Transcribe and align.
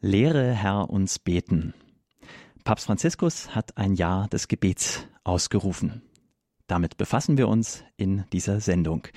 Lehre 0.00 0.52
Herr 0.52 0.90
uns 0.90 1.18
beten. 1.18 1.74
Papst 2.62 2.86
Franziskus 2.86 3.56
hat 3.56 3.76
ein 3.76 3.94
Jahr 3.94 4.28
des 4.28 4.46
Gebets 4.46 5.08
ausgerufen. 5.24 6.02
Damit 6.68 6.98
befassen 6.98 7.36
wir 7.36 7.48
uns 7.48 7.82
in 7.96 8.24
dieser 8.32 8.60
Sendung. 8.60 9.08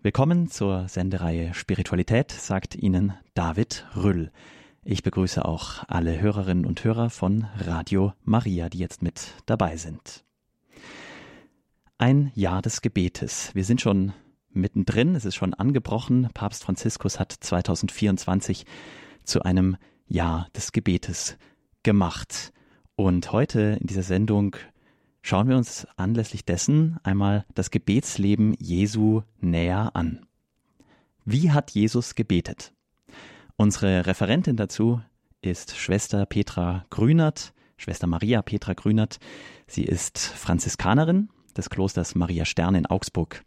Willkommen 0.00 0.48
zur 0.52 0.86
Sendereihe 0.86 1.52
Spiritualität, 1.52 2.30
sagt 2.30 2.76
Ihnen 2.76 3.14
David 3.34 3.86
Rüll. 3.96 4.30
Ich 4.84 5.02
begrüße 5.02 5.44
auch 5.44 5.82
alle 5.88 6.20
Hörerinnen 6.20 6.64
und 6.64 6.84
Hörer 6.84 7.10
von 7.10 7.48
Radio 7.58 8.12
Maria, 8.22 8.68
die 8.68 8.78
jetzt 8.78 9.02
mit 9.02 9.34
dabei 9.46 9.76
sind. 9.76 10.24
Ein 11.98 12.30
Jahr 12.36 12.62
des 12.62 12.82
Gebetes. 12.82 13.52
Wir 13.54 13.64
sind 13.64 13.80
schon 13.80 14.12
mittendrin, 14.50 15.16
es 15.16 15.24
ist 15.24 15.34
schon 15.34 15.54
angebrochen. 15.54 16.28
Papst 16.34 16.62
Franziskus 16.62 17.18
hat 17.18 17.32
2024 17.32 18.64
zu 19.28 19.42
einem 19.42 19.76
Jahr 20.06 20.48
des 20.56 20.72
Gebetes 20.72 21.36
gemacht. 21.82 22.52
Und 22.96 23.30
heute 23.32 23.78
in 23.80 23.86
dieser 23.86 24.02
Sendung 24.02 24.56
schauen 25.22 25.48
wir 25.48 25.56
uns 25.56 25.86
anlässlich 25.96 26.44
dessen 26.44 26.98
einmal 27.02 27.44
das 27.54 27.70
Gebetsleben 27.70 28.54
Jesu 28.58 29.22
näher 29.40 29.94
an. 29.94 30.26
Wie 31.24 31.50
hat 31.50 31.70
Jesus 31.72 32.14
gebetet? 32.14 32.72
Unsere 33.56 34.06
Referentin 34.06 34.56
dazu 34.56 35.00
ist 35.42 35.76
Schwester 35.76 36.24
Petra 36.26 36.86
Grünert, 36.90 37.52
Schwester 37.76 38.06
Maria 38.06 38.40
Petra 38.42 38.72
Grünert. 38.72 39.18
Sie 39.66 39.84
ist 39.84 40.18
Franziskanerin 40.18 41.28
des 41.56 41.70
Klosters 41.70 42.14
Maria 42.14 42.44
Stern 42.44 42.74
in 42.74 42.86
Augsburg. 42.86 43.44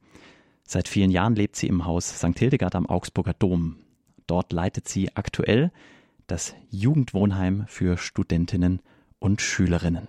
Seit 0.64 0.88
vielen 0.88 1.12
Jahren 1.12 1.36
lebt 1.36 1.56
sie 1.56 1.68
im 1.68 1.86
Haus 1.86 2.08
St. 2.20 2.38
Hildegard 2.38 2.76
am 2.76 2.86
Augsburger 2.86 3.34
Dom. 3.34 3.78
Dort 4.32 4.54
leitet 4.54 4.88
sie 4.88 5.14
aktuell 5.18 5.74
das 6.26 6.56
Jugendwohnheim 6.70 7.66
für 7.68 7.98
Studentinnen 7.98 8.82
und 9.20 9.42
Schülerinnen. 9.42 10.08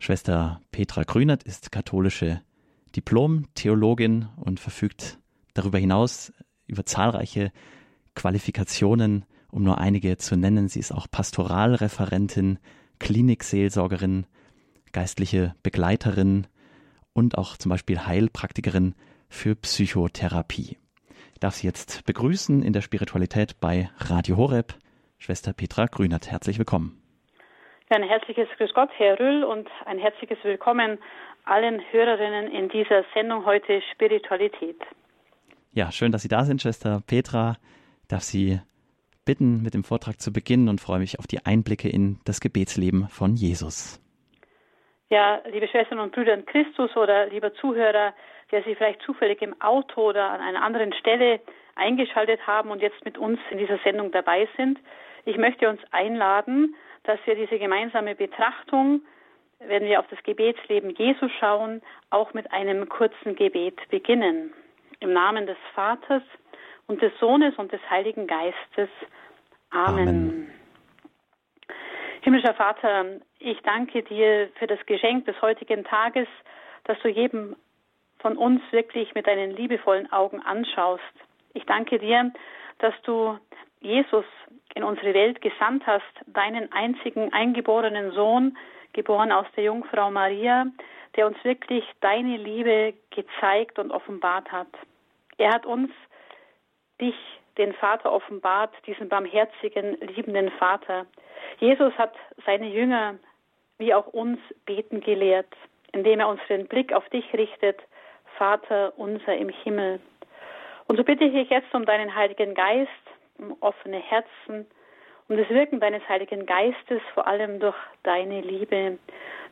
Schwester 0.00 0.60
Petra 0.72 1.04
Grünert 1.04 1.44
ist 1.44 1.70
katholische 1.70 2.42
Diplom-Theologin 2.96 4.26
und 4.34 4.58
verfügt 4.58 5.20
darüber 5.54 5.78
hinaus 5.78 6.32
über 6.66 6.84
zahlreiche 6.84 7.52
Qualifikationen, 8.16 9.24
um 9.52 9.62
nur 9.62 9.78
einige 9.78 10.16
zu 10.16 10.34
nennen. 10.36 10.68
Sie 10.68 10.80
ist 10.80 10.90
auch 10.90 11.06
Pastoralreferentin, 11.08 12.58
Klinikseelsorgerin, 12.98 14.26
geistliche 14.90 15.54
Begleiterin 15.62 16.48
und 17.12 17.38
auch 17.38 17.56
zum 17.56 17.70
Beispiel 17.70 18.04
Heilpraktikerin 18.04 18.96
für 19.28 19.54
Psychotherapie. 19.54 20.76
Ich 21.36 21.40
darf 21.40 21.56
Sie 21.56 21.66
jetzt 21.66 22.06
begrüßen 22.06 22.62
in 22.62 22.72
der 22.72 22.80
Spiritualität 22.80 23.60
bei 23.60 23.90
Radio 23.98 24.38
Horeb. 24.38 24.72
Schwester 25.18 25.52
Petra 25.52 25.84
Grünert, 25.84 26.30
herzlich 26.30 26.56
willkommen. 26.56 26.98
Ja, 27.90 27.98
ein 27.98 28.04
herzliches 28.04 28.48
Grüß 28.56 28.72
Gott, 28.72 28.88
Herr 28.96 29.20
Rüll, 29.20 29.44
und 29.44 29.68
ein 29.84 29.98
herzliches 29.98 30.38
Willkommen 30.44 30.96
allen 31.44 31.82
Hörerinnen 31.90 32.50
in 32.50 32.70
dieser 32.70 33.04
Sendung 33.12 33.44
heute 33.44 33.82
Spiritualität. 33.92 34.80
Ja, 35.72 35.92
schön, 35.92 36.10
dass 36.10 36.22
Sie 36.22 36.28
da 36.28 36.42
sind, 36.44 36.62
Schwester 36.62 37.02
Petra. 37.06 37.58
Ich 38.00 38.08
darf 38.08 38.22
Sie 38.22 38.58
bitten, 39.26 39.60
mit 39.60 39.74
dem 39.74 39.84
Vortrag 39.84 40.18
zu 40.18 40.32
beginnen 40.32 40.70
und 40.70 40.80
freue 40.80 41.00
mich 41.00 41.18
auf 41.18 41.26
die 41.26 41.44
Einblicke 41.44 41.90
in 41.90 42.18
das 42.24 42.40
Gebetsleben 42.40 43.10
von 43.10 43.36
Jesus. 43.36 44.00
Ja, 45.08 45.40
liebe 45.46 45.68
Schwestern 45.68 46.00
und 46.00 46.12
Brüder 46.12 46.34
in 46.34 46.46
Christus 46.46 46.96
oder 46.96 47.26
lieber 47.26 47.54
Zuhörer, 47.54 48.12
der 48.50 48.62
Sie 48.64 48.74
vielleicht 48.74 49.02
zufällig 49.02 49.40
im 49.40 49.60
Auto 49.60 50.08
oder 50.08 50.30
an 50.30 50.40
einer 50.40 50.62
anderen 50.62 50.92
Stelle 50.94 51.40
eingeschaltet 51.76 52.44
haben 52.46 52.70
und 52.70 52.82
jetzt 52.82 53.04
mit 53.04 53.16
uns 53.16 53.38
in 53.50 53.58
dieser 53.58 53.78
Sendung 53.78 54.10
dabei 54.10 54.48
sind. 54.56 54.78
Ich 55.24 55.36
möchte 55.36 55.68
uns 55.68 55.80
einladen, 55.92 56.74
dass 57.04 57.20
wir 57.24 57.36
diese 57.36 57.58
gemeinsame 57.58 58.14
Betrachtung, 58.16 59.02
wenn 59.60 59.84
wir 59.84 60.00
auf 60.00 60.06
das 60.10 60.22
Gebetsleben 60.24 60.90
Jesu 60.90 61.28
schauen, 61.38 61.82
auch 62.10 62.34
mit 62.34 62.50
einem 62.52 62.88
kurzen 62.88 63.36
Gebet 63.36 63.78
beginnen. 63.90 64.52
Im 65.00 65.12
Namen 65.12 65.46
des 65.46 65.58
Vaters 65.74 66.22
und 66.88 67.00
des 67.00 67.12
Sohnes 67.20 67.54
und 67.56 67.70
des 67.70 67.80
Heiligen 67.90 68.26
Geistes. 68.26 68.88
Amen. 69.70 70.08
Amen. 70.08 70.50
Himmlischer 72.26 72.54
Vater, 72.54 73.04
ich 73.38 73.60
danke 73.62 74.02
dir 74.02 74.48
für 74.58 74.66
das 74.66 74.84
Geschenk 74.86 75.26
des 75.26 75.40
heutigen 75.42 75.84
Tages, 75.84 76.26
dass 76.82 76.98
du 76.98 77.08
jedem 77.08 77.54
von 78.18 78.36
uns 78.36 78.60
wirklich 78.72 79.14
mit 79.14 79.28
deinen 79.28 79.52
liebevollen 79.52 80.10
Augen 80.10 80.42
anschaust. 80.42 81.04
Ich 81.54 81.64
danke 81.66 82.00
dir, 82.00 82.32
dass 82.80 82.94
du 83.04 83.38
Jesus 83.78 84.24
in 84.74 84.82
unsere 84.82 85.14
Welt 85.14 85.40
gesandt 85.40 85.86
hast, 85.86 86.02
deinen 86.26 86.72
einzigen 86.72 87.32
eingeborenen 87.32 88.10
Sohn, 88.10 88.58
geboren 88.92 89.30
aus 89.30 89.46
der 89.54 89.62
Jungfrau 89.62 90.10
Maria, 90.10 90.66
der 91.14 91.28
uns 91.28 91.36
wirklich 91.44 91.84
deine 92.00 92.38
Liebe 92.38 92.94
gezeigt 93.10 93.78
und 93.78 93.92
offenbart 93.92 94.50
hat. 94.50 94.72
Er 95.38 95.52
hat 95.52 95.64
uns 95.64 95.92
dich, 97.00 97.14
den 97.58 97.72
Vater, 97.74 98.12
offenbart, 98.12 98.72
diesen 98.86 99.08
barmherzigen, 99.08 99.98
liebenden 100.00 100.50
Vater. 100.52 101.06
Jesus 101.58 101.92
hat 101.94 102.14
seine 102.44 102.68
Jünger 102.68 103.16
wie 103.78 103.92
auch 103.92 104.06
uns 104.08 104.38
beten 104.64 105.00
gelehrt, 105.00 105.52
indem 105.92 106.20
er 106.20 106.28
unseren 106.28 106.66
Blick 106.66 106.92
auf 106.92 107.08
dich 107.10 107.30
richtet, 107.32 107.80
Vater 108.38 108.92
unser 108.96 109.36
im 109.36 109.48
Himmel. 109.48 110.00
Und 110.88 110.96
so 110.96 111.04
bitte 111.04 111.24
ich 111.24 111.32
dich 111.32 111.50
jetzt 111.50 111.74
um 111.74 111.84
deinen 111.84 112.14
Heiligen 112.14 112.54
Geist, 112.54 112.90
um 113.38 113.56
offene 113.60 113.98
Herzen, 113.98 114.66
um 115.28 115.36
das 115.36 115.48
Wirken 115.50 115.80
deines 115.80 116.06
Heiligen 116.08 116.46
Geistes, 116.46 117.00
vor 117.14 117.26
allem 117.26 117.58
durch 117.58 117.76
deine 118.02 118.40
Liebe, 118.40 118.98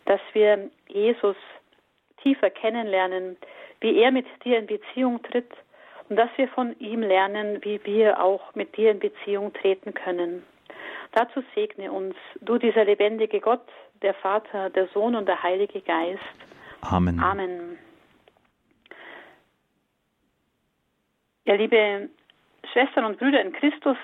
dass 0.04 0.20
wir 0.32 0.70
Jesus 0.88 1.36
tiefer 2.22 2.50
kennenlernen, 2.50 3.36
wie 3.80 3.98
er 3.98 4.12
mit 4.12 4.26
dir 4.44 4.58
in 4.58 4.66
Beziehung 4.66 5.22
tritt 5.22 5.50
und 6.08 6.16
dass 6.16 6.30
wir 6.36 6.48
von 6.48 6.78
ihm 6.78 7.02
lernen, 7.02 7.62
wie 7.62 7.80
wir 7.84 8.22
auch 8.22 8.54
mit 8.54 8.76
dir 8.76 8.90
in 8.90 8.98
Beziehung 8.98 9.52
treten 9.52 9.94
können. 9.94 10.44
Dazu 11.12 11.42
segne 11.54 11.92
uns, 11.92 12.14
du 12.40 12.58
dieser 12.58 12.84
lebendige 12.84 13.40
Gott, 13.40 13.66
der 14.02 14.14
Vater, 14.14 14.70
der 14.70 14.88
Sohn 14.88 15.14
und 15.14 15.26
der 15.26 15.42
Heilige 15.42 15.80
Geist. 15.80 16.20
Amen. 16.80 17.20
Amen. 17.20 17.78
Ja, 21.46 21.54
liebe 21.54 22.08
Schwestern 22.72 23.04
und 23.04 23.18
Brüder 23.18 23.40
in 23.40 23.52
Christus, 23.52 23.96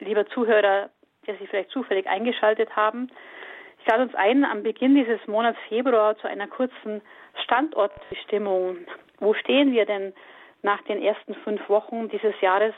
lieber 0.00 0.26
Zuhörer, 0.26 0.90
der 1.26 1.36
Sie 1.36 1.46
vielleicht 1.46 1.70
zufällig 1.70 2.06
eingeschaltet 2.06 2.74
haben, 2.76 3.10
ich 3.80 3.86
lade 3.86 4.02
uns 4.02 4.14
ein, 4.16 4.44
am 4.44 4.62
Beginn 4.62 4.94
dieses 4.94 5.24
Monats 5.26 5.58
Februar 5.68 6.16
zu 6.18 6.28
einer 6.28 6.46
kurzen 6.46 7.00
Standortbestimmung. 7.44 8.78
Wo 9.18 9.34
stehen 9.34 9.72
wir 9.72 9.86
denn 9.86 10.12
nach 10.62 10.82
den 10.82 11.02
ersten 11.02 11.34
fünf 11.34 11.68
Wochen 11.68 12.08
dieses 12.08 12.38
Jahres 12.40 12.74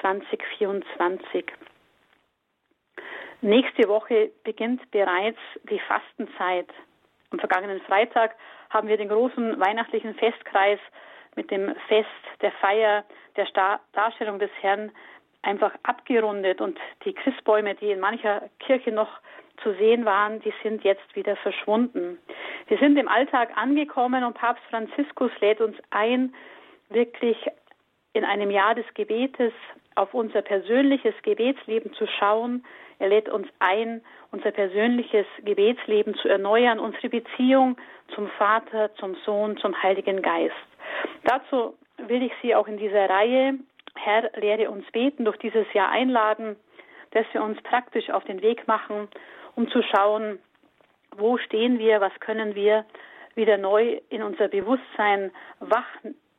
2024? 0.00 1.44
Nächste 3.42 3.88
Woche 3.88 4.30
beginnt 4.44 4.90
bereits 4.90 5.38
die 5.64 5.80
Fastenzeit. 5.80 6.68
Am 7.30 7.38
vergangenen 7.38 7.80
Freitag 7.82 8.34
haben 8.68 8.88
wir 8.88 8.96
den 8.96 9.08
großen 9.08 9.58
weihnachtlichen 9.58 10.14
Festkreis 10.14 10.78
mit 11.36 11.50
dem 11.50 11.74
Fest 11.88 12.08
der 12.42 12.52
Feier 12.52 13.04
der 13.36 13.46
Star 13.46 13.80
Darstellung 13.92 14.38
des 14.38 14.50
Herrn 14.60 14.92
einfach 15.42 15.72
abgerundet 15.84 16.60
und 16.60 16.78
die 17.04 17.14
Christbäume, 17.14 17.74
die 17.76 17.92
in 17.92 18.00
mancher 18.00 18.50
Kirche 18.58 18.92
noch 18.92 19.20
zu 19.62 19.72
sehen 19.74 20.04
waren, 20.04 20.40
die 20.40 20.52
sind 20.62 20.84
jetzt 20.84 21.14
wieder 21.14 21.36
verschwunden. 21.36 22.18
Wir 22.66 22.78
sind 22.78 22.96
im 22.98 23.08
Alltag 23.08 23.50
angekommen 23.56 24.24
und 24.24 24.34
Papst 24.34 24.64
Franziskus 24.70 25.30
lädt 25.40 25.60
uns 25.60 25.76
ein, 25.90 26.34
wirklich 26.90 27.36
in 28.12 28.24
einem 28.24 28.50
Jahr 28.50 28.74
des 28.74 28.86
Gebetes 28.94 29.52
auf 29.94 30.14
unser 30.14 30.42
persönliches 30.42 31.14
Gebetsleben 31.22 31.92
zu 31.94 32.06
schauen. 32.06 32.64
Er 32.98 33.08
lädt 33.08 33.28
uns 33.28 33.48
ein, 33.60 34.02
unser 34.30 34.50
persönliches 34.50 35.26
Gebetsleben 35.42 36.14
zu 36.16 36.28
erneuern, 36.28 36.78
unsere 36.78 37.08
Beziehung 37.08 37.76
zum 38.14 38.28
Vater, 38.38 38.94
zum 38.96 39.14
Sohn, 39.24 39.56
zum 39.58 39.80
Heiligen 39.82 40.22
Geist. 40.22 40.54
Dazu 41.24 41.74
will 41.96 42.22
ich 42.22 42.32
Sie 42.42 42.54
auch 42.54 42.66
in 42.66 42.78
dieser 42.78 43.08
Reihe 43.08 43.58
Herr, 43.96 44.30
lehre 44.36 44.70
uns 44.70 44.90
beten, 44.92 45.24
durch 45.24 45.36
dieses 45.38 45.70
Jahr 45.72 45.90
einladen, 45.90 46.56
dass 47.10 47.26
wir 47.32 47.42
uns 47.42 47.60
praktisch 47.62 48.10
auf 48.10 48.24
den 48.24 48.40
Weg 48.42 48.66
machen, 48.66 49.08
um 49.56 49.68
zu 49.68 49.82
schauen, 49.82 50.38
wo 51.16 51.38
stehen 51.38 51.78
wir, 51.78 52.00
was 52.00 52.12
können 52.20 52.54
wir 52.54 52.84
wieder 53.34 53.58
neu 53.58 54.00
in 54.08 54.22
unser 54.22 54.48
Bewusstsein 54.48 55.32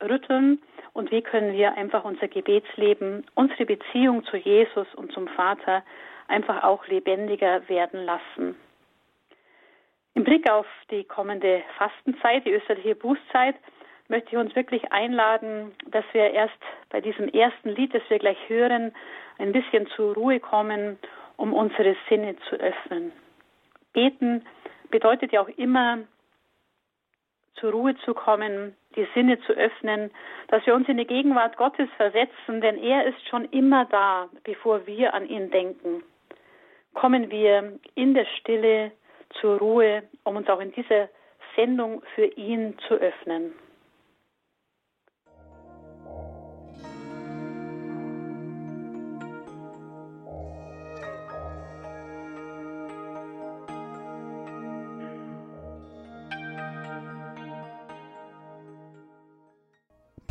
wachrütteln 0.02 0.62
und 0.94 1.12
wie 1.12 1.22
können 1.22 1.54
wir 1.54 1.78
einfach 1.78 2.04
unser 2.04 2.28
Gebetsleben, 2.28 3.26
unsere 3.36 3.66
Beziehung 3.66 4.24
zu 4.26 4.38
Jesus 4.38 4.88
und 4.96 5.12
zum 5.12 5.28
Vater 5.28 5.84
einfach 6.28 6.64
auch 6.64 6.88
lebendiger 6.88 7.68
werden 7.70 8.06
lassen. 8.06 8.56
Im 10.14 10.24
Blick 10.24 10.50
auf 10.50 10.66
die 10.90 11.04
kommende 11.06 11.64
Fastenzeit, 11.78 12.46
die 12.46 12.52
österliche 12.52 12.96
Bußzeit, 12.96 13.56
möchte 14.10 14.32
ich 14.32 14.38
uns 14.38 14.54
wirklich 14.56 14.92
einladen, 14.92 15.72
dass 15.88 16.04
wir 16.12 16.32
erst 16.32 16.58
bei 16.90 17.00
diesem 17.00 17.30
ersten 17.30 17.70
Lied, 17.70 17.94
das 17.94 18.02
wir 18.10 18.20
gleich 18.20 18.38
hören, 18.50 18.94
ein 19.38 19.54
bisschen 19.54 19.88
zur 19.96 20.14
Ruhe 20.16 20.42
kommen, 20.42 21.00
um 21.38 21.54
unsere 21.54 21.96
Sinne 22.10 22.36
zu 22.50 22.56
öffnen. 22.58 23.14
Beten 23.94 24.44
bedeutet 24.90 25.32
ja 25.32 25.42
auch 25.42 25.50
immer, 25.58 26.00
zur 27.56 27.72
Ruhe 27.72 27.96
zu 28.06 28.14
kommen, 28.14 28.76
die 28.96 29.08
Sinne 29.14 29.40
zu 29.42 29.54
öffnen, 29.54 30.12
dass 30.48 30.66
wir 30.66 30.76
uns 30.76 30.88
in 30.90 30.98
die 30.98 31.06
Gegenwart 31.06 31.58
Gottes 31.58 31.90
versetzen, 31.98 32.62
denn 32.62 32.78
er 32.78 33.06
ist 33.06 33.28
schon 33.28 33.46
immer 33.46 33.86
da, 33.86 34.30
bevor 34.44 34.86
wir 34.88 35.14
an 35.14 35.28
ihn 35.28 35.52
denken. 35.52 36.04
Kommen 36.94 37.30
wir 37.32 37.80
in 37.96 38.14
der 38.14 38.26
Stille 38.26 38.92
zur 39.40 39.60
Ruhe, 39.60 40.04
um 40.24 40.36
uns 40.36 40.50
auch 40.50 40.60
in 40.60 40.72
dieser 40.74 41.10
Sendung 41.56 42.02
für 42.16 42.26
ihn 42.26 42.78
zu 42.88 42.96
öffnen. 42.96 43.54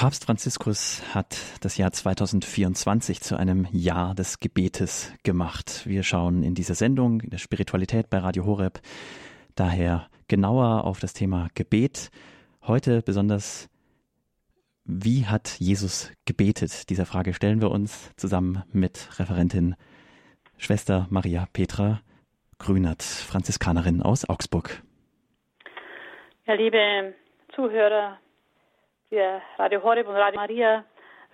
Papst 0.01 0.25
Franziskus 0.25 1.03
hat 1.15 1.37
das 1.61 1.77
Jahr 1.77 1.93
2024 1.93 3.21
zu 3.21 3.37
einem 3.37 3.69
Jahr 3.71 4.15
des 4.15 4.41
Gebetes 4.41 5.13
gemacht. 5.25 5.83
Wir 5.85 6.05
schauen 6.05 6.43
in 6.43 6.55
dieser 6.55 6.75
Sendung 6.75 7.21
in 7.21 7.29
der 7.29 7.37
Spiritualität 7.37 8.09
bei 8.09 8.17
Radio 8.17 8.47
Horeb 8.47 8.81
daher 9.57 10.09
genauer 10.27 10.85
auf 10.85 11.01
das 11.01 11.13
Thema 11.13 11.49
Gebet. 11.55 12.11
Heute 12.67 13.03
besonders, 13.03 13.69
wie 14.87 15.27
hat 15.27 15.61
Jesus 15.61 16.11
gebetet? 16.25 16.89
Dieser 16.89 17.05
Frage 17.05 17.35
stellen 17.35 17.61
wir 17.61 17.71
uns 17.71 18.11
zusammen 18.17 18.63
mit 18.73 19.19
Referentin 19.19 19.77
Schwester 20.57 21.09
Maria 21.11 21.47
Petra 21.53 22.01
Grünert, 22.59 23.03
Franziskanerin 23.03 24.01
aus 24.01 24.27
Augsburg. 24.27 24.83
Ja, 26.47 26.55
liebe 26.55 27.13
Zuhörer, 27.55 28.19
der 29.11 29.43
Radio 29.59 29.83
Horeb 29.83 30.07
und 30.07 30.15
Radio 30.15 30.41
Maria 30.41 30.85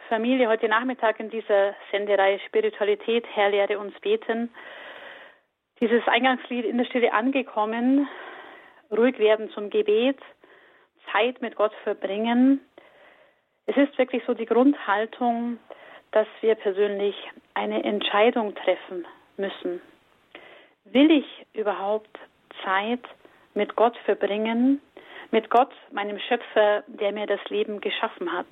Familie 0.08 0.49
heute 0.49 0.67
Nachmittag 0.67 1.20
in 1.20 1.28
dieser 1.28 1.75
Sendereihe 1.90 2.38
Spiritualität, 2.46 3.26
Herr, 3.34 3.50
lehre 3.50 3.78
uns 3.78 3.93
beten. 4.00 4.50
Dieses 5.81 6.06
Eingangslied 6.08 6.64
in 6.64 6.78
der 6.78 6.87
Stille 6.87 7.12
angekommen, 7.12 8.08
ruhig 8.90 9.19
werden 9.19 9.50
zum 9.50 9.69
Gebet, 9.69 10.19
Zeit 11.12 11.43
mit 11.43 11.56
Gott 11.56 11.75
verbringen. 11.84 12.61
Es 13.67 13.76
ist 13.76 13.99
wirklich 13.99 14.22
so 14.26 14.32
die 14.32 14.46
Grundhaltung, 14.46 15.58
dass 16.12 16.29
wir 16.40 16.55
persönlich 16.55 17.14
eine 17.52 17.84
Entscheidung 17.84 18.55
treffen 18.55 19.06
müssen. 19.37 19.82
Will 20.84 21.11
ich 21.11 21.46
überhaupt 21.52 22.19
Zeit 22.64 23.05
mit 23.52 23.76
Gott 23.76 23.99
verbringen? 24.06 24.81
Mit 25.36 25.50
Gott, 25.50 25.74
meinem 25.92 26.18
Schöpfer, 26.18 26.82
der 26.86 27.12
mir 27.12 27.26
das 27.26 27.44
Leben 27.50 27.82
geschaffen 27.82 28.32
hat. 28.32 28.46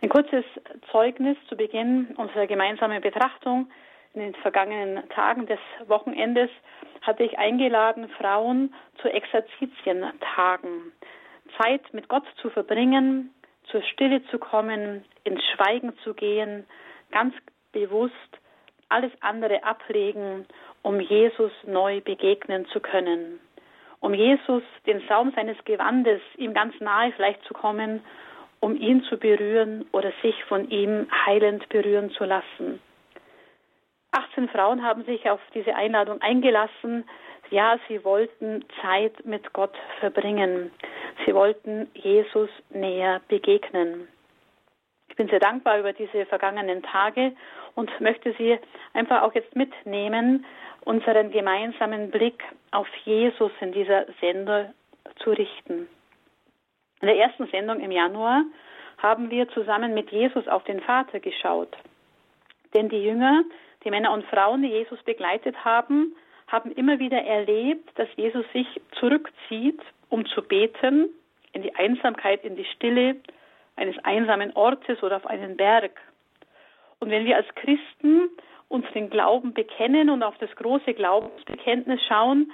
Ein 0.00 0.08
kurzes 0.08 0.44
Zeugnis 0.92 1.36
zu 1.48 1.56
Beginn 1.56 2.14
unserer 2.16 2.46
gemeinsamen 2.46 3.02
Betrachtung. 3.02 3.68
In 4.14 4.20
den 4.20 4.34
vergangenen 4.36 5.08
Tagen 5.08 5.46
des 5.46 5.58
Wochenendes 5.88 6.48
hatte 7.02 7.24
ich 7.24 7.40
eingeladen, 7.40 8.08
Frauen 8.10 8.72
zu 9.02 9.08
Exerzitientagen, 9.08 10.92
Zeit 11.60 11.92
mit 11.92 12.06
Gott 12.06 12.26
zu 12.40 12.50
verbringen, 12.50 13.34
zur 13.64 13.82
Stille 13.82 14.24
zu 14.26 14.38
kommen, 14.38 15.04
ins 15.24 15.42
Schweigen 15.56 15.92
zu 16.04 16.14
gehen, 16.14 16.68
ganz 17.10 17.34
bewusst 17.72 18.14
alles 18.90 19.10
andere 19.22 19.64
ablegen, 19.64 20.46
um 20.82 21.00
Jesus 21.00 21.50
neu 21.66 22.00
begegnen 22.00 22.64
zu 22.66 22.78
können 22.78 23.40
um 24.00 24.14
Jesus, 24.14 24.62
den 24.86 25.02
Saum 25.08 25.32
seines 25.34 25.56
Gewandes, 25.64 26.20
ihm 26.36 26.54
ganz 26.54 26.78
nahe 26.80 27.12
vielleicht 27.12 27.42
zu 27.44 27.54
kommen, 27.54 28.02
um 28.60 28.76
ihn 28.76 29.02
zu 29.04 29.16
berühren 29.16 29.86
oder 29.92 30.12
sich 30.22 30.44
von 30.44 30.68
ihm 30.70 31.06
heilend 31.26 31.68
berühren 31.68 32.10
zu 32.10 32.24
lassen. 32.24 32.80
18 34.12 34.48
Frauen 34.48 34.82
haben 34.82 35.04
sich 35.04 35.28
auf 35.28 35.40
diese 35.54 35.74
Einladung 35.74 36.20
eingelassen. 36.22 37.04
Ja, 37.50 37.78
sie 37.88 38.04
wollten 38.04 38.64
Zeit 38.82 39.24
mit 39.24 39.52
Gott 39.52 39.76
verbringen. 40.00 40.70
Sie 41.24 41.34
wollten 41.34 41.90
Jesus 41.94 42.50
näher 42.70 43.20
begegnen. 43.28 44.08
Ich 45.18 45.24
bin 45.24 45.30
sehr 45.30 45.40
dankbar 45.40 45.80
über 45.80 45.92
diese 45.92 46.26
vergangenen 46.26 46.80
Tage 46.80 47.32
und 47.74 47.90
möchte 48.00 48.32
Sie 48.38 48.56
einfach 48.92 49.22
auch 49.22 49.34
jetzt 49.34 49.56
mitnehmen 49.56 50.46
unseren 50.84 51.32
gemeinsamen 51.32 52.12
Blick 52.12 52.40
auf 52.70 52.86
Jesus 53.04 53.50
in 53.60 53.72
dieser 53.72 54.06
Sendung 54.20 54.72
zu 55.16 55.30
richten. 55.30 55.88
In 57.00 57.08
der 57.08 57.16
ersten 57.16 57.48
Sendung 57.48 57.80
im 57.80 57.90
Januar 57.90 58.44
haben 58.98 59.28
wir 59.32 59.48
zusammen 59.48 59.92
mit 59.92 60.12
Jesus 60.12 60.46
auf 60.46 60.62
den 60.62 60.78
Vater 60.82 61.18
geschaut. 61.18 61.76
Denn 62.72 62.88
die 62.88 63.02
Jünger, 63.02 63.42
die 63.84 63.90
Männer 63.90 64.12
und 64.12 64.24
Frauen, 64.26 64.62
die 64.62 64.68
Jesus 64.68 65.02
begleitet 65.02 65.64
haben, 65.64 66.14
haben 66.46 66.70
immer 66.70 67.00
wieder 67.00 67.20
erlebt, 67.24 67.90
dass 67.96 68.08
Jesus 68.14 68.44
sich 68.52 68.68
zurückzieht, 69.00 69.80
um 70.10 70.26
zu 70.26 70.42
beten, 70.42 71.08
in 71.54 71.62
die 71.62 71.74
Einsamkeit, 71.74 72.44
in 72.44 72.54
die 72.54 72.66
Stille 72.66 73.16
eines 73.78 73.96
einsamen 74.04 74.54
Ortes 74.54 75.02
oder 75.02 75.16
auf 75.16 75.26
einen 75.26 75.56
Berg. 75.56 75.92
Und 77.00 77.10
wenn 77.10 77.24
wir 77.24 77.36
als 77.36 77.46
Christen 77.54 78.28
uns 78.68 78.84
den 78.92 79.08
Glauben 79.08 79.54
bekennen 79.54 80.10
und 80.10 80.22
auf 80.22 80.36
das 80.38 80.54
große 80.56 80.94
Glaubensbekenntnis 80.94 82.00
schauen, 82.06 82.52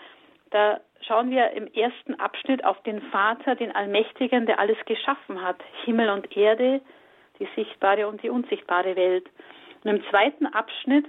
da 0.51 0.81
schauen 1.01 1.31
wir 1.31 1.51
im 1.53 1.67
ersten 1.73 2.15
Abschnitt 2.21 2.65
auf 2.65 2.81
den 2.83 3.03
Vater, 3.11 3.57
den 3.57 3.75
Allmächtigen, 3.75 4.47
der 4.47 4.59
alles 4.59 4.79
geschaffen 4.87 5.43
hat, 5.43 5.57
Himmel 5.85 6.11
und 6.11 6.37
Erde, 6.37 6.81
die 7.39 7.49
sichtbare 7.57 8.07
und 8.07 8.23
die 8.23 8.31
unsichtbare 8.31 8.95
Welt. 8.95 9.27
Und 9.83 9.91
im 9.91 10.05
zweiten 10.11 10.47
Abschnitt 10.47 11.07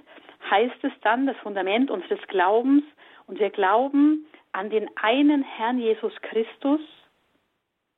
heißt 0.49 0.83
es 0.83 0.91
dann 1.01 1.27
das 1.27 1.37
Fundament 1.37 1.91
unseres 1.91 2.19
Glaubens 2.27 2.83
und 3.27 3.39
wir 3.39 3.49
glauben 3.49 4.25
an 4.51 4.69
den 4.69 4.89
einen 4.95 5.43
Herrn 5.43 5.77
Jesus 5.77 6.13
Christus, 6.21 6.81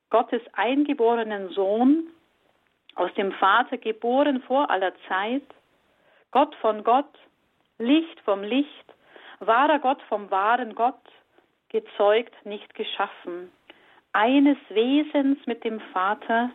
Gottes 0.10 0.42
eingeborenen 0.54 1.50
Sohn, 1.50 2.08
aus 2.96 3.14
dem 3.16 3.32
Vater 3.34 3.78
geboren 3.78 4.42
vor 4.42 4.70
aller 4.70 4.94
Zeit, 5.08 5.44
Gott 6.32 6.56
von 6.56 6.84
Gott, 6.84 7.14
Licht 7.78 8.20
vom 8.22 8.42
Licht, 8.44 8.94
wahrer 9.40 9.80
Gott 9.80 10.02
vom 10.04 10.32
wahren 10.32 10.76
Gott, 10.76 10.96
gezeugt, 11.70 12.34
nicht 12.46 12.74
geschaffen, 12.74 13.52
eines 14.14 14.58
Wesens 14.70 15.38
mit 15.46 15.64
dem 15.64 15.80
Vater, 15.94 16.50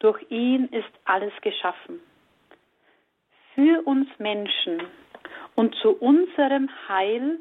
durch 0.00 0.22
ihn 0.30 0.66
ist 0.66 0.90
alles 1.04 1.32
geschaffen. 1.40 2.00
Für 3.54 3.82
uns 3.86 4.08
Menschen 4.18 4.82
und 5.54 5.74
zu 5.76 5.90
unserem 5.90 6.68
Heil 6.88 7.38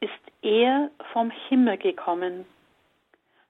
ist 0.00 0.12
er 0.42 0.90
vom 1.12 1.30
Himmel 1.48 1.78
gekommen, 1.78 2.46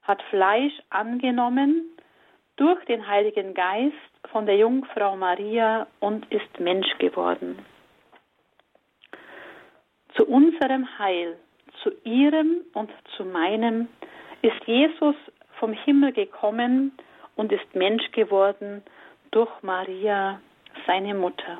hat 0.05 0.21
Fleisch 0.29 0.73
angenommen 0.89 1.83
durch 2.57 2.83
den 2.85 3.07
Heiligen 3.07 3.53
Geist 3.53 3.95
von 4.31 4.45
der 4.45 4.57
Jungfrau 4.57 5.15
Maria 5.15 5.87
und 5.99 6.31
ist 6.31 6.59
Mensch 6.59 6.97
geworden. 6.99 7.59
Zu 10.15 10.25
unserem 10.25 10.97
Heil, 10.97 11.37
zu 11.83 11.91
ihrem 12.03 12.61
und 12.73 12.91
zu 13.17 13.25
meinem, 13.25 13.89
ist 14.41 14.63
Jesus 14.65 15.15
vom 15.59 15.73
Himmel 15.73 16.13
gekommen 16.13 16.93
und 17.35 17.51
ist 17.51 17.75
Mensch 17.75 18.11
geworden 18.11 18.83
durch 19.31 19.51
Maria, 19.61 20.39
seine 20.85 21.13
Mutter. 21.13 21.57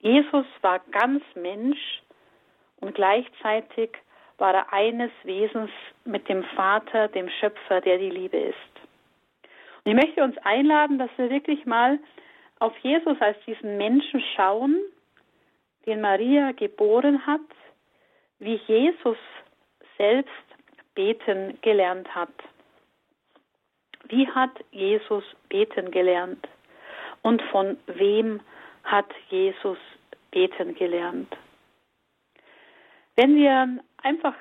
Jesus 0.00 0.46
war 0.62 0.80
ganz 0.90 1.22
Mensch 1.34 2.02
und 2.80 2.94
gleichzeitig 2.94 3.90
war 4.38 4.54
er 4.54 4.72
eines 4.72 5.10
Wesens 5.22 5.70
mit 6.04 6.28
dem 6.28 6.42
Vater, 6.56 7.08
dem 7.08 7.28
Schöpfer, 7.28 7.80
der 7.80 7.98
die 7.98 8.10
Liebe 8.10 8.36
ist. 8.36 8.56
Und 9.84 9.92
ich 9.92 9.94
möchte 9.94 10.22
uns 10.22 10.36
einladen, 10.38 10.98
dass 10.98 11.10
wir 11.16 11.30
wirklich 11.30 11.66
mal 11.66 11.98
auf 12.58 12.76
Jesus 12.78 13.20
als 13.20 13.36
diesen 13.46 13.76
Menschen 13.76 14.22
schauen, 14.34 14.78
den 15.86 16.00
Maria 16.00 16.52
geboren 16.52 17.26
hat, 17.26 17.40
wie 18.38 18.60
Jesus 18.66 19.18
selbst 19.98 20.32
beten 20.94 21.58
gelernt 21.62 22.12
hat. 22.14 22.32
Wie 24.08 24.28
hat 24.28 24.52
Jesus 24.70 25.24
beten 25.48 25.90
gelernt? 25.90 26.46
Und 27.22 27.42
von 27.50 27.78
wem 27.86 28.40
hat 28.84 29.06
Jesus 29.30 29.78
beten 30.30 30.74
gelernt? 30.74 31.34
Wenn 33.16 33.36
wir 33.36 33.82
einfach 34.04 34.34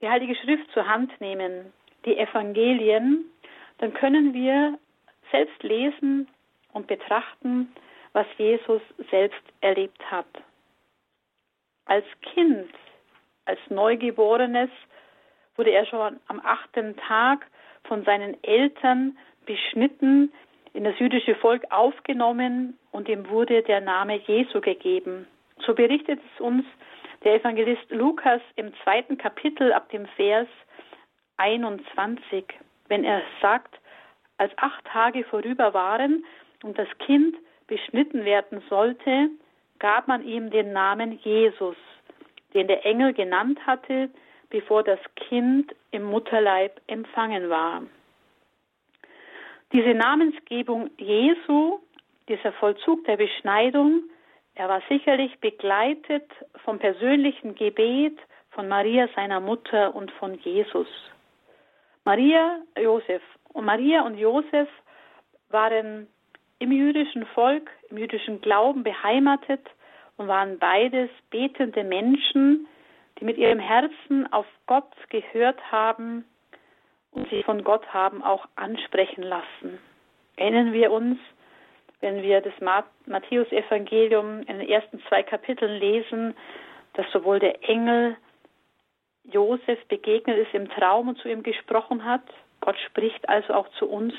die 0.00 0.08
Heilige 0.08 0.36
Schrift 0.36 0.70
zur 0.72 0.86
Hand 0.86 1.20
nehmen, 1.20 1.72
die 2.04 2.16
Evangelien, 2.16 3.24
dann 3.78 3.92
können 3.94 4.32
wir 4.32 4.78
selbst 5.32 5.62
lesen 5.62 6.28
und 6.72 6.86
betrachten, 6.86 7.72
was 8.12 8.26
Jesus 8.36 8.82
selbst 9.10 9.42
erlebt 9.60 10.10
hat. 10.10 10.26
Als 11.86 12.04
Kind, 12.34 12.70
als 13.44 13.58
Neugeborenes, 13.68 14.70
wurde 15.56 15.70
er 15.70 15.86
schon 15.86 16.20
am 16.28 16.40
achten 16.44 16.96
Tag 16.96 17.46
von 17.84 18.04
seinen 18.04 18.42
Eltern 18.44 19.18
beschnitten, 19.46 20.32
in 20.74 20.84
das 20.84 20.98
jüdische 20.98 21.34
Volk 21.34 21.64
aufgenommen 21.70 22.78
und 22.92 23.08
ihm 23.08 23.28
wurde 23.30 23.62
der 23.62 23.80
Name 23.80 24.16
Jesu 24.26 24.60
gegeben. 24.60 25.26
So 25.66 25.74
berichtet 25.74 26.20
es 26.34 26.40
uns 26.40 26.64
der 27.24 27.34
Evangelist 27.34 27.90
Lukas 27.90 28.40
im 28.56 28.72
zweiten 28.82 29.18
Kapitel 29.18 29.72
ab 29.72 29.88
dem 29.90 30.06
Vers 30.16 30.48
21, 31.36 32.44
wenn 32.88 33.04
er 33.04 33.22
sagt, 33.40 33.78
als 34.38 34.52
acht 34.56 34.84
Tage 34.84 35.24
vorüber 35.24 35.74
waren 35.74 36.24
und 36.62 36.78
das 36.78 36.88
Kind 36.98 37.36
beschnitten 37.66 38.24
werden 38.24 38.62
sollte, 38.68 39.30
gab 39.78 40.08
man 40.08 40.24
ihm 40.24 40.50
den 40.50 40.72
Namen 40.72 41.18
Jesus, 41.22 41.76
den 42.54 42.66
der 42.66 42.84
Engel 42.84 43.12
genannt 43.12 43.58
hatte, 43.66 44.10
bevor 44.50 44.82
das 44.82 45.00
Kind 45.16 45.74
im 45.90 46.04
Mutterleib 46.04 46.80
empfangen 46.86 47.50
war. 47.50 47.82
Diese 49.72 49.94
Namensgebung 49.94 50.90
Jesu, 50.96 51.80
dieser 52.28 52.52
Vollzug 52.52 53.04
der 53.04 53.18
Beschneidung, 53.18 54.02
er 54.58 54.68
war 54.68 54.82
sicherlich 54.88 55.38
begleitet 55.38 56.28
vom 56.64 56.80
persönlichen 56.80 57.54
Gebet 57.54 58.18
von 58.50 58.66
Maria, 58.66 59.08
seiner 59.14 59.38
Mutter 59.38 59.94
und 59.94 60.10
von 60.10 60.34
Jesus. 60.40 60.88
Maria, 62.04 62.58
Josef 62.76 63.22
und 63.52 63.64
Maria 63.64 64.02
und 64.02 64.18
Josef 64.18 64.68
waren 65.50 66.08
im 66.58 66.72
jüdischen 66.72 67.24
Volk, 67.26 67.70
im 67.90 67.98
jüdischen 67.98 68.40
Glauben 68.40 68.82
beheimatet 68.82 69.64
und 70.16 70.26
waren 70.26 70.58
beides 70.58 71.08
betende 71.30 71.84
Menschen, 71.84 72.66
die 73.20 73.26
mit 73.26 73.38
ihrem 73.38 73.60
Herzen 73.60 74.32
auf 74.32 74.46
Gott 74.66 74.92
gehört 75.08 75.70
haben 75.70 76.24
und 77.12 77.30
sich 77.30 77.44
von 77.44 77.62
Gott 77.62 77.86
haben 77.94 78.24
auch 78.24 78.48
ansprechen 78.56 79.22
lassen. 79.22 79.78
Erinnern 80.34 80.72
wir 80.72 80.90
uns, 80.90 81.16
wenn 82.00 82.22
wir 82.22 82.40
das 82.40 82.52
Matthäus-Evangelium 83.06 84.40
in 84.42 84.58
den 84.58 84.68
ersten 84.68 85.00
zwei 85.08 85.22
Kapiteln 85.22 85.78
lesen, 85.78 86.34
dass 86.94 87.10
sowohl 87.12 87.38
der 87.38 87.68
Engel 87.68 88.16
Josef 89.24 89.84
begegnet 89.88 90.38
ist 90.38 90.54
im 90.54 90.68
Traum 90.70 91.08
und 91.08 91.18
zu 91.18 91.28
ihm 91.28 91.42
gesprochen 91.42 92.04
hat. 92.04 92.22
Gott 92.60 92.76
spricht 92.86 93.28
also 93.28 93.54
auch 93.54 93.68
zu 93.78 93.88
uns 93.88 94.14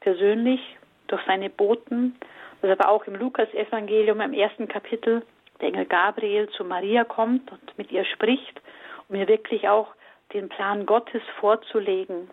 persönlich 0.00 0.60
durch 1.08 1.22
seine 1.26 1.50
Boten. 1.50 2.16
Das 2.62 2.70
aber 2.70 2.88
auch 2.88 3.04
im 3.06 3.16
Lukas-Evangelium 3.16 4.20
im 4.20 4.32
ersten 4.32 4.68
Kapitel 4.68 5.22
der 5.60 5.68
Engel 5.68 5.86
Gabriel 5.86 6.48
zu 6.50 6.64
Maria 6.64 7.04
kommt 7.04 7.50
und 7.50 7.78
mit 7.78 7.90
ihr 7.90 8.04
spricht, 8.04 8.60
um 9.08 9.16
ihr 9.16 9.28
wirklich 9.28 9.68
auch 9.68 9.88
den 10.32 10.48
Plan 10.48 10.86
Gottes 10.86 11.22
vorzulegen. 11.40 12.30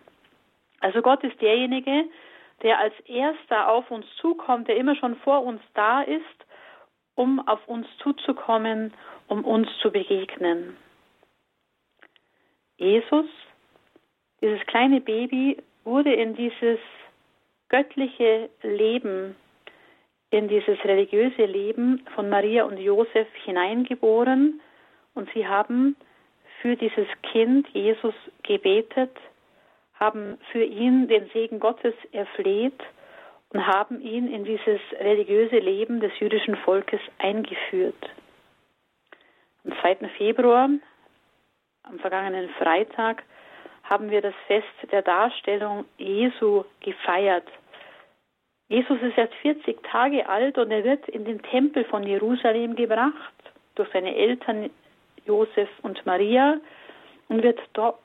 Also 0.80 1.02
Gott 1.02 1.24
ist 1.24 1.40
derjenige, 1.40 2.04
der 2.64 2.78
als 2.78 2.98
erster 3.04 3.68
auf 3.68 3.90
uns 3.90 4.06
zukommt, 4.16 4.66
der 4.66 4.76
immer 4.76 4.96
schon 4.96 5.16
vor 5.16 5.44
uns 5.44 5.60
da 5.74 6.02
ist, 6.02 6.24
um 7.14 7.46
auf 7.46 7.68
uns 7.68 7.86
zuzukommen, 7.98 8.92
um 9.28 9.44
uns 9.44 9.68
zu 9.80 9.92
begegnen. 9.92 10.76
Jesus, 12.76 13.26
dieses 14.40 14.60
kleine 14.66 15.00
Baby, 15.00 15.62
wurde 15.84 16.12
in 16.12 16.34
dieses 16.34 16.78
göttliche 17.68 18.48
Leben, 18.62 19.36
in 20.30 20.48
dieses 20.48 20.82
religiöse 20.84 21.44
Leben 21.44 22.04
von 22.14 22.28
Maria 22.30 22.64
und 22.64 22.78
Josef 22.78 23.28
hineingeboren 23.44 24.60
und 25.14 25.30
sie 25.34 25.46
haben 25.46 25.96
für 26.60 26.76
dieses 26.76 27.06
Kind 27.30 27.68
Jesus 27.74 28.14
gebetet, 28.42 29.14
haben 30.04 30.38
für 30.52 30.62
ihn 30.62 31.08
den 31.08 31.30
Segen 31.30 31.60
Gottes 31.60 31.94
erfleht 32.12 32.78
und 33.50 33.66
haben 33.66 34.00
ihn 34.02 34.30
in 34.30 34.44
dieses 34.44 34.80
religiöse 35.00 35.58
Leben 35.58 36.00
des 36.00 36.12
jüdischen 36.18 36.56
Volkes 36.56 37.00
eingeführt. 37.18 38.10
Am 39.64 39.72
2. 39.80 40.08
Februar, 40.18 40.68
am 41.84 41.98
vergangenen 42.00 42.50
Freitag, 42.58 43.22
haben 43.84 44.10
wir 44.10 44.20
das 44.20 44.34
Fest 44.46 44.92
der 44.92 45.00
Darstellung 45.02 45.86
Jesu 45.96 46.64
gefeiert. 46.80 47.46
Jesus 48.68 49.00
ist 49.00 49.16
erst 49.16 49.34
40 49.34 49.82
Tage 49.84 50.28
alt 50.28 50.58
und 50.58 50.70
er 50.70 50.84
wird 50.84 51.08
in 51.08 51.24
den 51.24 51.40
Tempel 51.42 51.84
von 51.84 52.02
Jerusalem 52.02 52.76
gebracht 52.76 53.34
durch 53.74 53.88
seine 53.92 54.14
Eltern 54.14 54.70
Josef 55.24 55.68
und 55.82 56.04
Maria 56.04 56.58
und 57.28 57.42
wird 57.42 57.60
dort 57.72 58.00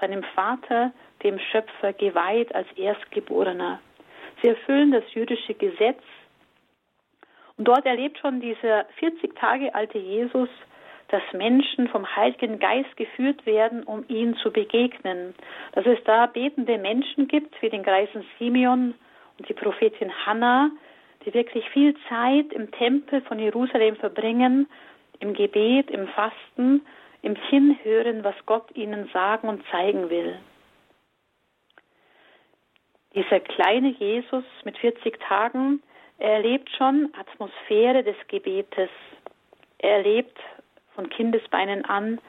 seinem 0.00 0.22
Vater, 0.34 0.92
dem 1.22 1.38
Schöpfer, 1.38 1.92
geweiht 1.92 2.54
als 2.54 2.68
Erstgeborener. 2.76 3.80
Sie 4.42 4.48
erfüllen 4.48 4.92
das 4.92 5.04
jüdische 5.14 5.54
Gesetz 5.54 6.02
und 7.56 7.66
dort 7.66 7.84
erlebt 7.86 8.18
schon 8.18 8.40
dieser 8.40 8.84
40 8.98 9.34
Tage 9.36 9.74
alte 9.74 9.98
Jesus, 9.98 10.48
dass 11.08 11.22
Menschen 11.32 11.88
vom 11.88 12.06
Heiligen 12.16 12.58
Geist 12.58 12.96
geführt 12.96 13.44
werden, 13.46 13.82
um 13.82 14.04
ihm 14.08 14.36
zu 14.36 14.52
begegnen. 14.52 15.34
Dass 15.72 15.86
es 15.86 15.98
da 16.04 16.26
betende 16.26 16.78
Menschen 16.78 17.26
gibt, 17.28 17.60
wie 17.62 17.70
den 17.70 17.82
Greisen 17.82 18.24
Simeon 18.38 18.94
und 19.38 19.48
die 19.48 19.54
Prophetin 19.54 20.12
Hannah, 20.24 20.70
die 21.24 21.34
wirklich 21.34 21.68
viel 21.70 21.96
Zeit 22.08 22.52
im 22.52 22.70
Tempel 22.70 23.22
von 23.22 23.38
Jerusalem 23.38 23.96
verbringen 23.96 24.68
im 25.20 25.34
Gebet, 25.34 25.90
im 25.90 26.06
Fasten, 26.08 26.82
im 27.22 27.34
Hinhören, 27.34 28.22
was 28.22 28.34
Gott 28.46 28.64
ihnen 28.74 29.08
sagen 29.12 29.48
und 29.48 29.64
zeigen 29.70 30.10
will. 30.10 30.38
Dieser 33.14 33.40
kleine 33.40 33.88
Jesus 33.88 34.44
mit 34.64 34.76
40 34.78 35.18
Tagen, 35.20 35.82
er 36.18 36.34
erlebt 36.34 36.68
schon 36.76 37.12
Atmosphäre 37.18 38.02
des 38.02 38.16
Gebetes. 38.28 38.90
Er 39.78 39.98
erlebt 39.98 40.38
von 40.94 41.08
Kindesbeinen 41.08 41.84
an 41.84 42.20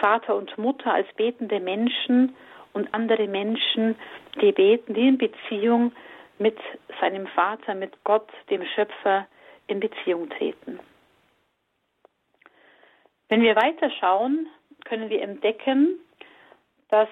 Vater 0.00 0.36
und 0.36 0.56
Mutter 0.58 0.92
als 0.92 1.08
betende 1.14 1.60
Menschen 1.60 2.34
und 2.72 2.92
andere 2.92 3.26
Menschen, 3.26 3.96
die 4.40 4.52
beten, 4.52 4.94
die 4.94 5.08
in 5.08 5.18
Beziehung 5.18 5.92
mit 6.38 6.58
seinem 7.00 7.26
Vater, 7.28 7.74
mit 7.74 7.92
Gott, 8.04 8.28
dem 8.50 8.64
Schöpfer, 8.64 9.26
in 9.66 9.80
Beziehung 9.80 10.28
treten. 10.30 10.80
Wenn 13.28 13.42
wir 13.42 13.56
weiterschauen, 13.56 14.48
können 14.84 15.10
wir 15.10 15.22
entdecken, 15.22 15.98
dass 16.88 17.08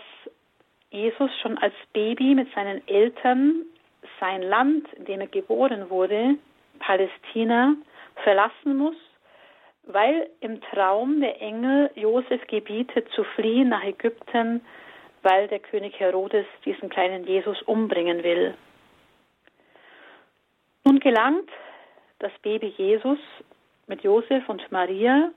Jesus 0.97 1.31
schon 1.43 1.59
als 1.59 1.75
Baby 1.93 2.35
mit 2.35 2.51
seinen 2.55 2.87
Eltern 2.89 3.67
sein 4.19 4.41
Land, 4.43 4.91
in 4.95 5.05
dem 5.05 5.21
er 5.21 5.27
geboren 5.27 5.91
wurde, 5.91 6.37
Palästina, 6.79 7.75
verlassen 8.25 8.79
muss, 8.79 8.97
weil 9.85 10.31
im 10.41 10.61
Traum 10.63 11.21
der 11.21 11.41
Engel 11.43 11.91
Josef 11.97 12.47
gebietet 12.47 13.09
zu 13.15 13.25
fliehen 13.25 13.69
nach 13.69 13.85
Ägypten, 13.85 14.63
weil 15.23 15.49
der 15.49 15.59
König 15.59 16.01
Herodes 16.01 16.47
diesen 16.65 16.89
kleinen 16.89 17.27
Jesus 17.27 17.61
umbringen 17.63 18.23
will. 18.23 18.55
Nun 20.85 20.99
gelangt 20.99 21.51
das 22.21 22.33
Baby 22.41 22.73
Jesus 22.79 23.19
mit 23.87 24.03
Josef 24.03 24.49
und 24.49 24.73
Maria 24.73 25.31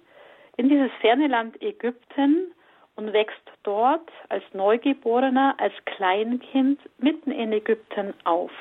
in 0.56 0.70
dieses 0.70 0.92
ferne 1.02 1.28
Land 1.28 1.62
Ägypten 1.62 2.54
und 2.96 3.12
wächst 3.12 3.42
dort 3.70 4.10
als 4.30 4.44
Neugeborener, 4.54 5.54
als 5.60 5.74
Kleinkind 5.86 6.80
mitten 6.98 7.32
in 7.32 7.54
Ägypten 7.54 8.16
auf. 8.24 8.52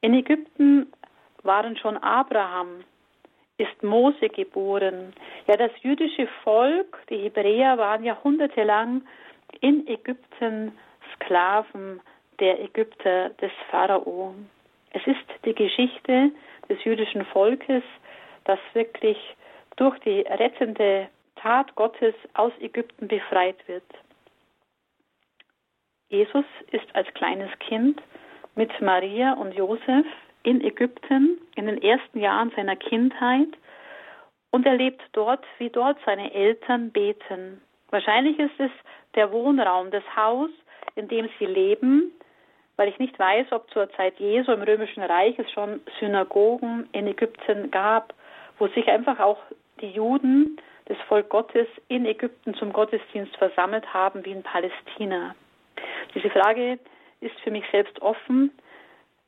In 0.00 0.14
Ägypten 0.14 0.90
waren 1.42 1.76
schon 1.76 1.98
Abraham, 1.98 2.84
ist 3.58 3.82
Mose 3.82 4.30
geboren. 4.30 5.12
Ja, 5.46 5.58
das 5.58 5.72
jüdische 5.82 6.26
Volk, 6.42 7.02
die 7.10 7.18
Hebräer 7.18 7.76
waren 7.76 8.02
jahrhundertelang 8.02 9.02
in 9.60 9.86
Ägypten 9.86 10.72
Sklaven 11.14 12.00
der 12.38 12.62
Ägypter 12.62 13.28
des 13.42 13.52
Pharao. 13.70 14.34
Es 14.92 15.06
ist 15.06 15.28
die 15.44 15.54
Geschichte 15.54 16.30
des 16.70 16.82
jüdischen 16.84 17.26
Volkes, 17.26 17.82
das 18.44 18.58
wirklich 18.72 19.18
durch 19.76 19.98
die 19.98 20.20
rettende 20.20 21.08
Tat 21.42 21.74
Gottes 21.74 22.14
aus 22.34 22.52
Ägypten 22.60 23.08
befreit 23.08 23.56
wird. 23.66 23.84
Jesus 26.08 26.44
ist 26.70 26.94
als 26.94 27.06
kleines 27.14 27.50
Kind 27.60 28.02
mit 28.56 28.78
Maria 28.80 29.34
und 29.34 29.54
Josef 29.54 30.06
in 30.42 30.60
Ägypten 30.60 31.38
in 31.54 31.66
den 31.66 31.80
ersten 31.82 32.18
Jahren 32.18 32.50
seiner 32.56 32.76
Kindheit 32.76 33.48
und 34.50 34.66
er 34.66 34.74
lebt 34.74 35.02
dort, 35.12 35.44
wie 35.58 35.70
dort 35.70 35.98
seine 36.04 36.32
Eltern 36.34 36.90
beten. 36.90 37.62
Wahrscheinlich 37.90 38.38
ist 38.38 38.58
es 38.58 38.70
der 39.14 39.32
Wohnraum, 39.32 39.90
das 39.90 40.04
Haus, 40.16 40.50
in 40.96 41.08
dem 41.08 41.28
sie 41.38 41.46
leben, 41.46 42.12
weil 42.76 42.88
ich 42.88 42.98
nicht 42.98 43.18
weiß, 43.18 43.52
ob 43.52 43.70
zur 43.70 43.90
Zeit 43.92 44.18
Jesu 44.18 44.52
im 44.52 44.62
Römischen 44.62 45.02
Reich 45.02 45.38
es 45.38 45.50
schon 45.52 45.80
Synagogen 46.00 46.88
in 46.92 47.06
Ägypten 47.06 47.70
gab, 47.70 48.14
wo 48.58 48.66
sich 48.68 48.88
einfach 48.88 49.20
auch 49.20 49.38
die 49.80 49.90
Juden, 49.90 50.58
das 50.90 50.98
Volk 51.06 51.28
Gottes 51.28 51.68
in 51.86 52.04
Ägypten 52.04 52.52
zum 52.54 52.72
Gottesdienst 52.72 53.36
versammelt 53.36 53.94
haben, 53.94 54.24
wie 54.24 54.32
in 54.32 54.42
Palästina. 54.42 55.36
Diese 56.16 56.28
Frage 56.30 56.80
ist 57.20 57.38
für 57.44 57.52
mich 57.52 57.64
selbst 57.70 58.02
offen. 58.02 58.50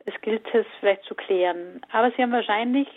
Es 0.04 0.20
gilt 0.22 0.44
es 0.52 0.66
vielleicht 0.80 1.04
zu 1.04 1.14
klären. 1.14 1.80
Aber 1.92 2.10
sie 2.10 2.22
haben 2.22 2.32
wahrscheinlich 2.32 2.88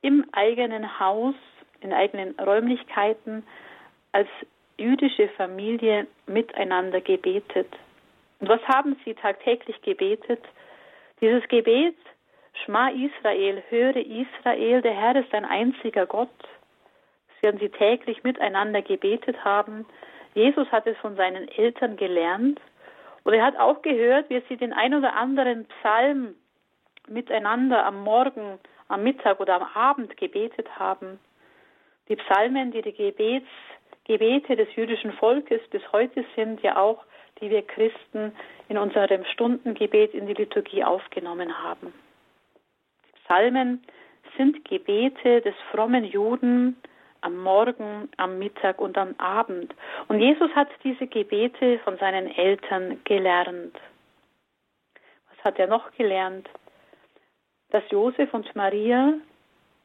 im 0.00 0.24
eigenen 0.32 0.98
Haus, 0.98 1.34
in 1.82 1.92
eigenen 1.92 2.34
Räumlichkeiten 2.40 3.46
als 4.12 4.28
jüdische 4.78 5.28
Familie 5.36 6.06
miteinander 6.26 7.02
gebetet. 7.02 7.68
Und 8.38 8.48
was 8.48 8.62
haben 8.62 8.98
sie 9.04 9.12
tagtäglich 9.12 9.80
gebetet? 9.82 10.42
Dieses 11.20 11.46
Gebet, 11.48 11.96
Schma 12.64 12.88
Israel, 12.88 13.62
höre 13.68 13.96
Israel, 13.96 14.80
der 14.80 14.94
Herr 14.94 15.16
ist 15.16 15.34
ein 15.34 15.44
einziger 15.44 16.06
Gott. 16.06 16.30
Werden 17.40 17.60
sie 17.60 17.68
täglich 17.70 18.22
miteinander 18.22 18.82
gebetet 18.82 19.44
haben. 19.44 19.86
Jesus 20.34 20.70
hat 20.70 20.86
es 20.86 20.96
von 20.98 21.16
seinen 21.16 21.48
Eltern 21.48 21.96
gelernt. 21.96 22.60
Und 23.24 23.34
er 23.34 23.44
hat 23.44 23.58
auch 23.58 23.82
gehört, 23.82 24.30
wie 24.30 24.42
sie 24.48 24.56
den 24.56 24.72
ein 24.72 24.94
oder 24.94 25.14
anderen 25.14 25.66
Psalm 25.66 26.34
miteinander 27.08 27.84
am 27.84 28.02
Morgen, 28.02 28.58
am 28.88 29.02
Mittag 29.02 29.40
oder 29.40 29.56
am 29.56 29.68
Abend 29.74 30.16
gebetet 30.16 30.68
haben. 30.78 31.18
Die 32.08 32.16
Psalmen, 32.16 32.72
die 32.72 32.82
die 32.82 32.92
Gebets, 32.92 33.48
Gebete 34.04 34.56
des 34.56 34.74
jüdischen 34.74 35.12
Volkes 35.12 35.60
bis 35.70 35.82
heute 35.92 36.24
sind, 36.34 36.62
ja 36.62 36.76
auch 36.76 37.04
die 37.40 37.50
wir 37.50 37.62
Christen 37.62 38.32
in 38.68 38.78
unserem 38.78 39.24
Stundengebet 39.24 40.14
in 40.14 40.26
die 40.26 40.34
Liturgie 40.34 40.84
aufgenommen 40.84 41.62
haben. 41.62 41.92
Die 43.06 43.20
Psalmen 43.24 43.82
sind 44.36 44.64
Gebete 44.64 45.40
des 45.40 45.54
frommen 45.70 46.04
Juden 46.04 46.76
am 47.22 47.36
Morgen, 47.36 48.08
am 48.16 48.38
Mittag 48.38 48.80
und 48.80 48.96
am 48.98 49.14
Abend. 49.18 49.74
Und 50.08 50.20
Jesus 50.20 50.50
hat 50.54 50.68
diese 50.84 51.06
Gebete 51.06 51.78
von 51.80 51.96
seinen 51.98 52.26
Eltern 52.34 53.00
gelernt. 53.04 53.78
Was 55.30 55.44
hat 55.44 55.58
er 55.58 55.66
noch 55.66 55.90
gelernt? 55.92 56.48
Dass 57.70 57.82
Josef 57.90 58.32
und 58.34 58.54
Maria 58.56 59.14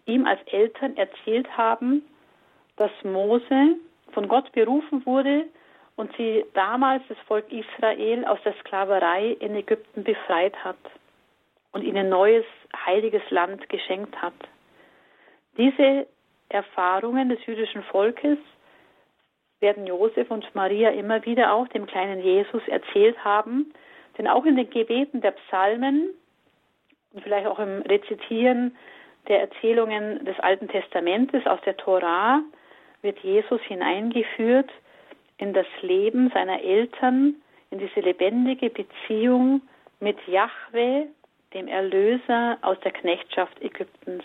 ihm 0.05 0.25
als 0.25 0.41
Eltern 0.47 0.97
erzählt 0.97 1.47
haben, 1.57 2.03
dass 2.77 2.91
Mose 3.03 3.75
von 4.11 4.27
Gott 4.27 4.51
berufen 4.51 5.05
wurde, 5.05 5.45
und 5.95 6.11
sie 6.17 6.45
damals 6.53 7.03
das 7.07 7.17
Volk 7.19 7.45
Israel 7.51 8.25
aus 8.25 8.39
der 8.43 8.53
Sklaverei 8.59 9.37
in 9.39 9.55
Ägypten 9.55 10.03
befreit 10.03 10.55
hat 10.63 10.77
und 11.71 11.83
ihnen 11.83 12.09
neues, 12.09 12.45
heiliges 12.85 13.23
Land 13.29 13.67
geschenkt 13.69 14.21
hat. 14.21 14.33
Diese 15.57 16.07
Erfahrungen 16.49 17.29
des 17.29 17.45
jüdischen 17.45 17.83
Volkes 17.83 18.37
werden 19.59 19.87
Josef 19.87 20.29
und 20.29 20.53
Maria 20.53 20.89
immer 20.89 21.25
wieder 21.25 21.53
auch 21.53 21.67
dem 21.69 21.85
kleinen 21.85 22.21
Jesus 22.21 22.61
erzählt 22.67 23.17
haben, 23.23 23.73
denn 24.17 24.27
auch 24.27 24.45
in 24.45 24.55
den 24.55 24.69
Gebeten 24.69 25.21
der 25.21 25.31
Psalmen 25.31 26.09
und 27.13 27.23
vielleicht 27.23 27.47
auch 27.47 27.59
im 27.59 27.81
Rezitieren 27.81 28.75
der 29.27 29.41
Erzählungen 29.41 30.23
des 30.25 30.39
Alten 30.39 30.67
Testamentes 30.67 31.45
aus 31.47 31.59
der 31.65 31.77
Tora 31.77 32.41
wird 33.01 33.19
Jesus 33.19 33.61
hineingeführt 33.61 34.69
in 35.37 35.53
das 35.53 35.67
Leben 35.81 36.29
seiner 36.31 36.61
Eltern, 36.61 37.35
in 37.71 37.79
diese 37.79 37.99
lebendige 38.01 38.69
Beziehung 38.69 39.61
mit 39.99 40.17
Yahweh, 40.27 41.05
dem 41.53 41.67
Erlöser 41.67 42.57
aus 42.61 42.79
der 42.81 42.91
Knechtschaft 42.91 43.61
Ägyptens. 43.61 44.23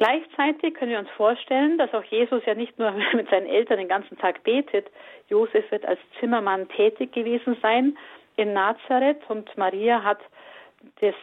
Gleichzeitig 0.00 0.72
können 0.72 0.92
wir 0.92 0.98
uns 0.98 1.10
vorstellen, 1.10 1.76
dass 1.76 1.92
auch 1.92 2.04
Jesus 2.04 2.42
ja 2.46 2.54
nicht 2.54 2.78
nur 2.78 2.90
mit 3.12 3.28
seinen 3.28 3.46
Eltern 3.46 3.76
den 3.76 3.88
ganzen 3.88 4.16
Tag 4.16 4.42
betet. 4.44 4.90
Josef 5.28 5.70
wird 5.70 5.84
als 5.84 6.00
Zimmermann 6.18 6.68
tätig 6.70 7.12
gewesen 7.12 7.58
sein 7.60 7.98
in 8.36 8.54
Nazareth 8.54 9.20
und 9.28 9.54
Maria 9.58 10.02
hat 10.02 10.20
das, 11.02 11.14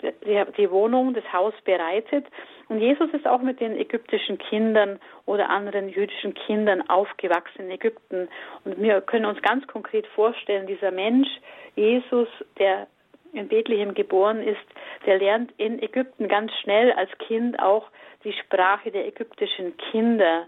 die, 0.00 0.42
die 0.56 0.70
Wohnung, 0.70 1.12
das 1.12 1.30
Haus 1.30 1.52
bereitet. 1.66 2.24
Und 2.70 2.78
Jesus 2.78 3.10
ist 3.12 3.26
auch 3.26 3.42
mit 3.42 3.60
den 3.60 3.76
ägyptischen 3.76 4.38
Kindern 4.38 4.98
oder 5.26 5.50
anderen 5.50 5.90
jüdischen 5.90 6.32
Kindern 6.32 6.88
aufgewachsen 6.88 7.66
in 7.66 7.70
Ägypten. 7.70 8.28
Und 8.64 8.80
wir 8.80 9.02
können 9.02 9.26
uns 9.26 9.42
ganz 9.42 9.66
konkret 9.66 10.06
vorstellen, 10.06 10.66
dieser 10.66 10.90
Mensch, 10.90 11.28
Jesus, 11.76 12.28
der 12.58 12.86
in 13.32 13.48
Bethlehem 13.48 13.94
geboren 13.94 14.42
ist, 14.42 14.60
der 15.06 15.18
lernt 15.18 15.52
in 15.56 15.82
Ägypten 15.82 16.28
ganz 16.28 16.52
schnell 16.62 16.92
als 16.92 17.10
Kind 17.18 17.58
auch 17.58 17.88
die 18.24 18.32
Sprache 18.32 18.90
der 18.90 19.06
ägyptischen 19.06 19.76
Kinder. 19.76 20.46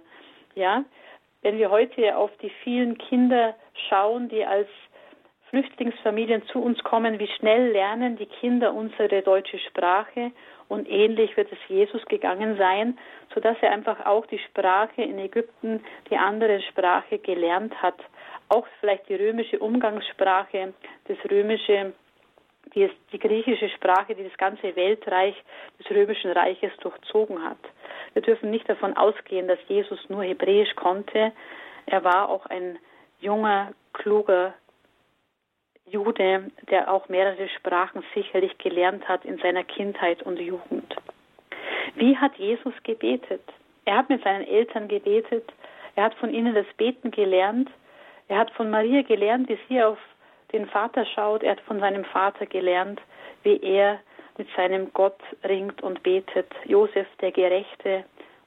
Ja, 0.54 0.84
wenn 1.42 1.58
wir 1.58 1.70
heute 1.70 2.16
auf 2.16 2.30
die 2.42 2.50
vielen 2.62 2.96
Kinder 2.98 3.54
schauen, 3.88 4.28
die 4.28 4.44
als 4.44 4.68
Flüchtlingsfamilien 5.50 6.42
zu 6.46 6.60
uns 6.60 6.82
kommen, 6.82 7.18
wie 7.18 7.28
schnell 7.38 7.70
lernen 7.70 8.16
die 8.16 8.26
Kinder 8.26 8.74
unsere 8.74 9.22
deutsche 9.22 9.58
Sprache? 9.58 10.32
Und 10.68 10.88
ähnlich 10.88 11.36
wird 11.36 11.52
es 11.52 11.58
Jesus 11.68 12.04
gegangen 12.06 12.56
sein, 12.56 12.98
sodass 13.34 13.56
er 13.60 13.70
einfach 13.70 14.04
auch 14.06 14.26
die 14.26 14.38
Sprache 14.38 15.02
in 15.02 15.18
Ägypten, 15.18 15.84
die 16.10 16.16
andere 16.16 16.60
Sprache 16.62 17.18
gelernt 17.18 17.74
hat, 17.82 17.98
auch 18.48 18.66
vielleicht 18.80 19.08
die 19.08 19.14
römische 19.14 19.58
Umgangssprache, 19.58 20.72
das 21.06 21.18
römische 21.30 21.92
die, 22.74 22.90
die 23.12 23.18
griechische 23.18 23.68
Sprache, 23.70 24.14
die 24.14 24.24
das 24.24 24.36
ganze 24.36 24.74
Weltreich 24.76 25.34
des 25.78 25.90
römischen 25.90 26.30
Reiches 26.32 26.72
durchzogen 26.80 27.42
hat. 27.42 27.58
Wir 28.12 28.22
dürfen 28.22 28.50
nicht 28.50 28.68
davon 28.68 28.96
ausgehen, 28.96 29.48
dass 29.48 29.58
Jesus 29.68 29.98
nur 30.08 30.22
Hebräisch 30.22 30.74
konnte. 30.76 31.32
Er 31.86 32.04
war 32.04 32.28
auch 32.28 32.46
ein 32.46 32.78
junger, 33.20 33.72
kluger 33.92 34.54
Jude, 35.86 36.50
der 36.70 36.90
auch 36.92 37.08
mehrere 37.08 37.48
Sprachen 37.48 38.02
sicherlich 38.14 38.56
gelernt 38.58 39.06
hat 39.06 39.24
in 39.24 39.38
seiner 39.38 39.64
Kindheit 39.64 40.22
und 40.22 40.38
Jugend. 40.38 40.94
Wie 41.94 42.16
hat 42.16 42.34
Jesus 42.36 42.74
gebetet? 42.84 43.42
Er 43.84 43.98
hat 43.98 44.08
mit 44.08 44.22
seinen 44.24 44.46
Eltern 44.46 44.88
gebetet. 44.88 45.52
Er 45.94 46.04
hat 46.04 46.14
von 46.14 46.32
ihnen 46.32 46.54
das 46.54 46.66
Beten 46.76 47.10
gelernt. 47.10 47.70
Er 48.28 48.38
hat 48.38 48.50
von 48.52 48.70
Maria 48.70 49.02
gelernt, 49.02 49.48
wie 49.48 49.58
sie 49.68 49.82
auf 49.82 49.98
den 50.54 50.66
Vater 50.68 51.04
schaut. 51.04 51.42
Er 51.42 51.52
hat 51.52 51.60
von 51.62 51.80
seinem 51.80 52.04
Vater 52.04 52.46
gelernt, 52.46 53.00
wie 53.42 53.60
er 53.60 54.00
mit 54.38 54.48
seinem 54.56 54.92
Gott 54.92 55.20
ringt 55.46 55.82
und 55.82 56.02
betet. 56.02 56.50
Josef 56.64 57.06
der 57.20 57.32
Gerechte 57.32 58.04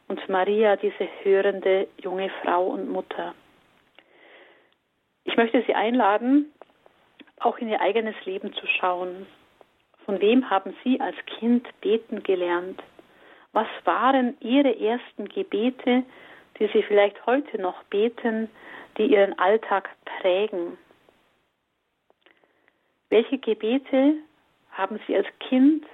und 0.07 0.27
Maria 0.29 0.75
diese 0.77 1.07
hörende 1.23 1.87
junge 2.01 2.31
Frau 2.41 2.67
und 2.67 2.89
Mutter. 2.89 3.35
Ich 5.25 5.35
möchte 5.35 5.61
Sie 5.67 5.75
einladen, 5.75 6.51
auch 7.39 7.57
in 7.57 7.69
ihr 7.69 7.81
eigenes 7.81 8.15
Leben 8.25 8.53
zu 8.53 8.65
schauen. 8.65 9.27
Von 10.05 10.21
wem 10.21 10.49
haben 10.49 10.73
Sie 10.83 10.99
als 11.01 11.17
Kind 11.37 11.67
beten 11.81 12.23
gelernt? 12.23 12.81
Was 13.51 13.67
waren 13.83 14.37
Ihre 14.39 14.79
ersten 14.79 15.27
Gebete, 15.27 16.03
die 16.57 16.67
Sie 16.67 16.83
vielleicht 16.83 17.25
heute 17.25 17.61
noch 17.61 17.83
beten, 17.83 18.49
die 18.97 19.07
Ihren 19.07 19.37
Alltag 19.37 19.89
prägen? 20.05 20.77
Welche 23.09 23.37
Gebete 23.37 24.15
haben 24.71 24.99
Sie 25.07 25.15
als 25.15 25.27
Kind, 25.39 25.85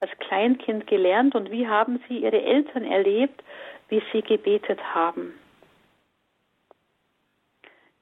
als 0.00 0.10
Kleinkind 0.18 0.86
gelernt 0.86 1.34
und 1.34 1.50
wie 1.50 1.66
haben 1.66 2.02
Sie 2.08 2.18
Ihre 2.18 2.42
Eltern 2.42 2.84
erlebt, 2.84 3.42
wie 3.88 4.02
Sie 4.12 4.22
gebetet 4.22 4.80
haben? 4.94 5.34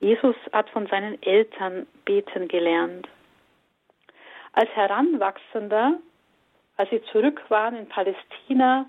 Jesus 0.01 0.35
hat 0.53 0.69
von 0.71 0.89
seinen 0.89 1.23
Eltern 1.23 1.87
beten 2.05 2.49
gelernt. 2.49 3.07
Als 4.53 4.69
Heranwachsender, 4.71 5.99
als 6.77 6.91
sie 6.91 7.03
zurück 7.13 7.41
waren 7.49 7.77
in 7.77 7.89
Palästina, 7.89 8.87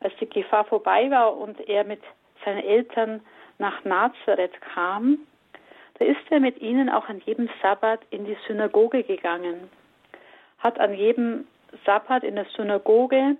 als 0.00 0.12
die 0.20 0.28
Gefahr 0.28 0.66
vorbei 0.66 1.10
war 1.10 1.34
und 1.34 1.58
er 1.66 1.84
mit 1.84 2.02
seinen 2.44 2.62
Eltern 2.62 3.22
nach 3.56 3.82
Nazareth 3.84 4.60
kam, 4.60 5.18
da 6.00 6.06
ist 6.06 6.30
er 6.30 6.40
mit 6.40 6.60
ihnen 6.62 6.88
auch 6.88 7.08
an 7.08 7.20
jedem 7.26 7.48
Sabbat 7.62 8.00
in 8.10 8.24
die 8.24 8.36
Synagoge 8.46 9.04
gegangen, 9.04 9.70
hat 10.58 10.80
an 10.80 10.94
jedem 10.94 11.46
Sabbat 11.84 12.24
in 12.24 12.36
der 12.36 12.46
Synagoge 12.56 13.36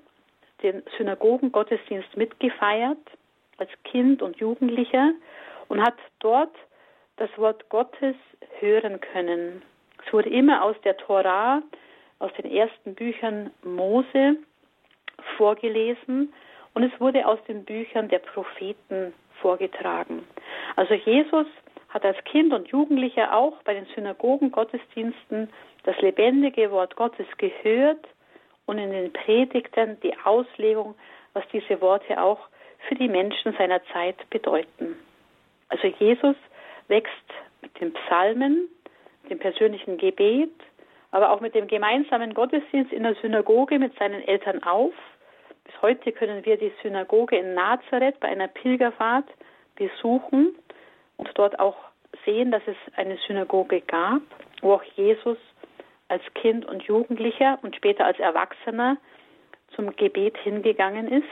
den 0.62 0.82
Synagogengottesdienst 0.98 2.16
mitgefeiert, 2.18 2.98
als 3.56 3.70
Kind 3.84 4.20
und 4.20 4.36
Jugendlicher, 4.36 5.12
und 5.68 5.82
hat 5.82 5.96
dort 6.18 6.54
das 7.16 7.30
Wort 7.38 7.66
Gottes 7.70 8.14
hören 8.58 9.00
können. 9.00 9.62
Es 10.06 10.12
wurde 10.12 10.28
immer 10.28 10.62
aus 10.62 10.76
der 10.84 10.98
Tora, 10.98 11.62
aus 12.18 12.32
den 12.34 12.50
ersten 12.50 12.94
Büchern 12.94 13.50
Mose 13.62 14.36
vorgelesen 15.38 16.30
und 16.74 16.82
es 16.82 17.00
wurde 17.00 17.26
aus 17.26 17.38
den 17.48 17.64
Büchern 17.64 18.08
der 18.08 18.18
Propheten 18.18 19.14
vorgetragen. 19.40 20.26
Also 20.76 20.92
Jesus 20.92 21.46
hat 21.90 22.04
als 22.04 22.16
Kind 22.24 22.52
und 22.52 22.68
Jugendlicher 22.68 23.34
auch 23.34 23.62
bei 23.64 23.74
den 23.74 23.86
Synagogen-Gottesdiensten 23.94 25.50
das 25.82 26.00
lebendige 26.00 26.70
Wort 26.70 26.96
Gottes 26.96 27.26
gehört 27.38 28.06
und 28.66 28.78
in 28.78 28.92
den 28.92 29.12
Predigten 29.12 29.98
die 30.02 30.16
Auslegung, 30.24 30.94
was 31.32 31.44
diese 31.52 31.80
Worte 31.80 32.20
auch 32.22 32.38
für 32.88 32.94
die 32.94 33.08
Menschen 33.08 33.54
seiner 33.58 33.82
Zeit 33.92 34.16
bedeuten. 34.30 34.96
Also 35.68 35.88
Jesus 35.98 36.36
wächst 36.88 37.12
mit 37.60 37.80
den 37.80 37.92
Psalmen, 37.92 38.68
dem 39.28 39.38
persönlichen 39.38 39.98
Gebet, 39.98 40.52
aber 41.10 41.30
auch 41.32 41.40
mit 41.40 41.54
dem 41.54 41.66
gemeinsamen 41.66 42.34
Gottesdienst 42.34 42.92
in 42.92 43.02
der 43.02 43.16
Synagoge 43.16 43.78
mit 43.78 43.96
seinen 43.98 44.22
Eltern 44.22 44.62
auf. 44.62 44.92
Bis 45.64 45.82
heute 45.82 46.12
können 46.12 46.44
wir 46.44 46.56
die 46.56 46.72
Synagoge 46.82 47.36
in 47.36 47.54
Nazareth 47.54 48.20
bei 48.20 48.28
einer 48.28 48.48
Pilgerfahrt 48.48 49.26
besuchen 49.74 50.54
und 51.20 51.30
dort 51.34 51.58
auch 51.60 51.76
sehen, 52.24 52.50
dass 52.50 52.62
es 52.66 52.76
eine 52.96 53.18
Synagoge 53.26 53.80
gab, 53.82 54.22
wo 54.62 54.74
auch 54.74 54.82
Jesus 54.96 55.38
als 56.08 56.22
Kind 56.34 56.64
und 56.64 56.82
Jugendlicher 56.82 57.58
und 57.62 57.76
später 57.76 58.04
als 58.04 58.18
Erwachsener 58.18 58.96
zum 59.76 59.94
Gebet 59.96 60.36
hingegangen 60.38 61.08
ist. 61.08 61.26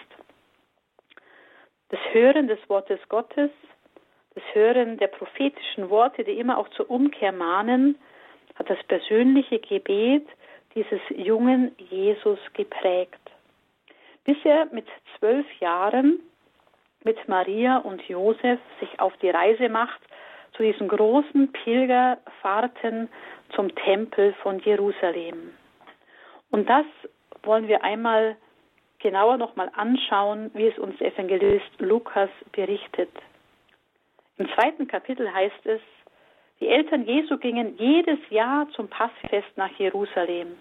Das 1.89 2.01
Hören 2.13 2.49
des 2.49 2.59
Wortes 2.69 3.01
Gottes, 3.09 3.51
das 4.35 4.45
Hören 4.53 4.99
der 4.99 5.09
prophetischen 5.09 5.91
Worte, 5.91 6.23
die 6.23 6.39
immer 6.39 6.59
auch 6.59 6.69
zur 6.69 6.91
Umkehr 6.91 7.33
mahnen, 7.33 7.99
hat 8.57 8.69
das 8.69 8.83
persönliche 8.85 9.59
Gebet 9.59 10.27
dieses 10.75 11.01
jungen 11.17 11.75
Jesus 11.91 12.39
geprägt. 12.53 13.19
Bis 14.25 14.37
er 14.45 14.67
mit 14.67 14.87
zwölf 15.19 15.47
Jahren 15.61 16.21
mit 17.05 17.29
Maria 17.29 17.79
und 17.79 18.03
Josef 18.09 18.59
sich 18.81 19.01
auf 19.01 19.17
die 19.19 19.31
Reise 19.31 19.69
macht 19.69 20.01
zu 20.53 20.63
diesen 20.63 20.89
großen 20.89 21.53
Pilgerfahrten 21.53 23.09
zum 23.55 23.75
Tempel 23.75 24.35
von 24.43 24.59
Jerusalem. 24.61 25.53
Und 26.51 26.69
das 26.69 26.87
wollen 27.43 27.69
wir 27.69 27.85
einmal 27.85 28.37
genauer 28.99 29.37
nochmal 29.37 29.71
anschauen, 29.75 30.51
wie 30.55 30.67
es 30.67 30.79
uns 30.79 31.01
Evangelist 31.01 31.71
Lukas 31.79 32.31
berichtet. 32.53 33.11
Im 34.39 34.49
zweiten 34.55 34.89
Kapitel 34.89 35.33
heißt 35.33 35.67
es, 35.67 35.81
die 36.61 36.69
Eltern 36.69 37.05
Jesu 37.05 37.39
gingen 37.39 37.77
jedes 37.79 38.19
Jahr 38.31 38.69
zum 38.71 38.89
Passfest 38.89 39.57
nach 39.57 39.71
Jerusalem. 39.79 40.59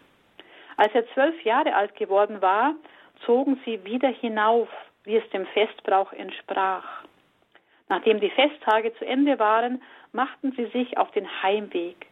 Als 0.76 0.94
er 0.94 1.08
zwölf 1.14 1.44
Jahre 1.44 1.74
alt 1.74 1.96
geworden 1.96 2.42
war, 2.42 2.76
zogen 3.26 3.60
sie 3.66 3.84
wieder 3.84 4.10
hinauf, 4.10 4.70
wie 5.08 5.16
es 5.16 5.30
dem 5.30 5.46
Festbrauch 5.48 6.12
entsprach. 6.12 6.84
Nachdem 7.88 8.20
die 8.20 8.30
Festtage 8.30 8.94
zu 8.96 9.06
Ende 9.06 9.40
waren, 9.40 9.82
machten 10.12 10.52
sie 10.52 10.66
sich 10.68 10.98
auf 10.98 11.10
den 11.12 11.26
Heimweg. 11.42 12.08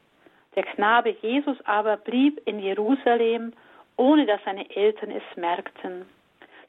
Der 0.55 0.63
Knabe 0.63 1.09
Jesus 1.21 1.57
aber 1.65 1.97
blieb 1.97 2.41
in 2.45 2.59
Jerusalem, 2.59 3.51
ohne 3.97 4.25
dass 4.25 4.41
seine 4.45 4.73
Eltern 4.73 5.11
es 5.11 5.23
merkten. 5.35 6.05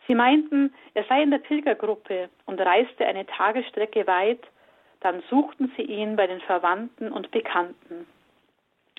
Sie 0.08 0.16
meinten, 0.16 0.74
er 0.94 1.04
sei 1.04 1.22
in 1.22 1.30
der 1.30 1.38
Pilgergruppe 1.38 2.28
und 2.46 2.60
reiste 2.60 3.06
eine 3.06 3.24
Tagesstrecke 3.26 4.08
weit, 4.08 4.42
dann 5.00 5.22
suchten 5.30 5.72
sie 5.76 5.82
ihn 5.82 6.16
bei 6.16 6.26
den 6.26 6.40
Verwandten 6.40 7.12
und 7.12 7.30
Bekannten. 7.30 8.08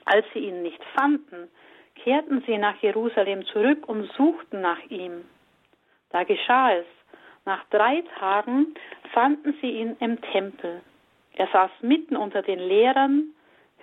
Als 0.05 0.25
sie 0.33 0.39
ihn 0.39 0.61
nicht 0.61 0.81
fanden, 0.97 1.49
kehrten 1.95 2.41
sie 2.47 2.57
nach 2.57 2.81
Jerusalem 2.81 3.45
zurück 3.47 3.89
und 3.89 4.09
suchten 4.13 4.61
nach 4.61 4.81
ihm. 4.89 5.25
Da 6.11 6.23
geschah 6.23 6.71
es. 6.71 6.85
Nach 7.47 7.63
drei 7.69 8.03
Tagen 8.19 8.75
fanden 9.13 9.57
sie 9.62 9.69
ihn 9.69 9.95
im 10.01 10.19
Tempel. 10.19 10.81
Er 11.36 11.47
saß 11.47 11.71
mitten 11.79 12.17
unter 12.17 12.41
den 12.41 12.60
Lehrern, 12.60 13.29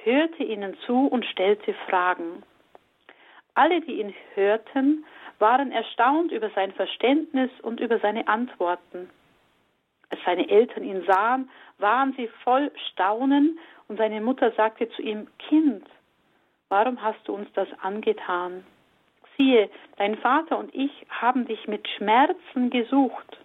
hörte 0.02 0.44
ihnen 0.44 0.76
zu 0.84 1.06
und 1.06 1.24
stellte 1.24 1.72
Fragen. 1.88 2.42
Alle, 3.54 3.80
die 3.80 4.00
ihn 4.02 4.12
hörten, 4.34 5.06
waren 5.38 5.72
erstaunt 5.72 6.30
über 6.30 6.50
sein 6.50 6.72
Verständnis 6.72 7.50
und 7.62 7.80
über 7.80 7.98
seine 8.00 8.28
Antworten. 8.28 9.08
Als 10.10 10.20
seine 10.26 10.46
Eltern 10.50 10.84
ihn 10.84 11.02
sahen, 11.06 11.48
waren 11.78 12.12
sie 12.18 12.28
voll 12.42 12.70
Staunen 12.92 13.58
und 13.88 13.96
seine 13.96 14.20
Mutter 14.20 14.52
sagte 14.58 14.90
zu 14.90 15.00
ihm, 15.00 15.26
Kind, 15.38 15.86
warum 16.68 17.00
hast 17.00 17.26
du 17.26 17.32
uns 17.32 17.50
das 17.54 17.68
angetan? 17.80 18.62
Siehe, 19.38 19.70
dein 19.96 20.18
Vater 20.18 20.58
und 20.58 20.74
ich 20.74 21.06
haben 21.08 21.46
dich 21.46 21.66
mit 21.66 21.88
Schmerzen 21.88 22.68
gesucht. 22.68 23.38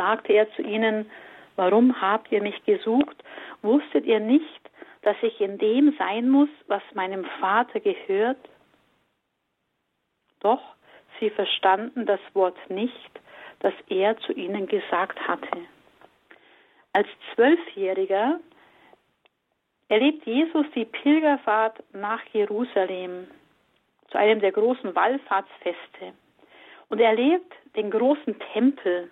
Sagte 0.00 0.32
er 0.32 0.50
zu 0.52 0.62
ihnen, 0.62 1.10
warum 1.56 2.00
habt 2.00 2.32
ihr 2.32 2.40
mich 2.40 2.64
gesucht? 2.64 3.22
Wusstet 3.60 4.06
ihr 4.06 4.18
nicht, 4.18 4.70
dass 5.02 5.16
ich 5.20 5.38
in 5.42 5.58
dem 5.58 5.94
sein 5.98 6.30
muss, 6.30 6.48
was 6.68 6.80
meinem 6.94 7.26
Vater 7.38 7.80
gehört? 7.80 8.38
Doch 10.40 10.62
sie 11.18 11.28
verstanden 11.28 12.06
das 12.06 12.20
Wort 12.32 12.56
nicht, 12.70 13.10
das 13.58 13.74
er 13.90 14.16
zu 14.20 14.32
ihnen 14.32 14.66
gesagt 14.68 15.20
hatte. 15.28 15.58
Als 16.94 17.08
Zwölfjähriger 17.34 18.40
erlebt 19.88 20.24
Jesus 20.24 20.64
die 20.74 20.86
Pilgerfahrt 20.86 21.82
nach 21.92 22.24
Jerusalem 22.32 23.28
zu 24.10 24.16
einem 24.16 24.40
der 24.40 24.52
großen 24.52 24.94
Wallfahrtsfeste 24.94 26.14
und 26.88 27.00
er 27.00 27.10
erlebt 27.10 27.52
den 27.76 27.90
großen 27.90 28.34
Tempel, 28.54 29.10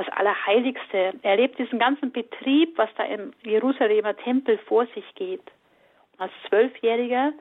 das 0.00 0.08
Allerheiligste. 0.16 1.12
Er 1.22 1.30
erlebt 1.32 1.58
diesen 1.58 1.78
ganzen 1.78 2.10
Betrieb, 2.10 2.78
was 2.78 2.88
da 2.96 3.04
im 3.04 3.32
Jerusalemer 3.42 4.16
Tempel 4.16 4.56
vor 4.66 4.86
sich 4.94 5.04
geht. 5.14 5.42
Als 6.16 6.32
Zwölfjähriger 6.48 7.34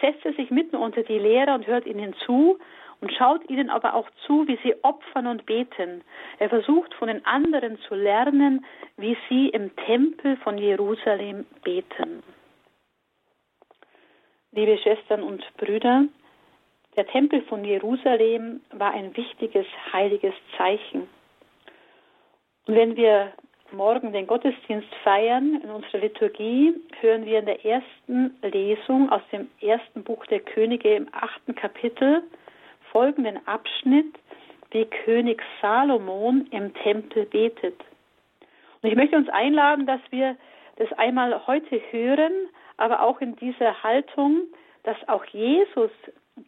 setzt 0.00 0.24
er 0.24 0.32
sich 0.32 0.50
mitten 0.50 0.76
unter 0.76 1.02
die 1.02 1.18
Lehrer 1.18 1.54
und 1.54 1.66
hört 1.66 1.84
ihnen 1.84 2.14
zu 2.24 2.58
und 3.02 3.12
schaut 3.12 3.48
ihnen 3.50 3.68
aber 3.68 3.94
auch 3.94 4.08
zu, 4.26 4.48
wie 4.48 4.58
sie 4.62 4.74
opfern 4.82 5.26
und 5.26 5.44
beten. 5.44 6.02
Er 6.38 6.48
versucht 6.48 6.94
von 6.94 7.08
den 7.08 7.24
anderen 7.26 7.78
zu 7.80 7.94
lernen, 7.94 8.64
wie 8.96 9.16
sie 9.28 9.50
im 9.50 9.76
Tempel 9.76 10.38
von 10.38 10.56
Jerusalem 10.56 11.44
beten. 11.64 12.22
Liebe 14.52 14.78
Schwestern 14.78 15.22
und 15.22 15.44
Brüder, 15.58 16.06
der 16.96 17.06
Tempel 17.08 17.42
von 17.42 17.62
Jerusalem 17.62 18.62
war 18.72 18.92
ein 18.92 19.14
wichtiges 19.14 19.66
heiliges 19.92 20.34
Zeichen. 20.56 21.08
Und 22.66 22.74
wenn 22.74 22.96
wir 22.96 23.32
morgen 23.72 24.12
den 24.12 24.26
Gottesdienst 24.26 24.92
feiern, 25.04 25.60
in 25.62 25.70
unserer 25.70 25.98
Liturgie, 25.98 26.74
hören 27.00 27.24
wir 27.24 27.38
in 27.38 27.46
der 27.46 27.64
ersten 27.64 28.36
Lesung 28.42 29.10
aus 29.10 29.22
dem 29.30 29.48
ersten 29.60 30.02
Buch 30.02 30.26
der 30.26 30.40
Könige 30.40 30.94
im 30.94 31.08
achten 31.12 31.54
Kapitel 31.54 32.22
folgenden 32.90 33.38
Abschnitt, 33.46 34.14
wie 34.70 34.84
König 34.84 35.42
Salomon 35.60 36.46
im 36.50 36.74
Tempel 36.74 37.26
betet. 37.26 37.76
Und 38.82 38.90
ich 38.90 38.96
möchte 38.96 39.16
uns 39.16 39.28
einladen, 39.28 39.86
dass 39.86 40.00
wir 40.10 40.36
das 40.76 40.92
einmal 40.94 41.46
heute 41.46 41.80
hören, 41.90 42.32
aber 42.76 43.02
auch 43.02 43.20
in 43.20 43.36
dieser 43.36 43.82
Haltung, 43.82 44.42
dass 44.82 44.96
auch 45.08 45.24
Jesus 45.26 45.90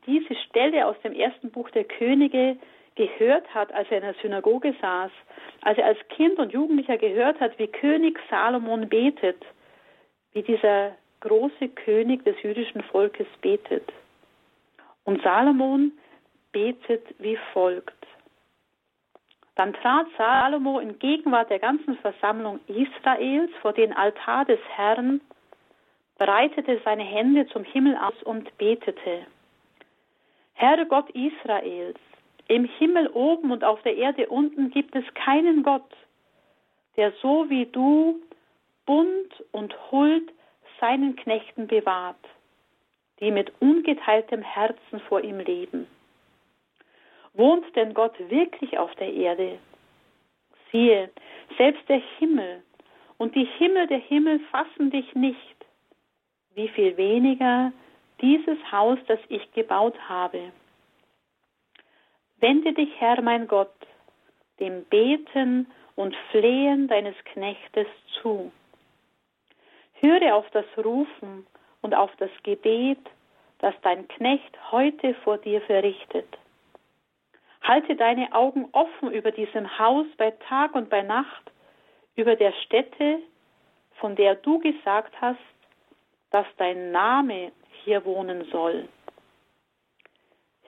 diese 0.06 0.34
Stelle 0.34 0.86
aus 0.86 0.96
dem 1.02 1.12
ersten 1.12 1.50
Buch 1.50 1.70
der 1.70 1.84
Könige 1.84 2.56
gehört 2.98 3.54
hat, 3.54 3.72
als 3.72 3.88
er 3.90 3.98
in 3.98 4.02
der 4.02 4.14
Synagoge 4.20 4.74
saß, 4.82 5.12
als 5.62 5.78
er 5.78 5.86
als 5.86 5.98
Kind 6.08 6.38
und 6.38 6.52
Jugendlicher 6.52 6.98
gehört 6.98 7.40
hat, 7.40 7.58
wie 7.58 7.68
König 7.68 8.18
Salomon 8.28 8.88
betet, 8.88 9.42
wie 10.32 10.42
dieser 10.42 10.96
große 11.20 11.68
König 11.68 12.24
des 12.24 12.40
jüdischen 12.42 12.82
Volkes 12.82 13.28
betet. 13.40 13.90
Und 15.04 15.22
Salomon 15.22 15.92
betet 16.52 17.04
wie 17.18 17.38
folgt. 17.52 17.94
Dann 19.54 19.72
trat 19.74 20.06
Salomo 20.16 20.78
in 20.80 20.98
Gegenwart 20.98 21.50
der 21.50 21.58
ganzen 21.58 21.96
Versammlung 21.98 22.60
Israels 22.66 23.50
vor 23.62 23.72
den 23.72 23.92
Altar 23.92 24.44
des 24.44 24.60
Herrn, 24.76 25.20
breitete 26.18 26.80
seine 26.84 27.04
Hände 27.04 27.46
zum 27.48 27.64
Himmel 27.64 27.96
aus 27.96 28.22
und 28.24 28.56
betete. 28.58 29.26
Herr 30.54 30.84
Gott 30.86 31.10
Israels, 31.10 31.98
im 32.48 32.64
Himmel 32.64 33.08
oben 33.08 33.50
und 33.52 33.62
auf 33.62 33.80
der 33.82 33.96
Erde 33.96 34.26
unten 34.28 34.70
gibt 34.70 34.96
es 34.96 35.04
keinen 35.14 35.62
Gott, 35.62 35.90
der 36.96 37.12
so 37.22 37.48
wie 37.48 37.66
du 37.66 38.20
Bund 38.86 39.44
und 39.52 39.74
Huld 39.90 40.32
seinen 40.80 41.14
Knechten 41.16 41.66
bewahrt, 41.66 42.16
die 43.20 43.30
mit 43.30 43.52
ungeteiltem 43.60 44.42
Herzen 44.42 45.00
vor 45.08 45.22
ihm 45.22 45.40
leben. 45.40 45.86
Wohnt 47.34 47.64
denn 47.76 47.94
Gott 47.94 48.14
wirklich 48.30 48.78
auf 48.78 48.94
der 48.96 49.12
Erde? 49.12 49.58
Siehe, 50.72 51.10
selbst 51.56 51.86
der 51.88 52.02
Himmel 52.18 52.62
und 53.18 53.34
die 53.34 53.44
Himmel 53.44 53.86
der 53.86 53.98
Himmel 53.98 54.40
fassen 54.50 54.90
dich 54.90 55.14
nicht. 55.14 55.38
Wie 56.54 56.68
viel 56.68 56.96
weniger 56.96 57.72
dieses 58.20 58.58
Haus, 58.72 58.98
das 59.06 59.20
ich 59.28 59.52
gebaut 59.52 59.96
habe. 60.08 60.50
Wende 62.40 62.72
dich, 62.72 62.90
Herr 62.98 63.20
mein 63.20 63.48
Gott, 63.48 63.74
dem 64.60 64.84
Beten 64.84 65.66
und 65.96 66.14
Flehen 66.30 66.86
deines 66.86 67.16
Knechtes 67.24 67.88
zu. 68.20 68.52
Höre 69.94 70.36
auf 70.36 70.48
das 70.50 70.66
Rufen 70.76 71.46
und 71.82 71.94
auf 71.94 72.14
das 72.18 72.30
Gebet, 72.44 73.00
das 73.58 73.74
dein 73.82 74.06
Knecht 74.06 74.56
heute 74.70 75.14
vor 75.24 75.38
dir 75.38 75.60
verrichtet. 75.62 76.28
Halte 77.62 77.96
deine 77.96 78.32
Augen 78.32 78.68
offen 78.70 79.10
über 79.10 79.32
diesem 79.32 79.78
Haus 79.78 80.06
bei 80.16 80.30
Tag 80.48 80.76
und 80.76 80.88
bei 80.88 81.02
Nacht, 81.02 81.50
über 82.14 82.36
der 82.36 82.52
Stätte, 82.64 83.20
von 83.96 84.14
der 84.14 84.36
du 84.36 84.60
gesagt 84.60 85.12
hast, 85.20 85.38
dass 86.30 86.46
dein 86.56 86.92
Name 86.92 87.50
hier 87.82 88.04
wohnen 88.04 88.44
soll. 88.52 88.88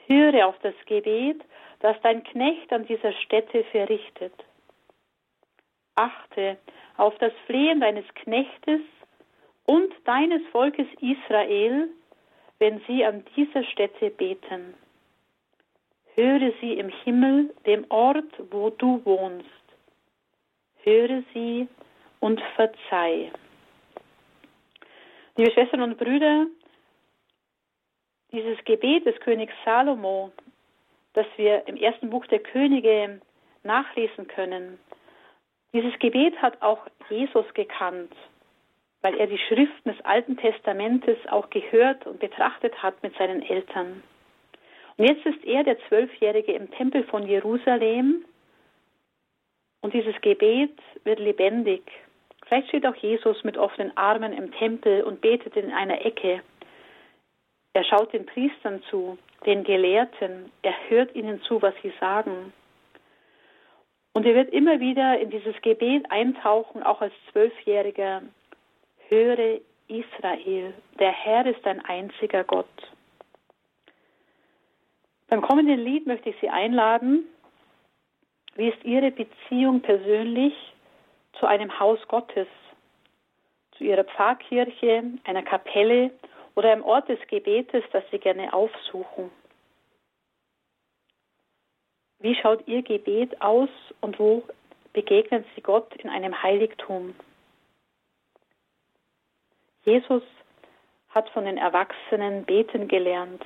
Höre 0.07 0.49
auf 0.49 0.59
das 0.63 0.75
Gebet, 0.87 1.41
das 1.81 1.97
dein 2.03 2.23
Knecht 2.23 2.73
an 2.73 2.87
dieser 2.87 3.13
Stätte 3.13 3.65
verrichtet. 3.65 4.35
Achte 5.95 6.59
auf 6.97 7.17
das 7.19 7.33
Flehen 7.47 7.81
deines 7.81 8.05
Knechtes 8.15 8.81
und 9.67 9.93
deines 10.05 10.43
Volkes 10.53 10.87
Israel, 11.01 11.89
wenn 12.59 12.81
sie 12.87 13.05
an 13.05 13.25
dieser 13.37 13.65
Stätte 13.65 14.11
beten. 14.11 14.75
Höre 16.15 16.53
sie 16.61 16.75
im 16.75 16.91
Himmel, 17.05 17.55
dem 17.67 17.87
Ort, 17.89 18.33
wo 18.51 18.71
du 18.71 19.05
wohnst. 19.05 19.47
Höre 20.83 21.23
sie 21.33 21.69
und 22.21 22.41
verzeih. 22.57 23.31
Liebe 25.37 25.53
Schwestern 25.53 25.83
und 25.83 25.97
Brüder, 25.97 26.47
dieses 28.33 28.63
Gebet 28.65 29.07
des 29.07 29.19
Königs 29.21 29.55
Salomo, 29.65 30.33
das 31.15 31.27
wir 31.37 31.67
im 31.67 31.77
ersten 31.77 32.11
Buch 32.11 32.27
der 32.27 32.41
Könige 32.41 33.21
nachlesen 33.63 34.27
können, 34.29 34.79
dieses 35.73 35.97
Gebet 36.01 36.41
hat 36.43 36.61
auch 36.63 36.87
Jesus 37.09 37.47
gekannt, 37.55 38.13
weil 39.03 39.17
er 39.19 39.29
die 39.29 39.39
Schriften 39.39 39.93
des 39.93 40.05
Alten 40.05 40.37
Testamentes 40.37 41.19
auch 41.29 41.49
gehört 41.51 42.07
und 42.07 42.19
betrachtet 42.19 42.83
hat 42.83 43.01
mit 43.03 43.17
seinen 43.17 43.43
Eltern. 43.43 44.03
Und 44.97 45.09
jetzt 45.09 45.25
ist 45.25 45.45
er 45.45 45.63
der 45.63 45.79
Zwölfjährige 45.89 46.53
im 46.53 46.71
Tempel 46.73 47.05
von 47.05 47.27
Jerusalem 47.27 48.25
und 49.81 49.95
dieses 49.95 50.21
Gebet 50.21 50.77
wird 51.05 51.21
lebendig. 51.21 51.83
Vielleicht 52.47 52.69
steht 52.69 52.87
auch 52.87 52.97
Jesus 52.97 53.43
mit 53.45 53.57
offenen 53.57 53.97
Armen 53.97 54.33
im 54.33 54.53
Tempel 54.53 55.05
und 55.05 55.21
betet 55.21 55.57
in 55.57 55.73
einer 55.73 56.05
Ecke. 56.05 56.43
Er 57.73 57.85
schaut 57.85 58.13
den 58.13 58.27
Priestern 58.27 58.83
zu, 58.91 59.17
den 59.47 59.65
Gelehrten, 59.65 60.51
er 60.63 60.75
hört 60.89 61.15
ihnen 61.15 61.41
zu, 61.43 61.63
was 61.63 61.75
sie 61.83 61.93
sagen. 62.01 62.53
Und 64.13 64.27
er 64.27 64.35
wird 64.35 64.53
immer 64.53 64.81
wieder 64.81 65.19
in 65.21 65.31
dieses 65.31 65.55
Gebet 65.63 66.11
eintauchen, 66.11 66.83
auch 66.83 67.01
als 67.01 67.15
Zwölfjähriger. 67.31 68.23
Höre 69.09 69.61
Israel, 69.87 70.75
der 70.99 71.13
Herr 71.13 71.47
ist 71.47 71.65
ein 71.67 71.85
einziger 71.85 72.45
Gott. 72.45 72.67
Beim 75.29 75.43
kommenden 75.43 75.79
Lied 75.79 76.07
möchte 76.07 76.31
ich 76.31 76.37
Sie 76.41 76.49
einladen. 76.49 77.25
Wie 78.57 78.69
ist 78.69 78.85
Ihre 78.85 79.13
Beziehung 79.13 79.81
persönlich 79.81 80.55
zu 81.39 81.47
einem 81.47 81.79
Haus 81.79 82.01
Gottes, 82.09 82.49
zu 83.79 83.85
Ihrer 83.85 84.05
Pfarrkirche, 84.05 85.05
einer 85.25 85.43
Kapelle 85.43 86.11
oder 86.55 86.73
einem 86.73 86.85
Ort 86.85 87.09
des 87.09 87.21
Gebetes, 87.29 87.85
das 87.93 88.05
Sie 88.11 88.19
gerne 88.19 88.53
aufsuchen? 88.53 89.31
Wie 92.21 92.35
schaut 92.35 92.67
Ihr 92.69 92.83
Gebet 92.83 93.41
aus 93.41 93.71
und 94.01 94.19
wo 94.19 94.43
begegnen 94.93 95.45
Sie 95.55 95.63
Gott 95.63 95.95
in 95.97 96.11
einem 96.11 96.43
Heiligtum? 96.43 97.15
Jesus 99.85 100.23
hat 101.09 101.29
von 101.31 101.45
den 101.45 101.57
Erwachsenen 101.57 102.45
beten 102.45 102.89
gelernt, 102.89 103.45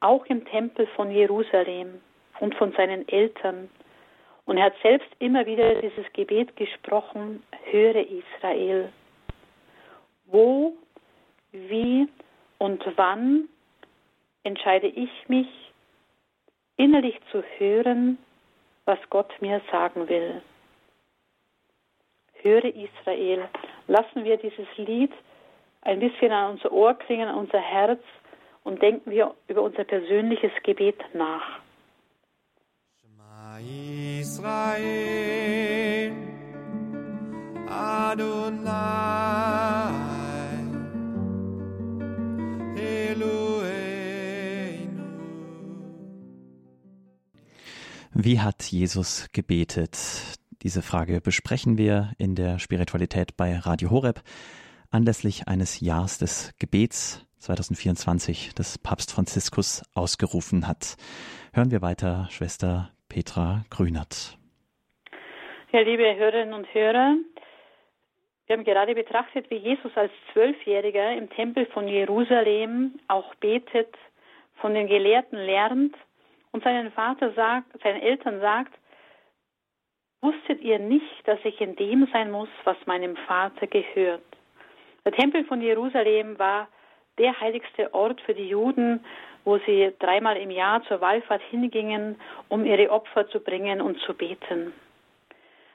auch 0.00 0.24
im 0.26 0.44
Tempel 0.44 0.86
von 0.88 1.10
Jerusalem 1.10 2.00
und 2.40 2.54
von 2.54 2.72
seinen 2.72 3.08
Eltern. 3.08 3.68
Und 4.44 4.58
er 4.58 4.66
hat 4.66 4.76
selbst 4.82 5.08
immer 5.18 5.44
wieder 5.46 5.80
dieses 5.82 6.06
Gebet 6.12 6.54
gesprochen, 6.56 7.42
höre 7.64 8.06
Israel. 8.06 8.92
Wo, 10.26 10.74
wie 11.50 12.08
und 12.58 12.84
wann 12.96 13.48
entscheide 14.42 14.86
ich 14.86 15.10
mich, 15.28 15.48
innerlich 16.76 17.18
zu 17.32 17.42
hören, 17.58 18.18
was 18.84 18.98
Gott 19.10 19.30
mir 19.40 19.60
sagen 19.70 20.08
will. 20.08 20.42
Höre 22.42 22.64
Israel, 22.64 23.48
lassen 23.88 24.24
wir 24.24 24.36
dieses 24.36 24.68
Lied 24.76 25.12
ein 25.82 26.00
bisschen 26.00 26.32
an 26.32 26.52
unser 26.52 26.72
Ohr 26.72 26.94
klingen, 26.94 27.28
an 27.28 27.36
unser 27.36 27.60
Herz 27.60 28.02
und 28.64 28.80
denken 28.82 29.10
wir 29.10 29.34
über 29.48 29.62
unser 29.62 29.84
persönliches 29.84 30.52
Gebet 30.62 31.00
nach. 31.14 31.60
Shema 33.00 33.58
Israel, 34.20 36.12
Adonai. 37.68 39.16
Wie 48.18 48.40
hat 48.40 48.64
Jesus 48.64 49.28
gebetet? 49.32 49.98
Diese 50.62 50.82
Frage 50.82 51.20
besprechen 51.20 51.78
wir 51.78 52.12
in 52.18 52.34
der 52.34 52.58
Spiritualität 52.58 53.36
bei 53.36 53.56
Radio 53.56 53.90
Horeb 53.90 54.22
anlässlich 54.90 55.48
eines 55.48 55.80
Jahres 55.80 56.18
des 56.18 56.54
Gebets 56.58 57.24
2024, 57.38 58.52
das 58.54 58.78
Papst 58.78 59.12
Franziskus 59.12 59.84
ausgerufen 59.94 60.66
hat. 60.66 60.96
Hören 61.52 61.70
wir 61.70 61.82
weiter 61.82 62.26
Schwester 62.30 62.90
Petra 63.08 63.64
Grünert. 63.70 64.38
Ja, 65.72 65.80
liebe 65.80 66.02
Hörerinnen 66.02 66.54
und 66.54 66.66
Hörer, 66.74 67.16
wir 68.46 68.56
haben 68.56 68.64
gerade 68.64 68.94
betrachtet, 68.94 69.50
wie 69.50 69.56
Jesus 69.56 69.90
als 69.96 70.12
Zwölfjähriger 70.32 71.12
im 71.12 71.28
Tempel 71.30 71.66
von 71.66 71.88
Jerusalem 71.88 72.98
auch 73.08 73.34
betet, 73.36 73.92
von 74.56 74.74
den 74.74 74.86
Gelehrten 74.86 75.38
lernt 75.38 75.94
und 76.52 76.62
seinen 76.62 76.92
Vater 76.92 77.32
sagt, 77.32 77.66
seinen 77.82 78.00
Eltern 78.00 78.40
sagt, 78.40 78.72
wusstet 80.20 80.60
ihr 80.60 80.78
nicht, 80.78 81.26
dass 81.26 81.38
ich 81.44 81.60
in 81.60 81.76
dem 81.76 82.08
sein 82.12 82.30
muss, 82.30 82.48
was 82.64 82.76
meinem 82.86 83.16
Vater 83.26 83.66
gehört? 83.66 84.22
Der 85.04 85.12
Tempel 85.12 85.44
von 85.44 85.60
Jerusalem 85.60 86.38
war 86.38 86.68
der 87.18 87.38
heiligste 87.40 87.92
Ort 87.94 88.20
für 88.20 88.34
die 88.34 88.48
Juden, 88.48 89.04
wo 89.44 89.58
sie 89.58 89.92
dreimal 89.98 90.36
im 90.36 90.50
Jahr 90.50 90.82
zur 90.84 91.00
Wallfahrt 91.00 91.42
hingingen, 91.50 92.20
um 92.48 92.64
ihre 92.64 92.90
Opfer 92.90 93.28
zu 93.28 93.40
bringen 93.40 93.80
und 93.80 93.98
zu 94.00 94.14
beten. 94.14 94.72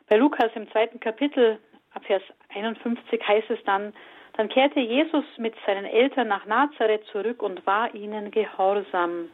Bei 0.10 0.18
Lukas 0.18 0.52
im 0.56 0.70
zweiten 0.72 1.00
Kapitel, 1.00 1.60
ab 1.94 2.06
Vers 2.06 2.24
51 2.54 3.28
heißt 3.28 3.50
es 3.50 3.64
dann, 3.66 3.94
dann 4.34 4.50
kehrte 4.50 4.80
Jesus 4.80 5.26
mit 5.38 5.54
seinen 5.66 5.86
Eltern 5.86 6.28
nach 6.28 6.46
Nazareth 6.46 7.06
zurück 7.12 7.42
und 7.44 7.66
war 7.68 7.94
ihnen 7.94 8.32
gehorsam. 8.32 9.30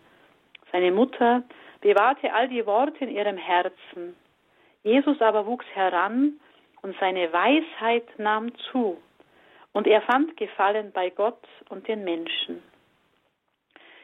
Seine 0.71 0.91
Mutter 0.91 1.43
bewahrte 1.81 2.33
all 2.33 2.49
die 2.49 2.65
Worte 2.65 3.05
in 3.05 3.11
ihrem 3.11 3.37
Herzen. 3.37 4.15
Jesus 4.83 5.21
aber 5.21 5.45
wuchs 5.45 5.65
heran 5.73 6.39
und 6.81 6.95
seine 6.99 7.31
Weisheit 7.31 8.07
nahm 8.17 8.53
zu. 8.71 8.97
Und 9.73 9.85
er 9.85 10.01
fand 10.01 10.35
Gefallen 10.37 10.91
bei 10.91 11.09
Gott 11.09 11.43
und 11.69 11.87
den 11.87 12.03
Menschen. 12.03 12.63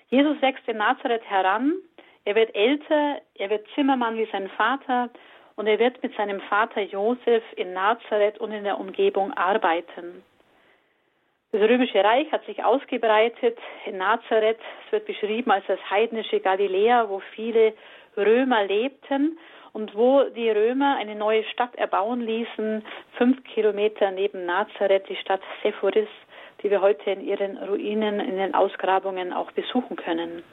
Jesus 0.09 0.39
wächst 0.41 0.67
in 0.67 0.77
Nazareth 0.77 1.23
heran. 1.23 1.73
Er 2.25 2.35
wird 2.35 2.55
älter, 2.55 3.21
er 3.35 3.49
wird 3.49 3.67
Zimmermann 3.73 4.17
wie 4.17 4.29
sein 4.31 4.49
Vater 4.49 5.09
und 5.55 5.67
er 5.67 5.79
wird 5.79 6.01
mit 6.01 6.15
seinem 6.15 6.41
Vater 6.41 6.81
Josef 6.81 7.43
in 7.55 7.73
Nazareth 7.73 8.39
und 8.39 8.51
in 8.51 8.63
der 8.63 8.79
Umgebung 8.79 9.33
arbeiten. 9.33 10.23
Das 11.51 11.61
römische 11.61 12.03
Reich 12.03 12.31
hat 12.31 12.43
sich 12.45 12.63
ausgebreitet 12.63 13.57
in 13.85 13.97
Nazareth. 13.97 14.57
Es 14.85 14.91
wird 14.91 15.05
beschrieben 15.05 15.51
als 15.51 15.65
das 15.67 15.79
heidnische 15.87 16.39
Galiläa, 16.39 17.07
wo 17.09 17.19
viele 17.35 17.73
Römer 18.17 18.65
lebten 18.65 19.37
und 19.71 19.95
wo 19.95 20.23
die 20.23 20.49
Römer 20.49 20.95
eine 20.97 21.15
neue 21.15 21.43
Stadt 21.43 21.75
erbauen 21.75 22.21
ließen, 22.21 22.83
fünf 23.17 23.43
Kilometer 23.43 24.09
neben 24.09 24.45
Nazareth, 24.45 25.07
die 25.09 25.15
Stadt 25.15 25.41
Sephoris, 25.61 26.09
die 26.63 26.71
wir 26.71 26.81
heute 26.81 27.11
in 27.11 27.21
ihren 27.21 27.57
Ruinen, 27.57 28.19
in 28.19 28.37
den 28.37 28.55
Ausgrabungen 28.55 29.31
auch 29.31 29.51
besuchen 29.51 29.95
können. 29.95 30.43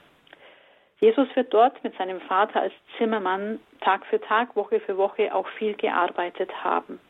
Jesus 1.01 1.29
wird 1.35 1.53
dort 1.53 1.83
mit 1.83 1.97
seinem 1.97 2.21
Vater 2.21 2.61
als 2.61 2.75
Zimmermann 2.99 3.59
Tag 3.81 4.05
für 4.07 4.21
Tag, 4.21 4.55
Woche 4.55 4.81
für 4.81 4.97
Woche 4.97 5.35
auch 5.35 5.49
viel 5.59 5.75
gearbeitet 5.75 6.53
haben. 6.63 7.01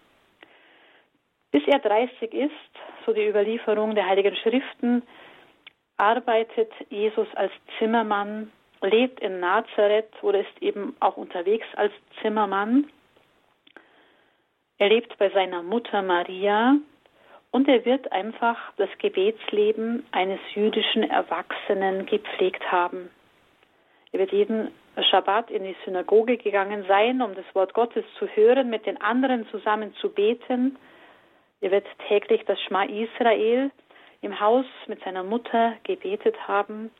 Bis 1.51 1.67
er 1.67 1.81
30 1.81 2.33
ist, 2.33 2.53
so 3.05 3.13
die 3.13 3.27
Überlieferung 3.27 3.97
der 3.97 4.07
Heiligen 4.07 4.37
Schriften, 4.37 5.03
arbeitet 5.97 6.73
Jesus 6.89 7.27
als 7.35 7.53
Zimmermann, 7.79 8.53
lebt 8.83 9.21
in 9.21 9.41
Nazareth 9.41 10.11
oder 10.23 10.41
ist 10.41 10.63
eben 10.63 10.97
auch 11.01 11.17
unterwegs 11.17 11.67
als 11.75 11.93
Zimmermann. 12.23 12.89
Er 14.79 14.89
lebt 14.89 15.19
bei 15.19 15.29
seiner 15.31 15.63
Mutter 15.63 16.01
Maria 16.01 16.77
Und 17.51 17.69
er 17.69 17.85
wird 17.85 18.13
einfach 18.13 18.57
das 18.77 18.89
Gebetsleben 18.99 20.07
eines 20.13 20.41
jüdischen 20.55 21.03
Erwachsenen 21.03 22.07
gepflegt 22.07 22.71
haben. 22.71 23.11
Er 24.13 24.19
wird 24.19 24.33
jeden 24.33 24.71
Schabbat 25.11 25.51
in 25.51 25.65
die 25.65 25.77
Synagoge 25.85 26.37
gegangen 26.37 26.85
sein, 26.89 27.23
um 27.23 27.35
das 27.35 27.45
Wort 27.55 27.75
Gottes 27.75 28.05
zu 28.19 28.27
hören, 28.27 28.69
mit 28.69 28.87
den 28.87 29.01
anderen 29.01 29.47
zusammen 29.51 29.95
zu 29.95 30.11
beten. 30.11 30.77
Er 31.61 31.71
wird 31.71 31.87
täglich 32.09 32.45
das 32.47 32.61
Schma 32.63 32.85
Israel 32.85 33.71
im 34.21 34.41
Haus 34.41 34.67
mit 34.87 35.03
seiner 35.05 35.23
Mutter 35.23 35.75
gebetet 35.85 36.37
haben. 36.49 36.91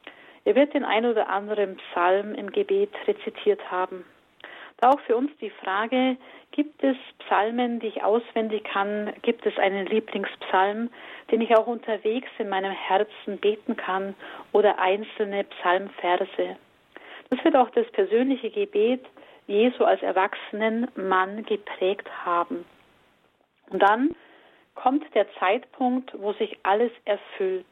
Er 0.45 0.55
wird 0.55 0.73
den 0.73 0.85
ein 0.85 1.05
oder 1.05 1.29
anderen 1.29 1.77
Psalm 1.77 2.35
im 2.35 2.51
Gebet 2.51 2.91
rezitiert 3.07 3.71
haben. 3.71 4.05
Da 4.79 4.91
auch 4.91 5.01
für 5.01 5.17
uns 5.17 5.31
die 5.41 5.51
Frage, 5.51 6.17
gibt 6.53 6.83
es 6.83 6.97
Psalmen, 7.19 7.81
die 7.81 7.89
ich 7.89 8.03
auswendig 8.03 8.65
kann? 8.65 9.13
Gibt 9.21 9.45
es 9.45 9.59
einen 9.59 9.87
Lieblingspsalm, 9.87 10.91
den 11.31 11.41
ich 11.43 11.55
auch 11.55 11.67
unterwegs 11.67 12.31
in 12.39 12.49
meinem 12.49 12.73
Herzen 12.73 13.37
beten 13.39 13.77
kann 13.77 14.15
oder 14.53 14.79
einzelne 14.79 15.45
Psalmverse? 15.45 16.57
Das 17.31 17.45
wird 17.45 17.57
auch 17.57 17.71
das 17.71 17.91
persönliche 17.93 18.51
Gebet 18.51 19.05
Jesu 19.47 19.85
als 19.85 20.03
erwachsenen 20.03 20.89
Mann 20.95 21.45
geprägt 21.45 22.09
haben. 22.25 22.65
Und 23.71 23.81
dann 23.81 24.15
kommt 24.75 25.05
der 25.15 25.27
Zeitpunkt, 25.39 26.13
wo 26.21 26.33
sich 26.35 26.59
alles 26.63 26.93
erfüllt. 27.05 27.67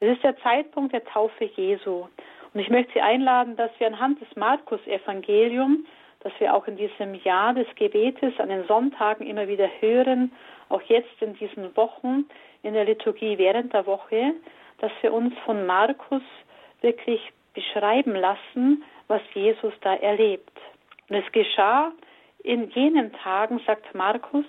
Es 0.00 0.14
ist 0.14 0.22
der 0.22 0.36
Zeitpunkt 0.38 0.92
der 0.92 1.04
Taufe 1.04 1.44
Jesu. 1.44 2.06
Und 2.52 2.60
ich 2.60 2.70
möchte 2.70 2.92
Sie 2.94 3.00
einladen, 3.00 3.56
dass 3.56 3.70
wir 3.78 3.86
anhand 3.86 4.20
des 4.20 4.34
Markus-Evangeliums 4.36 5.80
dass 6.20 6.32
wir 6.38 6.54
auch 6.54 6.66
in 6.66 6.76
diesem 6.76 7.14
Jahr 7.14 7.54
des 7.54 7.66
Gebetes 7.74 8.38
an 8.38 8.50
den 8.50 8.66
Sonntagen 8.66 9.26
immer 9.26 9.48
wieder 9.48 9.68
hören, 9.80 10.32
auch 10.68 10.82
jetzt 10.82 11.20
in 11.20 11.34
diesen 11.34 11.76
Wochen 11.76 12.26
in 12.62 12.74
der 12.74 12.84
Liturgie 12.84 13.38
während 13.38 13.72
der 13.72 13.86
Woche, 13.86 14.34
dass 14.78 14.92
wir 15.00 15.12
uns 15.12 15.34
von 15.44 15.66
Markus 15.66 16.22
wirklich 16.82 17.20
beschreiben 17.54 18.14
lassen, 18.14 18.84
was 19.08 19.22
Jesus 19.34 19.72
da 19.80 19.94
erlebt. 19.94 20.58
Und 21.08 21.16
es 21.16 21.32
geschah 21.32 21.92
in 22.42 22.70
jenen 22.70 23.12
Tagen, 23.12 23.60
sagt 23.66 23.94
Markus, 23.94 24.46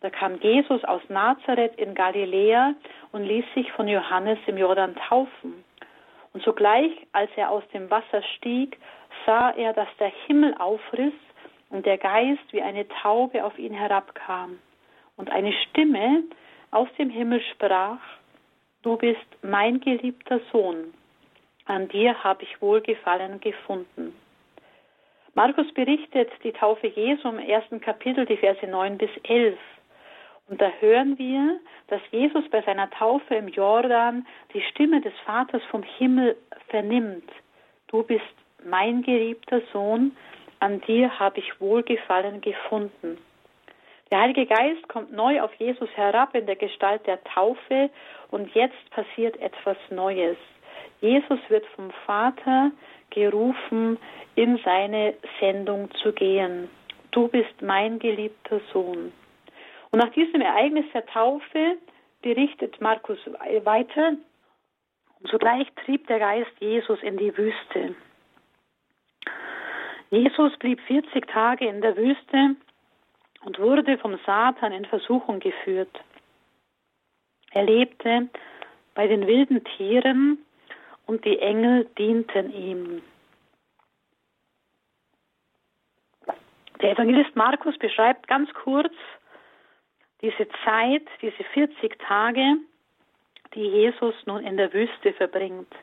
da 0.00 0.10
kam 0.10 0.38
Jesus 0.40 0.84
aus 0.84 1.02
Nazareth 1.08 1.74
in 1.76 1.94
Galiläa 1.94 2.74
und 3.10 3.24
ließ 3.24 3.44
sich 3.54 3.72
von 3.72 3.88
Johannes 3.88 4.38
im 4.46 4.56
Jordan 4.56 4.94
taufen. 5.08 5.64
Und 6.32 6.44
sogleich, 6.44 6.92
als 7.12 7.30
er 7.36 7.50
aus 7.50 7.64
dem 7.72 7.90
Wasser 7.90 8.22
stieg, 8.36 8.78
sah 9.26 9.50
er, 9.50 9.72
dass 9.72 9.88
der 9.98 10.12
Himmel 10.26 10.54
aufriss 10.58 11.14
und 11.70 11.84
der 11.84 11.98
Geist 11.98 12.52
wie 12.52 12.62
eine 12.62 12.86
Taube 12.88 13.44
auf 13.44 13.58
ihn 13.58 13.74
herabkam. 13.74 14.58
Und 15.16 15.30
eine 15.30 15.52
Stimme 15.52 16.22
aus 16.70 16.88
dem 16.98 17.10
Himmel 17.10 17.42
sprach, 17.52 17.98
Du 18.82 18.96
bist 18.96 19.26
mein 19.42 19.80
geliebter 19.80 20.40
Sohn, 20.52 20.94
an 21.68 21.88
dir 21.88 22.22
habe 22.24 22.42
ich 22.42 22.60
Wohlgefallen 22.60 23.40
gefunden. 23.40 24.14
Markus 25.34 25.72
berichtet 25.72 26.30
die 26.42 26.52
Taufe 26.52 26.88
Jesu 26.88 27.28
im 27.28 27.38
ersten 27.38 27.80
Kapitel, 27.80 28.26
die 28.26 28.36
Verse 28.36 28.66
9 28.66 28.98
bis 28.98 29.10
11. 29.24 29.56
Und 30.48 30.60
da 30.60 30.70
hören 30.80 31.18
wir, 31.18 31.60
dass 31.88 32.00
Jesus 32.10 32.48
bei 32.50 32.62
seiner 32.62 32.90
Taufe 32.90 33.34
im 33.34 33.48
Jordan 33.48 34.26
die 34.54 34.62
Stimme 34.62 35.00
des 35.00 35.12
Vaters 35.26 35.62
vom 35.70 35.82
Himmel 35.82 36.36
vernimmt. 36.68 37.30
Du 37.88 38.02
bist 38.02 38.24
mein 38.64 39.02
geliebter 39.02 39.60
Sohn, 39.72 40.16
an 40.60 40.80
dir 40.82 41.18
habe 41.18 41.38
ich 41.38 41.60
Wohlgefallen 41.60 42.40
gefunden. 42.40 43.18
Der 44.10 44.20
Heilige 44.22 44.46
Geist 44.46 44.88
kommt 44.88 45.12
neu 45.12 45.40
auf 45.42 45.52
Jesus 45.54 45.90
herab 45.94 46.34
in 46.34 46.46
der 46.46 46.56
Gestalt 46.56 47.06
der 47.06 47.22
Taufe 47.24 47.90
und 48.30 48.52
jetzt 48.54 48.90
passiert 48.90 49.36
etwas 49.36 49.76
Neues. 49.90 50.38
Jesus 51.00 51.38
wird 51.48 51.66
vom 51.76 51.90
Vater 52.06 52.70
gerufen, 53.10 53.98
in 54.34 54.58
seine 54.64 55.14
Sendung 55.40 55.90
zu 56.02 56.12
gehen. 56.12 56.68
Du 57.10 57.28
bist 57.28 57.62
mein 57.62 57.98
geliebter 57.98 58.60
Sohn. 58.72 59.12
Und 59.90 59.98
nach 59.98 60.10
diesem 60.10 60.40
Ereignis 60.40 60.84
der 60.92 61.06
Taufe 61.06 61.78
berichtet 62.22 62.80
Markus 62.80 63.18
weiter, 63.64 64.16
und 65.20 65.30
sogleich 65.30 65.66
trieb 65.84 66.06
der 66.06 66.20
Geist 66.20 66.52
Jesus 66.60 67.02
in 67.02 67.16
die 67.16 67.36
Wüste. 67.36 67.94
Jesus 70.10 70.56
blieb 70.58 70.80
40 70.82 71.26
Tage 71.26 71.66
in 71.66 71.80
der 71.80 71.96
Wüste 71.96 72.54
und 73.44 73.58
wurde 73.58 73.98
vom 73.98 74.18
Satan 74.24 74.72
in 74.72 74.84
Versuchung 74.84 75.40
geführt. 75.40 75.90
Er 77.50 77.64
lebte 77.64 78.28
bei 78.94 79.06
den 79.06 79.26
wilden 79.26 79.64
Tieren 79.76 80.38
und 81.08 81.24
die 81.24 81.38
Engel 81.38 81.86
dienten 81.98 82.52
ihm. 82.52 83.02
Der 86.82 86.92
Evangelist 86.92 87.34
Markus 87.34 87.76
beschreibt 87.78 88.28
ganz 88.28 88.52
kurz 88.52 88.92
diese 90.20 90.46
Zeit, 90.64 91.06
diese 91.22 91.42
40 91.54 91.98
Tage, 91.98 92.58
die 93.54 93.64
Jesus 93.64 94.14
nun 94.26 94.44
in 94.44 94.56
der 94.56 94.72
Wüste 94.72 95.12
verbringt. 95.14 95.74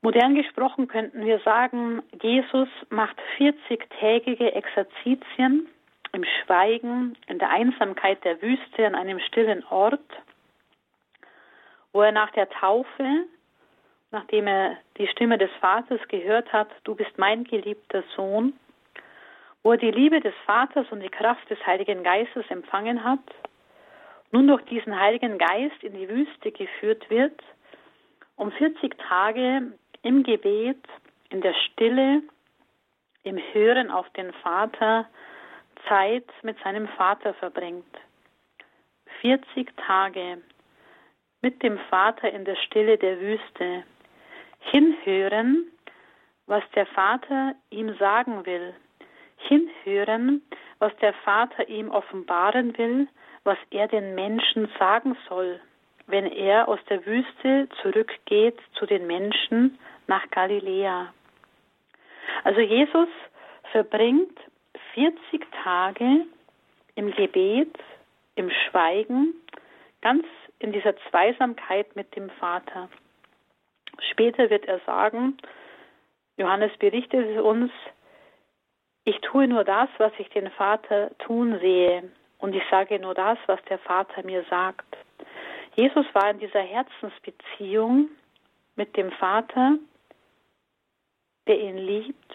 Modern 0.00 0.34
gesprochen 0.34 0.88
könnten 0.88 1.26
wir 1.26 1.38
sagen, 1.40 2.02
Jesus 2.22 2.68
macht 2.88 3.16
40-tägige 3.36 4.52
Exerzitien 4.52 5.68
im 6.12 6.24
Schweigen, 6.24 7.18
in 7.26 7.38
der 7.38 7.50
Einsamkeit 7.50 8.24
der 8.24 8.40
Wüste, 8.40 8.86
an 8.86 8.94
einem 8.94 9.20
stillen 9.20 9.62
Ort, 9.66 10.00
wo 11.92 12.00
er 12.00 12.12
nach 12.12 12.30
der 12.30 12.48
Taufe, 12.48 13.26
nachdem 14.10 14.46
er 14.46 14.76
die 14.96 15.08
Stimme 15.08 15.38
des 15.38 15.50
Vaters 15.60 16.00
gehört 16.08 16.52
hat, 16.52 16.68
du 16.84 16.94
bist 16.94 17.16
mein 17.18 17.44
geliebter 17.44 18.02
Sohn, 18.16 18.54
wo 19.62 19.72
er 19.72 19.78
die 19.78 19.90
Liebe 19.90 20.20
des 20.20 20.34
Vaters 20.46 20.86
und 20.90 21.00
die 21.00 21.10
Kraft 21.10 21.48
des 21.50 21.64
Heiligen 21.66 22.02
Geistes 22.02 22.44
empfangen 22.48 23.04
hat, 23.04 23.20
nun 24.30 24.46
durch 24.46 24.62
diesen 24.66 24.98
Heiligen 24.98 25.38
Geist 25.38 25.82
in 25.82 25.94
die 25.94 26.08
Wüste 26.08 26.52
geführt 26.52 27.08
wird, 27.10 27.40
um 28.36 28.52
40 28.52 28.96
Tage 28.98 29.72
im 30.02 30.22
Gebet, 30.22 30.84
in 31.30 31.40
der 31.40 31.54
Stille, 31.54 32.22
im 33.24 33.38
Hören 33.52 33.90
auf 33.90 34.08
den 34.10 34.32
Vater 34.32 35.06
Zeit 35.88 36.24
mit 36.42 36.58
seinem 36.62 36.88
Vater 36.88 37.34
verbringt. 37.34 37.84
40 39.20 39.68
Tage 39.76 40.38
mit 41.42 41.62
dem 41.62 41.78
Vater 41.90 42.30
in 42.30 42.44
der 42.44 42.56
Stille 42.56 42.98
der 42.98 43.20
Wüste. 43.20 43.84
Hinhören, 44.60 45.70
was 46.46 46.62
der 46.74 46.86
Vater 46.86 47.54
ihm 47.70 47.94
sagen 47.98 48.46
will. 48.46 48.74
Hinhören, 49.36 50.42
was 50.78 50.94
der 50.96 51.12
Vater 51.12 51.68
ihm 51.68 51.90
offenbaren 51.90 52.76
will, 52.76 53.08
was 53.44 53.58
er 53.70 53.88
den 53.88 54.14
Menschen 54.14 54.68
sagen 54.78 55.16
soll 55.28 55.60
wenn 56.08 56.26
er 56.26 56.68
aus 56.68 56.80
der 56.88 57.04
Wüste 57.06 57.68
zurückgeht 57.82 58.58
zu 58.72 58.86
den 58.86 59.06
Menschen 59.06 59.78
nach 60.06 60.28
Galiläa. 60.30 61.12
Also 62.44 62.60
Jesus 62.60 63.08
verbringt 63.70 64.36
40 64.94 65.46
Tage 65.62 66.24
im 66.94 67.10
Gebet, 67.12 67.76
im 68.36 68.50
Schweigen, 68.50 69.34
ganz 70.00 70.24
in 70.60 70.72
dieser 70.72 70.94
Zweisamkeit 71.10 71.94
mit 71.94 72.16
dem 72.16 72.30
Vater. 72.30 72.88
Später 74.10 74.50
wird 74.50 74.66
er 74.66 74.80
sagen, 74.80 75.36
Johannes 76.36 76.76
berichtet 76.78 77.26
es 77.28 77.40
uns, 77.42 77.70
ich 79.04 79.20
tue 79.22 79.48
nur 79.48 79.64
das, 79.64 79.88
was 79.98 80.12
ich 80.18 80.28
den 80.30 80.50
Vater 80.50 81.10
tun 81.18 81.58
sehe, 81.60 82.10
und 82.38 82.54
ich 82.54 82.62
sage 82.70 82.98
nur 82.98 83.14
das, 83.14 83.38
was 83.46 83.60
der 83.68 83.78
Vater 83.78 84.22
mir 84.24 84.44
sagt. 84.48 84.96
Jesus 85.74 86.06
war 86.12 86.30
in 86.30 86.38
dieser 86.38 86.60
Herzensbeziehung 86.60 88.08
mit 88.76 88.96
dem 88.96 89.10
Vater, 89.12 89.78
der 91.46 91.58
ihn 91.60 91.78
liebt 91.78 92.34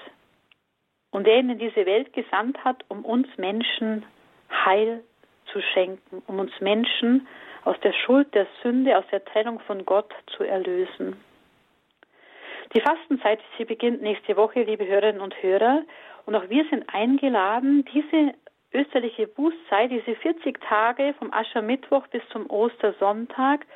und 1.11 1.25
der 1.25 1.39
ihn 1.39 1.51
in 1.51 1.59
diese 1.59 1.85
Welt 1.85 2.11
gesandt 2.13 2.63
hat, 2.63 2.83
um 2.89 3.05
uns 3.05 3.27
Menschen 3.37 4.05
Heil 4.49 5.03
zu 5.51 5.61
schenken, 5.61 6.21
um 6.27 6.39
uns 6.39 6.51
Menschen 6.59 7.27
aus 7.63 7.79
der 7.81 7.93
Schuld 7.93 8.33
der 8.33 8.47
Sünde, 8.61 8.97
aus 8.97 9.05
der 9.11 9.23
Trennung 9.23 9.59
von 9.59 9.85
Gott 9.85 10.11
zu 10.35 10.43
erlösen. 10.43 11.15
Die 12.73 12.81
Fastenzeit, 12.81 13.39
sie 13.57 13.65
beginnt 13.65 14.01
nächste 14.01 14.35
Woche, 14.35 14.63
liebe 14.63 14.87
Hörerinnen 14.87 15.21
und 15.21 15.35
Hörer, 15.43 15.83
und 16.25 16.35
auch 16.35 16.49
wir 16.49 16.65
sind 16.69 16.85
eingeladen, 16.91 17.85
diese 17.93 18.33
österliche 18.73 19.27
Bußzeit, 19.27 19.91
diese 19.91 20.15
40 20.15 20.59
Tage 20.61 21.13
vom 21.19 21.31
Aschermittwoch 21.31 22.07
bis 22.07 22.23
zum 22.29 22.49
Ostersonntag, 22.49 23.67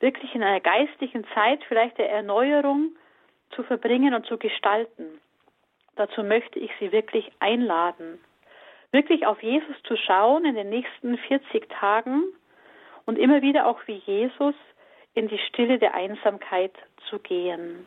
wirklich 0.00 0.34
in 0.34 0.42
einer 0.42 0.60
geistlichen 0.60 1.24
Zeit 1.32 1.64
vielleicht 1.64 1.96
der 1.96 2.10
Erneuerung 2.10 2.94
zu 3.52 3.62
verbringen 3.62 4.12
und 4.12 4.26
zu 4.26 4.36
gestalten. 4.36 5.20
Dazu 5.96 6.22
möchte 6.22 6.58
ich 6.58 6.70
Sie 6.78 6.92
wirklich 6.92 7.30
einladen, 7.38 8.18
wirklich 8.90 9.26
auf 9.26 9.42
Jesus 9.42 9.76
zu 9.84 9.96
schauen 9.96 10.44
in 10.44 10.56
den 10.56 10.68
nächsten 10.68 11.16
40 11.16 11.70
Tagen 11.70 12.24
und 13.06 13.18
immer 13.18 13.40
wieder 13.40 13.66
auch 13.66 13.80
wie 13.86 14.02
Jesus 14.04 14.54
in 15.14 15.28
die 15.28 15.38
Stille 15.38 15.78
der 15.78 15.94
Einsamkeit 15.94 16.72
zu 17.08 17.18
gehen. 17.18 17.86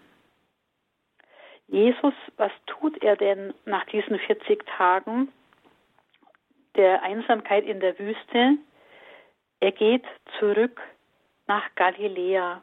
Jesus, 1.67 2.13
was 2.37 2.51
tut 2.67 3.01
er 3.03 3.15
denn 3.15 3.53
nach 3.65 3.85
diesen 3.85 4.19
40 4.19 4.65
Tagen 4.77 5.31
der 6.75 7.01
Einsamkeit 7.03 7.65
in 7.65 7.79
der 7.79 7.97
Wüste? 7.97 8.57
Er 9.59 9.71
geht 9.71 10.05
zurück 10.39 10.79
nach 11.47 11.63
Galiläa. 11.75 12.61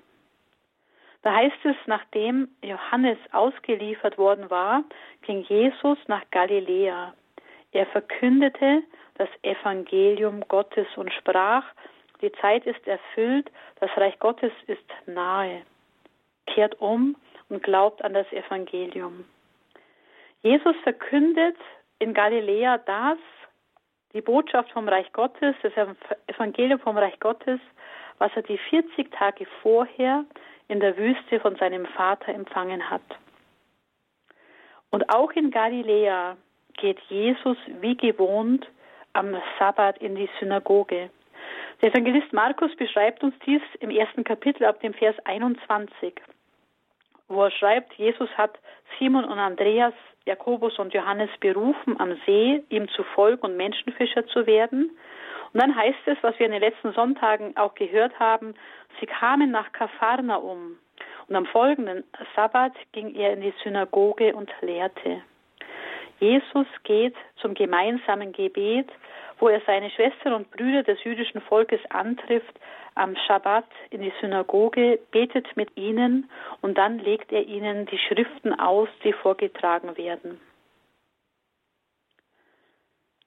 Da 1.22 1.34
heißt 1.34 1.64
es, 1.64 1.76
nachdem 1.86 2.48
Johannes 2.62 3.18
ausgeliefert 3.32 4.18
worden 4.18 4.50
war, 4.50 4.84
ging 5.22 5.42
Jesus 5.42 5.98
nach 6.08 6.22
Galiläa. 6.30 7.14
Er 7.72 7.86
verkündete 7.86 8.82
das 9.14 9.28
Evangelium 9.42 10.42
Gottes 10.48 10.86
und 10.96 11.12
sprach, 11.12 11.64
die 12.20 12.32
Zeit 12.40 12.66
ist 12.66 12.86
erfüllt, 12.86 13.50
das 13.80 13.90
Reich 13.96 14.18
Gottes 14.18 14.52
ist 14.66 14.84
nahe. 15.06 15.62
Kehrt 16.46 16.80
um 16.80 17.16
und 17.52 17.62
glaubt 17.62 18.02
an 18.02 18.14
das 18.14 18.26
Evangelium. 18.32 19.24
Jesus 20.40 20.74
verkündet 20.82 21.56
in 21.98 22.14
Galiläa 22.14 22.78
das, 22.78 23.18
die 24.14 24.22
Botschaft 24.22 24.70
vom 24.72 24.88
Reich 24.88 25.12
Gottes, 25.12 25.54
das 25.62 25.72
Evangelium 26.26 26.80
vom 26.80 26.96
Reich 26.96 27.20
Gottes, 27.20 27.60
was 28.18 28.32
er 28.34 28.42
die 28.42 28.56
40 28.56 29.12
Tage 29.12 29.46
vorher 29.62 30.24
in 30.68 30.80
der 30.80 30.96
Wüste 30.96 31.40
von 31.40 31.56
seinem 31.56 31.84
Vater 31.86 32.32
empfangen 32.32 32.88
hat. 32.88 33.02
Und 34.90 35.08
auch 35.10 35.32
in 35.32 35.50
Galiläa 35.50 36.36
geht 36.74 37.00
Jesus 37.08 37.58
wie 37.80 37.96
gewohnt 37.96 38.66
am 39.12 39.36
Sabbat 39.58 39.98
in 39.98 40.14
die 40.14 40.28
Synagoge. 40.40 41.10
Der 41.82 41.90
Evangelist 41.90 42.32
Markus 42.32 42.74
beschreibt 42.76 43.22
uns 43.22 43.34
dies 43.44 43.62
im 43.80 43.90
ersten 43.90 44.24
Kapitel 44.24 44.64
ab 44.64 44.80
dem 44.80 44.94
Vers 44.94 45.16
21, 45.24 46.14
wo 47.32 47.44
er 47.44 47.50
schreibt, 47.50 47.92
Jesus 47.94 48.30
hat 48.36 48.58
Simon 48.98 49.24
und 49.24 49.38
Andreas, 49.38 49.94
Jakobus 50.24 50.78
und 50.78 50.94
Johannes 50.94 51.30
berufen, 51.40 51.98
am 51.98 52.16
See 52.26 52.62
ihm 52.68 52.88
zu 52.90 53.02
folgen 53.02 53.42
und 53.42 53.56
Menschenfischer 53.56 54.26
zu 54.26 54.46
werden. 54.46 54.90
Und 55.52 55.62
dann 55.62 55.74
heißt 55.74 55.98
es, 56.06 56.16
was 56.22 56.38
wir 56.38 56.46
in 56.46 56.52
den 56.52 56.60
letzten 56.60 56.92
Sonntagen 56.92 57.56
auch 57.56 57.74
gehört 57.74 58.18
haben, 58.18 58.54
sie 59.00 59.06
kamen 59.06 59.50
nach 59.50 59.72
Kapharnaum. 59.72 60.78
Und 61.28 61.36
am 61.36 61.46
folgenden 61.46 62.04
Sabbat 62.36 62.72
ging 62.92 63.14
er 63.14 63.32
in 63.32 63.40
die 63.40 63.54
Synagoge 63.62 64.34
und 64.34 64.50
lehrte. 64.60 65.22
Jesus 66.22 66.66
geht 66.84 67.14
zum 67.36 67.54
gemeinsamen 67.54 68.32
Gebet 68.32 68.88
wo 69.42 69.48
er 69.48 69.60
seine 69.66 69.90
Schwestern 69.90 70.34
und 70.34 70.52
Brüder 70.52 70.84
des 70.84 71.02
jüdischen 71.02 71.40
Volkes 71.40 71.80
antrifft, 71.90 72.54
am 72.94 73.16
Schabbat 73.26 73.66
in 73.90 74.00
die 74.00 74.12
Synagoge, 74.20 75.00
betet 75.10 75.56
mit 75.56 75.76
ihnen 75.76 76.30
und 76.60 76.78
dann 76.78 77.00
legt 77.00 77.32
er 77.32 77.44
ihnen 77.44 77.86
die 77.86 77.98
Schriften 77.98 78.54
aus, 78.54 78.88
die 79.02 79.12
vorgetragen 79.12 79.96
werden. 79.96 80.40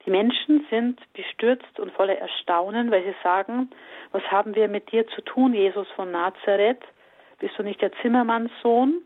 Die 0.06 0.10
Menschen 0.10 0.66
sind 0.70 1.02
bestürzt 1.12 1.82
und 1.82 1.92
voller 1.92 2.18
Erstaunen, 2.18 2.92
weil 2.92 3.04
sie 3.04 3.16
sagen, 3.22 3.70
was 4.14 4.24
haben 4.32 4.56
wir 4.56 4.70
mit 4.70 4.94
dir 4.94 5.06
zu 5.08 5.22
tun, 5.22 5.54
Jesus 5.54 5.90
von 5.98 6.12
Nazareth? 6.12 6.82
Bist 7.40 7.58
du 7.58 7.64
nicht 7.64 7.82
der 7.82 7.92
Zimmermannssohn? 8.02 9.02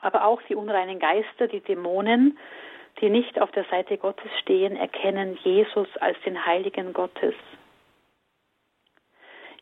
Aber 0.00 0.24
auch 0.24 0.40
die 0.48 0.54
unreinen 0.54 1.00
Geister, 1.00 1.48
die 1.48 1.60
Dämonen, 1.60 2.38
die 3.00 3.10
nicht 3.10 3.40
auf 3.40 3.50
der 3.52 3.64
Seite 3.64 3.98
Gottes 3.98 4.30
stehen, 4.40 4.76
erkennen 4.76 5.38
Jesus 5.42 5.88
als 6.00 6.16
den 6.24 6.46
Heiligen 6.46 6.92
Gottes. 6.92 7.34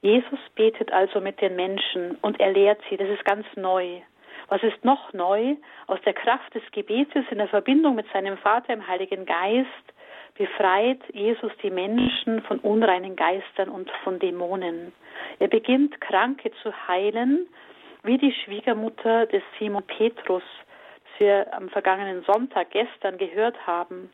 Jesus 0.01 0.41
betet 0.57 0.93
also 0.93 1.21
mit 1.21 1.41
den 1.41 1.55
Menschen 1.55 2.19
und 2.23 2.41
er 2.41 2.53
lehrt 2.53 2.81
sie. 2.91 2.97
Das 2.97 3.09
ist 3.09 3.25
ganz 3.25 3.47
neu. 3.55 4.01
Was 4.49 4.63
ist 4.63 4.85
noch 4.85 5.13
neu? 5.13 5.55
Aus 5.87 6.01
der 6.05 6.13
Kraft 6.13 6.55
des 6.55 6.63
Gebetes 6.73 7.25
in 7.31 7.39
der 7.39 7.49
Verbindung 7.49 7.95
mit 7.95 8.07
seinem 8.13 8.37
Vater 8.37 8.73
im 8.73 8.87
Heiligen 8.87 9.25
Geist 9.25 9.69
befreit 10.35 11.01
Jesus 11.13 11.53
die 11.63 11.71
Menschen 11.71 12.43
von 12.43 12.59
unreinen 12.59 13.17
Geistern 13.17 13.69
und 13.69 13.91
von 14.03 14.19
Dämonen. 14.19 14.93
Er 15.39 15.49
beginnt 15.49 16.01
Kranke 16.01 16.51
zu 16.63 16.73
heilen, 16.89 17.47
wie 18.03 18.19
die 18.19 18.33
Schwiegermutter 18.33 19.27
des 19.27 19.43
Simon 19.59 19.85
Petrus, 19.85 20.43
wir 21.19 21.53
am 21.55 21.69
vergangenen 21.69 22.23
Sonntag 22.25 22.71
gestern 22.71 23.19
gehört 23.19 23.67
haben. 23.67 24.11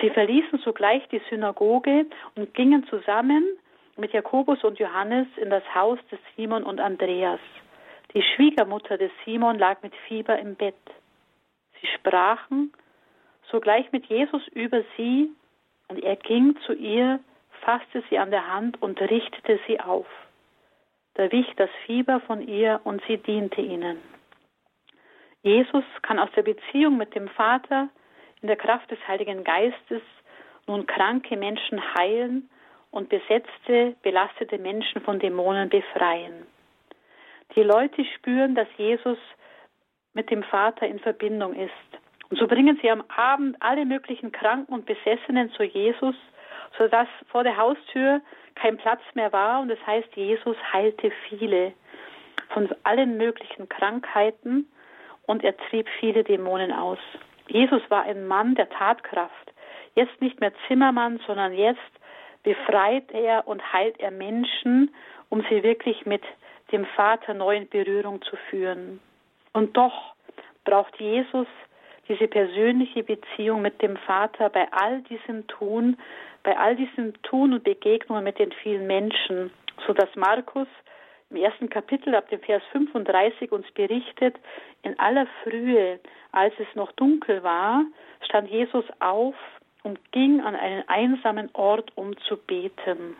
Sie 0.00 0.10
verließen 0.10 0.58
sogleich 0.60 1.06
die 1.08 1.20
Synagoge 1.30 2.06
und 2.36 2.54
gingen 2.54 2.86
zusammen 2.86 3.44
mit 3.96 4.12
Jakobus 4.12 4.62
und 4.64 4.78
Johannes 4.78 5.26
in 5.36 5.50
das 5.50 5.64
Haus 5.74 5.98
des 6.10 6.18
Simon 6.36 6.62
und 6.62 6.80
Andreas. 6.80 7.40
Die 8.14 8.22
Schwiegermutter 8.22 8.98
des 8.98 9.10
Simon 9.24 9.58
lag 9.58 9.82
mit 9.82 9.94
Fieber 10.08 10.38
im 10.38 10.54
Bett. 10.54 10.74
Sie 11.80 11.86
sprachen 11.86 12.72
sogleich 13.50 13.90
mit 13.92 14.06
Jesus 14.06 14.46
über 14.48 14.82
sie, 14.96 15.30
und 15.88 16.02
er 16.04 16.16
ging 16.16 16.56
zu 16.66 16.72
ihr, 16.72 17.18
fasste 17.62 18.02
sie 18.08 18.18
an 18.18 18.30
der 18.30 18.46
Hand 18.52 18.80
und 18.80 19.00
richtete 19.00 19.58
sie 19.66 19.80
auf. 19.80 20.06
Da 21.14 21.30
wich 21.32 21.52
das 21.56 21.70
Fieber 21.84 22.20
von 22.20 22.46
ihr 22.46 22.80
und 22.84 23.02
sie 23.08 23.18
diente 23.18 23.60
ihnen. 23.60 23.98
Jesus 25.42 25.84
kann 26.02 26.18
aus 26.18 26.30
der 26.36 26.42
Beziehung 26.42 26.96
mit 26.96 27.14
dem 27.14 27.28
Vater 27.28 27.88
in 28.42 28.48
der 28.48 28.56
Kraft 28.56 28.90
des 28.90 28.98
Heiligen 29.08 29.44
Geistes 29.44 30.02
nun 30.66 30.86
kranke 30.86 31.36
Menschen 31.36 31.80
heilen 31.94 32.50
und 32.90 33.08
besetzte, 33.08 33.96
belastete 34.02 34.58
Menschen 34.58 35.00
von 35.02 35.18
Dämonen 35.18 35.68
befreien. 35.68 36.46
Die 37.56 37.62
Leute 37.62 38.04
spüren, 38.16 38.54
dass 38.54 38.68
Jesus 38.76 39.18
mit 40.12 40.30
dem 40.30 40.42
Vater 40.42 40.86
in 40.86 40.98
Verbindung 40.98 41.54
ist. 41.54 41.70
Und 42.28 42.38
so 42.38 42.46
bringen 42.46 42.78
sie 42.80 42.90
am 42.90 43.02
Abend 43.08 43.56
alle 43.60 43.84
möglichen 43.84 44.32
Kranken 44.32 44.72
und 44.72 44.86
Besessenen 44.86 45.50
zu 45.52 45.64
Jesus, 45.64 46.14
sodass 46.78 47.08
vor 47.28 47.42
der 47.42 47.56
Haustür 47.56 48.20
kein 48.54 48.76
Platz 48.76 49.00
mehr 49.14 49.32
war. 49.32 49.60
Und 49.60 49.68
das 49.68 49.84
heißt, 49.86 50.14
Jesus 50.14 50.56
heilte 50.72 51.10
viele 51.28 51.72
von 52.50 52.68
allen 52.84 53.16
möglichen 53.16 53.68
Krankheiten 53.68 54.66
und 55.30 55.44
er 55.44 55.56
trieb 55.56 55.88
viele 56.00 56.24
Dämonen 56.24 56.72
aus. 56.72 56.98
Jesus 57.46 57.82
war 57.88 58.02
ein 58.02 58.26
Mann 58.26 58.56
der 58.56 58.68
Tatkraft. 58.68 59.52
Jetzt 59.94 60.20
nicht 60.20 60.40
mehr 60.40 60.52
Zimmermann, 60.66 61.20
sondern 61.24 61.52
jetzt 61.52 61.78
befreit 62.42 63.04
er 63.12 63.46
und 63.46 63.72
heilt 63.72 64.00
er 64.00 64.10
Menschen, 64.10 64.92
um 65.28 65.44
sie 65.48 65.62
wirklich 65.62 66.04
mit 66.04 66.22
dem 66.72 66.84
Vater 66.84 67.34
neu 67.34 67.56
in 67.56 67.68
Berührung 67.68 68.20
zu 68.22 68.34
führen. 68.48 68.98
Und 69.52 69.76
doch 69.76 70.14
braucht 70.64 70.98
Jesus 71.00 71.46
diese 72.08 72.26
persönliche 72.26 73.04
Beziehung 73.04 73.62
mit 73.62 73.80
dem 73.82 73.96
Vater 73.98 74.48
bei 74.48 74.66
all 74.72 75.02
diesem 75.02 75.46
Tun, 75.46 75.96
bei 76.42 76.58
all 76.58 76.74
diesem 76.74 77.12
Tun 77.22 77.52
und 77.52 77.62
Begegnungen 77.62 78.24
mit 78.24 78.40
den 78.40 78.50
vielen 78.50 78.88
Menschen, 78.88 79.52
so 79.86 79.92
dass 79.92 80.08
Markus 80.16 80.66
im 81.30 81.36
ersten 81.36 81.70
Kapitel 81.70 82.14
ab 82.14 82.28
dem 82.28 82.40
Vers 82.40 82.62
35 82.72 83.52
uns 83.52 83.70
berichtet, 83.72 84.36
in 84.82 84.98
aller 84.98 85.26
Frühe, 85.44 86.00
als 86.32 86.52
es 86.58 86.74
noch 86.74 86.92
dunkel 86.92 87.42
war, 87.42 87.84
stand 88.24 88.50
Jesus 88.50 88.84
auf 88.98 89.34
und 89.82 89.98
ging 90.12 90.40
an 90.40 90.56
einen 90.56 90.86
einsamen 90.88 91.48
Ort, 91.52 91.92
um 91.96 92.16
zu 92.18 92.36
beten. 92.36 93.16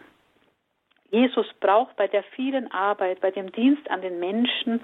Jesus 1.11 1.47
braucht 1.61 1.97
bei 1.97 2.07
der 2.07 2.23
vielen 2.23 2.71
Arbeit, 2.71 3.21
bei 3.21 3.31
dem 3.31 3.51
Dienst 3.53 3.91
an 3.91 4.01
den 4.01 4.21
Menschen 4.21 4.81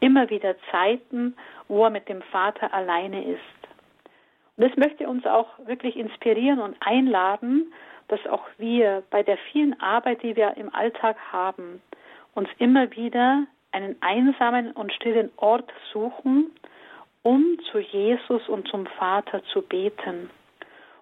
immer 0.00 0.28
wieder 0.30 0.56
Zeiten, 0.70 1.36
wo 1.68 1.84
er 1.84 1.90
mit 1.90 2.08
dem 2.08 2.22
Vater 2.22 2.72
alleine 2.72 3.24
ist. 3.24 3.40
Und 4.56 4.68
das 4.68 4.76
möchte 4.76 5.08
uns 5.08 5.24
auch 5.26 5.48
wirklich 5.66 5.96
inspirieren 5.96 6.60
und 6.60 6.76
einladen, 6.80 7.72
dass 8.08 8.26
auch 8.26 8.44
wir 8.58 9.04
bei 9.10 9.22
der 9.22 9.38
vielen 9.52 9.78
Arbeit, 9.80 10.22
die 10.22 10.34
wir 10.34 10.56
im 10.56 10.74
Alltag 10.74 11.16
haben, 11.32 11.80
uns 12.34 12.48
immer 12.58 12.90
wieder 12.92 13.46
einen 13.72 13.96
einsamen 14.00 14.72
und 14.72 14.92
stillen 14.92 15.30
Ort 15.36 15.70
suchen, 15.92 16.50
um 17.22 17.58
zu 17.70 17.78
Jesus 17.78 18.48
und 18.48 18.66
zum 18.68 18.86
Vater 18.86 19.42
zu 19.52 19.62
beten, 19.62 20.30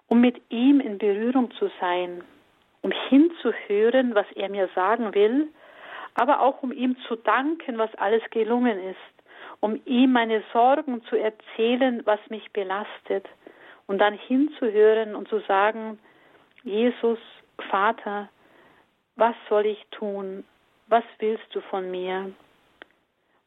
um 0.07 0.21
mit 0.21 0.41
ihm 0.49 0.79
in 0.79 0.97
Berührung 0.97 1.51
zu 1.51 1.69
sein, 1.79 2.23
um 2.81 2.91
hinzuhören, 3.09 4.15
was 4.15 4.25
er 4.35 4.49
mir 4.49 4.69
sagen 4.75 5.13
will, 5.13 5.47
aber 6.15 6.41
auch 6.41 6.61
um 6.63 6.71
ihm 6.71 6.97
zu 7.07 7.15
danken, 7.15 7.77
was 7.77 7.93
alles 7.95 8.23
gelungen 8.31 8.79
ist, 8.79 8.97
um 9.61 9.79
ihm 9.85 10.11
meine 10.11 10.43
Sorgen 10.53 11.03
zu 11.05 11.15
erzählen, 11.15 12.01
was 12.05 12.19
mich 12.29 12.51
belastet, 12.51 13.27
und 13.87 13.97
dann 13.97 14.13
hinzuhören 14.13 15.15
und 15.15 15.27
zu 15.29 15.39
sagen, 15.47 15.97
Jesus, 16.63 17.17
Vater, 17.71 18.29
was 19.15 19.35
soll 19.49 19.65
ich 19.65 19.83
tun? 19.89 20.43
Was 20.89 21.03
willst 21.19 21.53
du 21.53 21.61
von 21.61 21.89
mir? 21.89 22.31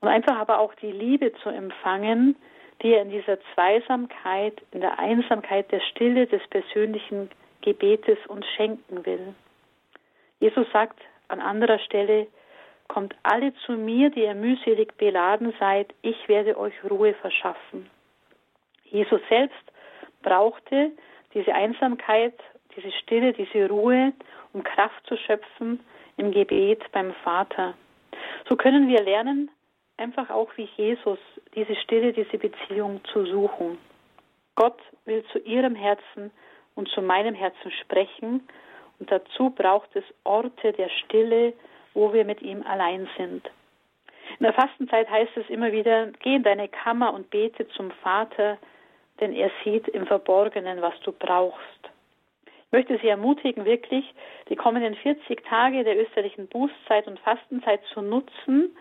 Und 0.00 0.08
einfach 0.08 0.36
aber 0.36 0.58
auch 0.58 0.74
die 0.76 0.90
Liebe 0.90 1.32
zu 1.42 1.48
empfangen, 1.48 2.36
die 2.82 2.94
er 2.94 3.02
in 3.02 3.10
dieser 3.10 3.38
Zweisamkeit, 3.54 4.60
in 4.72 4.80
der 4.80 4.98
Einsamkeit 4.98 5.70
der 5.70 5.80
Stille 5.80 6.26
des 6.26 6.42
persönlichen 6.48 7.30
Gebetes 7.60 8.18
uns 8.26 8.46
schenken 8.56 9.04
will. 9.06 9.34
Jesus 10.40 10.66
sagt 10.72 11.00
an 11.28 11.40
anderer 11.40 11.78
Stelle, 11.78 12.26
Kommt 12.88 13.14
alle 13.22 13.54
zu 13.64 13.72
mir, 13.72 14.10
die 14.10 14.24
ihr 14.24 14.34
mühselig 14.34 14.98
beladen 14.98 15.54
seid, 15.58 15.94
ich 16.02 16.28
werde 16.28 16.58
euch 16.58 16.74
Ruhe 16.84 17.14
verschaffen. 17.14 17.88
Jesus 18.84 19.20
selbst 19.30 19.72
brauchte 20.20 20.90
diese 21.32 21.54
Einsamkeit, 21.54 22.34
diese 22.76 22.92
Stille, 22.92 23.32
diese 23.32 23.68
Ruhe, 23.70 24.12
um 24.52 24.62
Kraft 24.62 25.06
zu 25.06 25.16
schöpfen 25.16 25.80
im 26.16 26.32
Gebet 26.32 26.82
beim 26.92 27.12
Vater. 27.24 27.74
So 28.48 28.56
können 28.56 28.88
wir 28.88 29.02
lernen, 29.02 29.50
einfach 29.96 30.30
auch 30.30 30.48
wie 30.56 30.68
Jesus, 30.76 31.18
diese 31.54 31.74
Stille, 31.76 32.12
diese 32.12 32.38
Beziehung 32.38 33.00
zu 33.12 33.24
suchen. 33.26 33.78
Gott 34.54 34.78
will 35.04 35.24
zu 35.32 35.38
ihrem 35.38 35.74
Herzen 35.74 36.30
und 36.74 36.88
zu 36.88 37.02
meinem 37.02 37.34
Herzen 37.34 37.70
sprechen 37.80 38.46
und 38.98 39.10
dazu 39.10 39.50
braucht 39.50 39.94
es 39.96 40.04
Orte 40.24 40.72
der 40.72 40.88
Stille, 40.88 41.54
wo 41.94 42.12
wir 42.12 42.24
mit 42.24 42.42
ihm 42.42 42.62
allein 42.62 43.08
sind. 43.16 43.50
In 44.38 44.44
der 44.44 44.52
Fastenzeit 44.52 45.10
heißt 45.10 45.36
es 45.36 45.48
immer 45.50 45.72
wieder, 45.72 46.06
geh 46.20 46.36
in 46.36 46.42
deine 46.42 46.68
Kammer 46.68 47.12
und 47.12 47.30
bete 47.30 47.68
zum 47.68 47.90
Vater, 48.02 48.58
denn 49.20 49.32
er 49.32 49.50
sieht 49.62 49.88
im 49.88 50.06
Verborgenen, 50.06 50.80
was 50.80 50.94
du 51.00 51.12
brauchst. 51.12 51.90
Möchte 52.72 52.98
Sie 52.98 53.08
ermutigen, 53.08 53.66
wirklich 53.66 54.04
die 54.48 54.56
kommenden 54.56 54.94
40 54.94 55.44
Tage 55.44 55.84
der 55.84 56.00
österlichen 56.00 56.48
Bußzeit 56.48 57.06
und 57.06 57.20
Fastenzeit 57.20 57.82
zu 57.92 58.00
nutzen, 58.00 58.74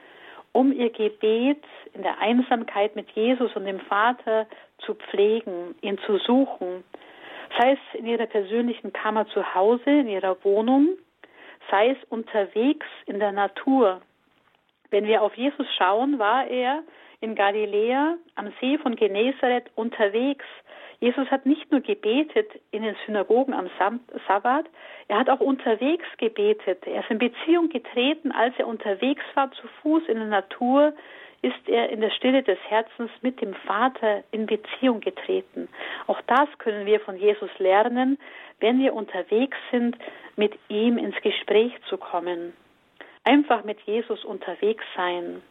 um 0.54 0.72
Ihr 0.72 0.90
Gebet 0.90 1.62
in 1.94 2.02
der 2.02 2.18
Einsamkeit 2.20 2.96
mit 2.96 3.10
Jesus 3.12 3.54
und 3.54 3.66
dem 3.66 3.82
Vater 3.82 4.48
zu 4.80 4.96
pflegen, 4.96 5.76
ihn 5.82 5.98
zu 6.06 6.18
suchen, 6.20 6.86
sei 7.60 7.74
es 7.74 8.00
in 8.00 8.06
Ihrer 8.06 8.28
persönlichen 8.28 8.94
Kammer 8.94 9.28
zu 9.28 9.54
Hause, 9.54 9.90
in 9.90 10.08
Ihrer 10.08 10.42
Wohnung, 10.46 10.98
sei 11.70 11.90
es 11.90 11.98
unterwegs 12.10 12.88
in 13.08 13.20
der 13.20 13.34
Natur. 13.34 14.02
Wenn 14.90 15.06
wir 15.06 15.22
auf 15.22 15.36
Jesus 15.36 15.68
schauen, 15.78 16.18
war 16.18 16.48
er 16.48 16.84
in 17.20 17.36
Galiläa 17.36 18.16
am 18.36 18.54
See 18.62 18.78
von 18.78 18.96
Genezareth 18.96 19.70
unterwegs. 19.76 20.46
Jesus 21.02 21.32
hat 21.32 21.48
nicht 21.48 21.72
nur 21.72 21.82
gebetet 21.82 22.48
in 22.70 22.84
den 22.84 22.96
Synagogen 23.08 23.56
am 23.56 23.70
Sabbat, 24.28 24.66
er 25.08 25.18
hat 25.18 25.30
auch 25.32 25.40
unterwegs 25.40 26.06
gebetet. 26.18 26.86
Er 26.86 27.02
ist 27.02 27.10
in 27.10 27.18
Beziehung 27.18 27.70
getreten, 27.70 28.32
als 28.32 28.54
er 28.60 28.68
unterwegs 28.68 29.24
war 29.34 29.52
zu 29.52 29.68
Fuß 29.82 30.04
in 30.08 30.20
der 30.20 30.28
Natur, 30.28 30.94
ist 31.42 31.68
er 31.68 31.90
in 31.90 32.02
der 32.02 32.12
Stille 32.12 32.44
des 32.44 32.60
Herzens 32.70 33.10
mit 33.22 33.42
dem 33.42 33.56
Vater 33.66 34.24
in 34.30 34.46
Beziehung 34.46 35.00
getreten. 35.00 35.70
Auch 36.06 36.22
das 36.28 36.48
können 36.60 36.86
wir 36.86 37.00
von 37.00 37.18
Jesus 37.18 37.50
lernen, 37.58 38.20
wenn 38.60 38.80
wir 38.80 38.94
unterwegs 38.94 39.58
sind, 39.72 39.98
mit 40.36 40.54
ihm 40.70 41.00
ins 41.00 41.20
Gespräch 41.22 41.74
zu 41.90 41.98
kommen. 41.98 42.54
Einfach 43.24 43.64
mit 43.64 43.80
Jesus 43.82 44.24
unterwegs 44.24 44.84
sein. 44.96 45.42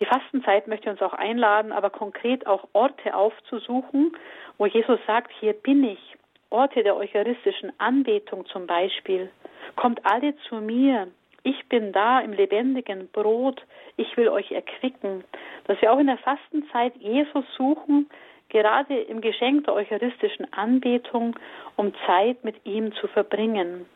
Die 0.00 0.06
Fastenzeit 0.06 0.66
möchte 0.66 0.90
uns 0.90 1.02
auch 1.02 1.12
einladen, 1.12 1.72
aber 1.72 1.90
konkret 1.90 2.46
auch 2.46 2.66
Orte 2.72 3.14
aufzusuchen, 3.14 4.16
wo 4.56 4.66
Jesus 4.66 4.98
sagt, 5.06 5.30
hier 5.40 5.52
bin 5.52 5.84
ich. 5.84 6.16
Orte 6.48 6.82
der 6.82 6.96
eucharistischen 6.96 7.72
Anbetung 7.78 8.46
zum 8.46 8.66
Beispiel. 8.66 9.30
Kommt 9.76 10.04
alle 10.04 10.34
zu 10.48 10.56
mir. 10.56 11.08
Ich 11.42 11.68
bin 11.68 11.92
da 11.92 12.20
im 12.20 12.32
lebendigen 12.32 13.08
Brot. 13.08 13.62
Ich 13.96 14.16
will 14.16 14.28
euch 14.28 14.50
erquicken. 14.50 15.22
Dass 15.64 15.80
wir 15.80 15.92
auch 15.92 15.98
in 15.98 16.08
der 16.08 16.18
Fastenzeit 16.18 16.96
Jesus 16.96 17.44
suchen, 17.56 18.10
gerade 18.48 18.98
im 18.98 19.20
Geschenk 19.20 19.64
der 19.64 19.74
eucharistischen 19.74 20.52
Anbetung, 20.52 21.38
um 21.76 21.92
Zeit 22.06 22.42
mit 22.42 22.56
ihm 22.64 22.92
zu 22.94 23.06
verbringen, 23.06 23.86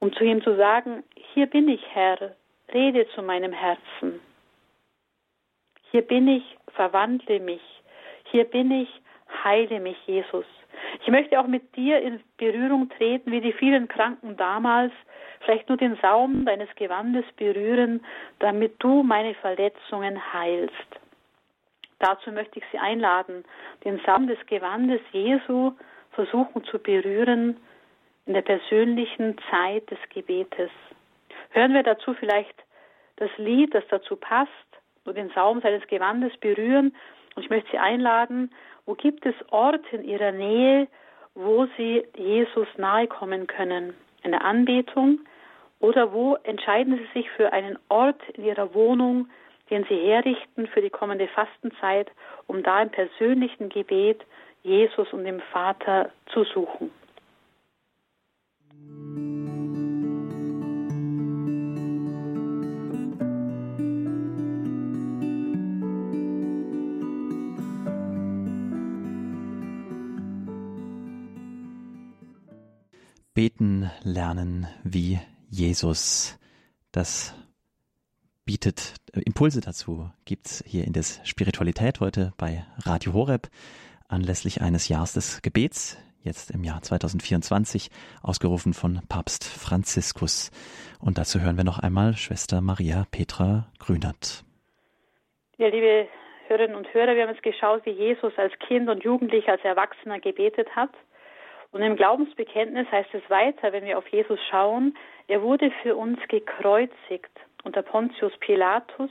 um 0.00 0.12
zu 0.12 0.24
ihm 0.24 0.42
zu 0.42 0.56
sagen, 0.56 1.04
hier 1.34 1.46
bin 1.46 1.68
ich 1.68 1.82
Herr, 1.92 2.34
rede 2.72 3.06
zu 3.14 3.22
meinem 3.22 3.52
Herzen. 3.52 4.20
Hier 5.90 6.02
bin 6.02 6.28
ich, 6.28 6.44
verwandle 6.74 7.40
mich. 7.40 7.62
Hier 8.30 8.44
bin 8.44 8.70
ich, 8.70 8.88
heile 9.44 9.80
mich, 9.80 9.96
Jesus. 10.06 10.44
Ich 11.02 11.08
möchte 11.08 11.38
auch 11.40 11.46
mit 11.46 11.74
dir 11.76 12.00
in 12.00 12.20
Berührung 12.36 12.88
treten, 12.90 13.32
wie 13.32 13.40
die 13.40 13.52
vielen 13.52 13.88
Kranken 13.88 14.36
damals, 14.36 14.92
vielleicht 15.40 15.68
nur 15.68 15.78
den 15.78 15.96
Saum 16.02 16.44
deines 16.44 16.68
Gewandes 16.76 17.24
berühren, 17.36 18.04
damit 18.38 18.74
du 18.78 19.02
meine 19.02 19.34
Verletzungen 19.34 20.32
heilst. 20.32 21.00
Dazu 22.00 22.30
möchte 22.30 22.58
ich 22.58 22.64
Sie 22.70 22.78
einladen, 22.78 23.44
den 23.84 24.00
Saum 24.06 24.28
des 24.28 24.38
Gewandes 24.46 25.00
Jesu 25.12 25.72
versuchen 26.12 26.64
zu 26.64 26.78
berühren 26.78 27.56
in 28.26 28.34
der 28.34 28.42
persönlichen 28.42 29.36
Zeit 29.50 29.90
des 29.90 29.98
Gebetes. 30.10 30.70
Hören 31.50 31.74
wir 31.74 31.82
dazu 31.82 32.14
vielleicht 32.14 32.54
das 33.16 33.30
Lied, 33.38 33.74
das 33.74 33.84
dazu 33.88 34.16
passt, 34.16 34.50
nur 35.08 35.14
den 35.14 35.30
Saum 35.34 35.60
seines 35.62 35.86
Gewandes 35.86 36.36
berühren. 36.36 36.94
Und 37.34 37.42
ich 37.42 37.50
möchte 37.50 37.70
Sie 37.72 37.78
einladen, 37.78 38.50
wo 38.84 38.94
gibt 38.94 39.24
es 39.24 39.34
Orte 39.50 39.96
in 39.96 40.04
Ihrer 40.04 40.32
Nähe, 40.32 40.86
wo 41.34 41.66
Sie 41.76 42.04
Jesus 42.16 42.68
nahe 42.76 43.06
kommen 43.06 43.46
können? 43.46 43.94
In 44.22 44.32
der 44.32 44.44
Anbetung? 44.44 45.20
Oder 45.80 46.12
wo 46.12 46.36
entscheiden 46.42 46.98
Sie 46.98 47.18
sich 47.18 47.30
für 47.30 47.52
einen 47.52 47.78
Ort 47.88 48.20
in 48.34 48.44
Ihrer 48.44 48.74
Wohnung, 48.74 49.28
den 49.70 49.84
sie 49.84 49.96
herrichten 49.96 50.66
für 50.66 50.80
die 50.80 50.90
kommende 50.90 51.28
Fastenzeit, 51.28 52.10
um 52.46 52.62
da 52.62 52.82
im 52.82 52.90
persönlichen 52.90 53.68
Gebet 53.68 54.24
Jesus 54.62 55.12
und 55.12 55.24
dem 55.24 55.40
Vater 55.52 56.10
zu 56.32 56.44
suchen. 56.44 56.90
Lernen 74.04 74.66
wie 74.84 75.18
Jesus. 75.50 76.38
Das 76.92 77.34
bietet 78.44 78.94
äh, 79.12 79.20
Impulse 79.20 79.60
dazu, 79.60 80.10
gibt 80.24 80.46
es 80.46 80.64
hier 80.66 80.84
in 80.84 80.92
der 80.92 81.02
Spiritualität 81.02 82.00
heute 82.00 82.32
bei 82.38 82.64
Radio 82.84 83.12
Horeb 83.12 83.48
anlässlich 84.08 84.62
eines 84.62 84.88
Jahres 84.88 85.12
des 85.12 85.42
Gebets, 85.42 85.98
jetzt 86.22 86.50
im 86.50 86.64
Jahr 86.64 86.80
2024, 86.80 87.90
ausgerufen 88.22 88.72
von 88.72 89.00
Papst 89.08 89.44
Franziskus. 89.44 90.50
Und 90.98 91.18
dazu 91.18 91.40
hören 91.40 91.56
wir 91.56 91.64
noch 91.64 91.78
einmal 91.78 92.14
Schwester 92.14 92.60
Maria 92.60 93.06
Petra 93.10 93.68
Grünert. 93.78 94.44
Ja, 95.58 95.68
liebe 95.68 96.08
Hörerinnen 96.46 96.76
und 96.76 96.92
Hörer, 96.94 97.14
wir 97.14 97.24
haben 97.24 97.34
jetzt 97.34 97.42
geschaut, 97.42 97.84
wie 97.84 97.90
Jesus 97.90 98.32
als 98.38 98.52
Kind 98.60 98.88
und 98.88 99.04
Jugendlicher, 99.04 99.52
als 99.52 99.64
Erwachsener 99.64 100.20
gebetet 100.20 100.68
hat. 100.74 100.90
Und 101.70 101.82
im 101.82 101.96
Glaubensbekenntnis 101.96 102.90
heißt 102.90 103.14
es 103.14 103.28
weiter, 103.28 103.72
wenn 103.72 103.84
wir 103.84 103.98
auf 103.98 104.08
Jesus 104.08 104.38
schauen, 104.50 104.96
er 105.26 105.42
wurde 105.42 105.70
für 105.82 105.96
uns 105.96 106.18
gekreuzigt 106.28 107.30
unter 107.64 107.82
Pontius 107.82 108.32
Pilatus, 108.38 109.10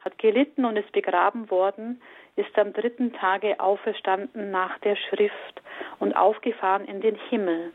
hat 0.00 0.18
gelitten 0.18 0.64
und 0.64 0.76
ist 0.76 0.90
begraben 0.92 1.50
worden, 1.50 2.00
ist 2.36 2.58
am 2.58 2.72
dritten 2.72 3.12
Tage 3.12 3.60
auferstanden 3.60 4.50
nach 4.50 4.78
der 4.78 4.96
Schrift 4.96 5.62
und 5.98 6.14
aufgefahren 6.16 6.86
in 6.86 7.00
den 7.00 7.16
Himmel. 7.28 7.72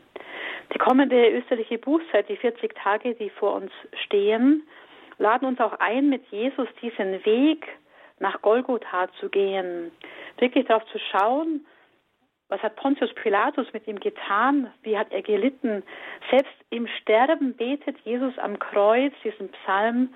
Die 0.74 0.78
kommende 0.78 1.30
österliche 1.30 1.78
Bußzeit, 1.78 2.28
die 2.28 2.36
40 2.36 2.74
Tage, 2.74 3.14
die 3.14 3.30
vor 3.30 3.54
uns 3.54 3.70
stehen, 4.04 4.66
laden 5.18 5.46
uns 5.46 5.60
auch 5.60 5.78
ein, 5.78 6.08
mit 6.08 6.26
Jesus 6.30 6.68
diesen 6.82 7.24
Weg 7.24 7.66
nach 8.18 8.42
Golgotha 8.42 9.08
zu 9.20 9.28
gehen, 9.28 9.92
wirklich 10.38 10.66
darauf 10.66 10.84
zu 10.86 10.98
schauen, 10.98 11.64
was 12.48 12.62
hat 12.62 12.76
Pontius 12.76 13.12
Pilatus 13.14 13.66
mit 13.72 13.86
ihm 13.86 14.00
getan? 14.00 14.72
Wie 14.82 14.96
hat 14.96 15.12
er 15.12 15.22
gelitten? 15.22 15.82
Selbst 16.30 16.54
im 16.70 16.86
Sterben 16.86 17.54
betet 17.54 17.98
Jesus 18.04 18.36
am 18.38 18.58
Kreuz 18.58 19.12
diesen 19.22 19.50
Psalm, 19.50 20.14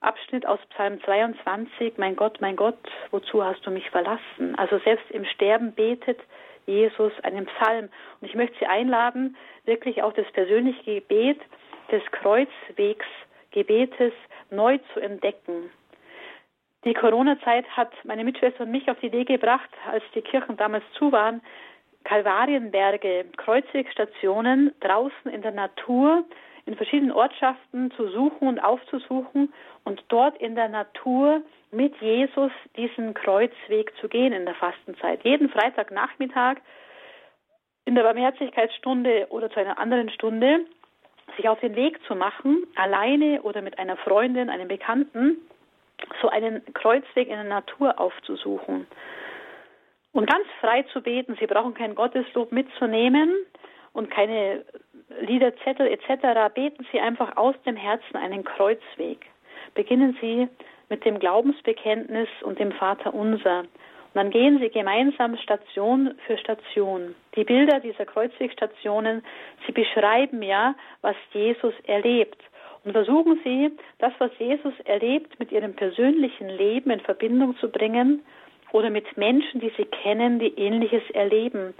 Abschnitt 0.00 0.46
aus 0.46 0.60
Psalm 0.70 1.02
22, 1.02 1.98
Mein 1.98 2.16
Gott, 2.16 2.40
mein 2.40 2.56
Gott, 2.56 2.78
wozu 3.10 3.44
hast 3.44 3.66
du 3.66 3.70
mich 3.70 3.90
verlassen? 3.90 4.54
Also 4.56 4.78
selbst 4.78 5.10
im 5.10 5.24
Sterben 5.24 5.74
betet 5.74 6.20
Jesus 6.66 7.12
einen 7.22 7.46
Psalm. 7.46 7.88
Und 8.20 8.28
ich 8.28 8.34
möchte 8.34 8.56
Sie 8.60 8.66
einladen, 8.66 9.36
wirklich 9.64 10.02
auch 10.02 10.12
das 10.12 10.30
persönliche 10.32 11.00
Gebet 11.00 11.40
des 11.90 12.02
Kreuzwegs, 12.12 13.06
Gebetes 13.50 14.12
neu 14.50 14.78
zu 14.92 15.00
entdecken. 15.00 15.70
Die 16.88 16.94
Corona-Zeit 16.94 17.66
hat 17.76 17.92
meine 18.04 18.24
Mitschwester 18.24 18.64
und 18.64 18.70
mich 18.70 18.90
auf 18.90 18.98
die 19.00 19.08
Idee 19.08 19.24
gebracht, 19.24 19.68
als 19.92 20.02
die 20.14 20.22
Kirchen 20.22 20.56
damals 20.56 20.84
zu 20.94 21.12
waren, 21.12 21.42
Kalvarienberge, 22.04 23.26
Kreuzwegstationen 23.36 24.72
draußen 24.80 25.30
in 25.30 25.42
der 25.42 25.50
Natur 25.50 26.24
in 26.64 26.76
verschiedenen 26.76 27.12
Ortschaften 27.12 27.90
zu 27.90 28.08
suchen 28.08 28.48
und 28.48 28.58
aufzusuchen 28.60 29.52
und 29.84 30.02
dort 30.08 30.38
in 30.38 30.54
der 30.54 30.70
Natur 30.70 31.42
mit 31.72 31.94
Jesus 32.00 32.52
diesen 32.74 33.12
Kreuzweg 33.12 33.92
zu 34.00 34.08
gehen 34.08 34.32
in 34.32 34.46
der 34.46 34.54
Fastenzeit. 34.54 35.22
Jeden 35.24 35.50
Freitagnachmittag 35.50 36.56
in 37.84 37.96
der 37.96 38.02
Barmherzigkeitsstunde 38.02 39.26
oder 39.28 39.50
zu 39.50 39.60
einer 39.60 39.78
anderen 39.78 40.08
Stunde 40.08 40.64
sich 41.36 41.50
auf 41.50 41.60
den 41.60 41.76
Weg 41.76 42.02
zu 42.06 42.14
machen, 42.14 42.66
alleine 42.76 43.42
oder 43.42 43.60
mit 43.60 43.78
einer 43.78 43.98
Freundin, 43.98 44.48
einem 44.48 44.68
Bekannten, 44.68 45.36
so 46.20 46.28
einen 46.28 46.62
Kreuzweg 46.74 47.28
in 47.28 47.34
der 47.34 47.44
Natur 47.44 47.98
aufzusuchen 47.98 48.86
und 50.12 50.28
ganz 50.28 50.46
frei 50.60 50.82
zu 50.92 51.00
beten. 51.00 51.36
Sie 51.38 51.46
brauchen 51.46 51.74
kein 51.74 51.94
Gotteslob 51.94 52.52
mitzunehmen 52.52 53.32
und 53.92 54.10
keine 54.10 54.64
Liederzettel 55.20 55.86
etc. 55.86 56.52
Beten 56.54 56.86
Sie 56.92 57.00
einfach 57.00 57.36
aus 57.36 57.54
dem 57.64 57.76
Herzen 57.76 58.16
einen 58.16 58.44
Kreuzweg. 58.44 59.26
Beginnen 59.74 60.16
Sie 60.20 60.48
mit 60.88 61.04
dem 61.04 61.18
Glaubensbekenntnis 61.18 62.28
und 62.42 62.58
dem 62.58 62.72
Vater 62.72 63.14
Unser. 63.14 63.60
Und 63.60 64.14
dann 64.14 64.30
gehen 64.30 64.58
Sie 64.58 64.70
gemeinsam 64.70 65.36
Station 65.36 66.14
für 66.26 66.38
Station. 66.38 67.14
Die 67.36 67.44
Bilder 67.44 67.78
dieser 67.80 68.06
Kreuzwegstationen, 68.06 69.22
sie 69.66 69.72
beschreiben 69.72 70.42
ja, 70.42 70.74
was 71.02 71.16
Jesus 71.32 71.74
erlebt. 71.84 72.42
Und 72.88 72.94
versuchen 72.94 73.38
Sie, 73.44 73.70
das, 73.98 74.14
was 74.16 74.30
Jesus 74.38 74.72
erlebt, 74.86 75.38
mit 75.38 75.52
Ihrem 75.52 75.74
persönlichen 75.74 76.48
Leben 76.48 76.90
in 76.90 77.00
Verbindung 77.00 77.54
zu 77.58 77.68
bringen 77.68 78.22
oder 78.72 78.88
mit 78.88 79.14
Menschen, 79.18 79.60
die 79.60 79.70
Sie 79.76 79.84
kennen, 79.84 80.38
die 80.38 80.54
Ähnliches 80.56 81.02
erleben. 81.10 81.74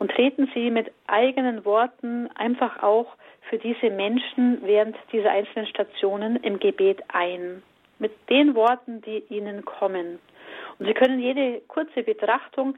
Und 0.00 0.10
treten 0.10 0.50
Sie 0.52 0.72
mit 0.72 0.90
eigenen 1.06 1.64
Worten 1.64 2.28
einfach 2.34 2.82
auch 2.82 3.06
für 3.48 3.58
diese 3.58 3.88
Menschen 3.90 4.58
während 4.64 4.96
dieser 5.12 5.30
einzelnen 5.30 5.68
Stationen 5.68 6.34
im 6.42 6.58
Gebet 6.58 7.04
ein. 7.06 7.62
Mit 8.00 8.10
den 8.28 8.56
Worten, 8.56 9.00
die 9.02 9.22
Ihnen 9.28 9.64
kommen. 9.64 10.18
Und 10.80 10.86
Sie 10.86 10.94
können 10.94 11.20
jede 11.20 11.60
kurze 11.68 12.02
Betrachtung 12.02 12.76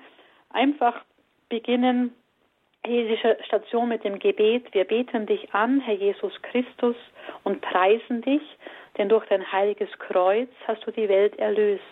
einfach 0.51 1.01
beginnen, 1.49 2.15
jede 2.87 3.17
Station 3.45 3.89
mit 3.89 4.05
dem 4.05 4.19
Gebet. 4.19 4.73
Wir 4.73 4.85
beten 4.85 5.27
dich 5.27 5.53
an, 5.55 5.81
Herr 5.81 5.95
Jesus 5.95 6.33
Christus, 6.43 6.97
und 7.45 7.61
preisen 7.61 8.23
dich, 8.23 8.43
denn 8.99 9.09
durch 9.09 9.27
dein 9.27 9.51
heiliges 9.53 9.91
Kreuz 9.99 10.49
hast 10.67 10.87
du 10.87 10.91
die 10.91 11.09
Welt 11.09 11.39
erlöst. 11.39 11.83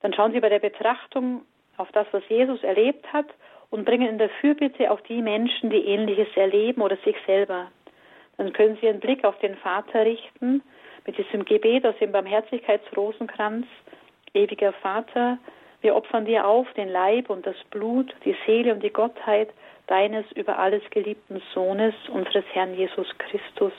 Dann 0.00 0.12
schauen 0.12 0.32
Sie 0.32 0.40
bei 0.40 0.48
der 0.48 0.58
Betrachtung 0.58 1.42
auf 1.76 1.90
das, 1.92 2.06
was 2.12 2.22
Jesus 2.28 2.62
erlebt 2.62 3.10
hat 3.12 3.26
und 3.70 3.84
bringen 3.84 4.08
in 4.08 4.18
der 4.18 4.28
Fürbitte 4.28 4.90
auch 4.90 5.00
die 5.02 5.22
Menschen, 5.22 5.70
die 5.70 5.84
Ähnliches 5.86 6.28
erleben 6.36 6.82
oder 6.82 6.96
sich 6.98 7.16
selber. 7.26 7.70
Dann 8.36 8.52
können 8.52 8.76
Sie 8.80 8.86
Ihren 8.86 9.00
Blick 9.00 9.24
auf 9.24 9.38
den 9.38 9.56
Vater 9.56 10.04
richten 10.04 10.62
mit 11.06 11.16
diesem 11.16 11.44
Gebet 11.44 11.86
aus 11.86 11.96
dem 11.98 12.12
Barmherzigkeitsrosenkranz. 12.12 13.66
Ewiger 14.34 14.72
Vater, 14.72 15.38
wir 15.82 15.96
opfern 15.96 16.24
dir 16.24 16.46
auf 16.46 16.72
den 16.74 16.88
Leib 16.88 17.28
und 17.28 17.44
das 17.46 17.56
Blut, 17.70 18.14
die 18.24 18.36
Seele 18.46 18.72
und 18.72 18.82
die 18.82 18.92
Gottheit 18.92 19.50
deines 19.88 20.24
über 20.32 20.58
alles 20.58 20.82
geliebten 20.90 21.42
Sohnes, 21.52 21.94
unseres 22.08 22.44
Herrn 22.52 22.74
Jesus 22.74 23.06
Christus. 23.18 23.72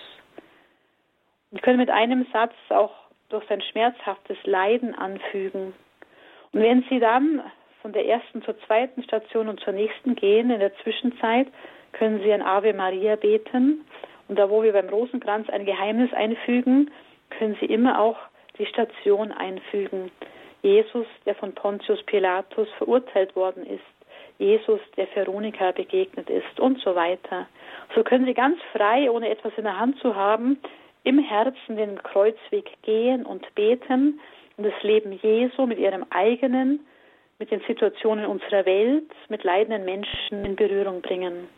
Wir 1.51 1.61
können 1.61 1.77
mit 1.77 1.89
einem 1.89 2.25
Satz 2.33 2.53
auch 2.69 2.91
durch 3.29 3.45
sein 3.47 3.61
schmerzhaftes 3.61 4.37
Leiden 4.43 4.93
anfügen. 4.95 5.73
Und 6.51 6.61
wenn 6.61 6.83
Sie 6.89 6.99
dann 6.99 7.41
von 7.81 7.93
der 7.93 8.05
ersten 8.05 8.41
zur 8.43 8.59
zweiten 8.61 9.03
Station 9.03 9.47
und 9.47 9.59
zur 9.61 9.73
nächsten 9.73 10.15
gehen, 10.15 10.49
in 10.49 10.59
der 10.59 10.75
Zwischenzeit, 10.77 11.47
können 11.93 12.21
Sie 12.21 12.33
ein 12.33 12.41
Ave 12.41 12.73
Maria 12.73 13.15
beten. 13.15 13.85
Und 14.27 14.39
da, 14.39 14.49
wo 14.49 14.63
wir 14.63 14.73
beim 14.73 14.89
Rosenkranz 14.89 15.49
ein 15.49 15.65
Geheimnis 15.65 16.13
einfügen, 16.13 16.91
können 17.29 17.57
Sie 17.59 17.65
immer 17.65 17.99
auch 17.99 18.17
die 18.57 18.65
Station 18.65 19.31
einfügen. 19.31 20.11
Jesus, 20.64 21.05
der 21.26 21.36
von 21.36 21.53
Pontius 21.53 22.01
Pilatus 22.03 22.68
verurteilt 22.78 23.36
worden 23.36 23.66
ist, 23.66 23.84
Jesus, 24.39 24.80
der 24.97 25.07
Veronika 25.14 25.72
begegnet 25.72 26.30
ist 26.30 26.59
und 26.59 26.80
so 26.80 26.95
weiter. 26.95 27.47
So 27.93 28.03
können 28.03 28.26
Sie 28.26 28.34
ganz 28.34 28.57
frei, 28.72 29.11
ohne 29.11 29.30
etwas 29.30 29.53
in 29.57 29.66
der 29.66 29.80
Hand 29.80 29.99
zu 29.99 30.16
haben, 30.16 30.57
im 31.03 31.20
Herzen 31.20 31.76
den 31.76 32.01
Kreuzweg 32.01 32.72
gehen 32.82 33.26
und 33.26 33.53
beten 33.55 34.20
und 34.57 34.66
das 34.66 34.84
Leben 34.84 35.11
Jesu 35.22 35.66
mit 35.66 35.80
Ihrem 35.80 36.05
eigenen, 36.09 36.80
mit 37.39 37.51
den 37.51 37.61
Situationen 37.68 38.26
unserer 38.26 38.66
Welt, 38.66 39.11
mit 39.28 39.43
leidenden 39.43 39.86
Menschen 39.86 40.45
in 40.45 40.55
Berührung 40.55 41.01
bringen. 41.01 41.49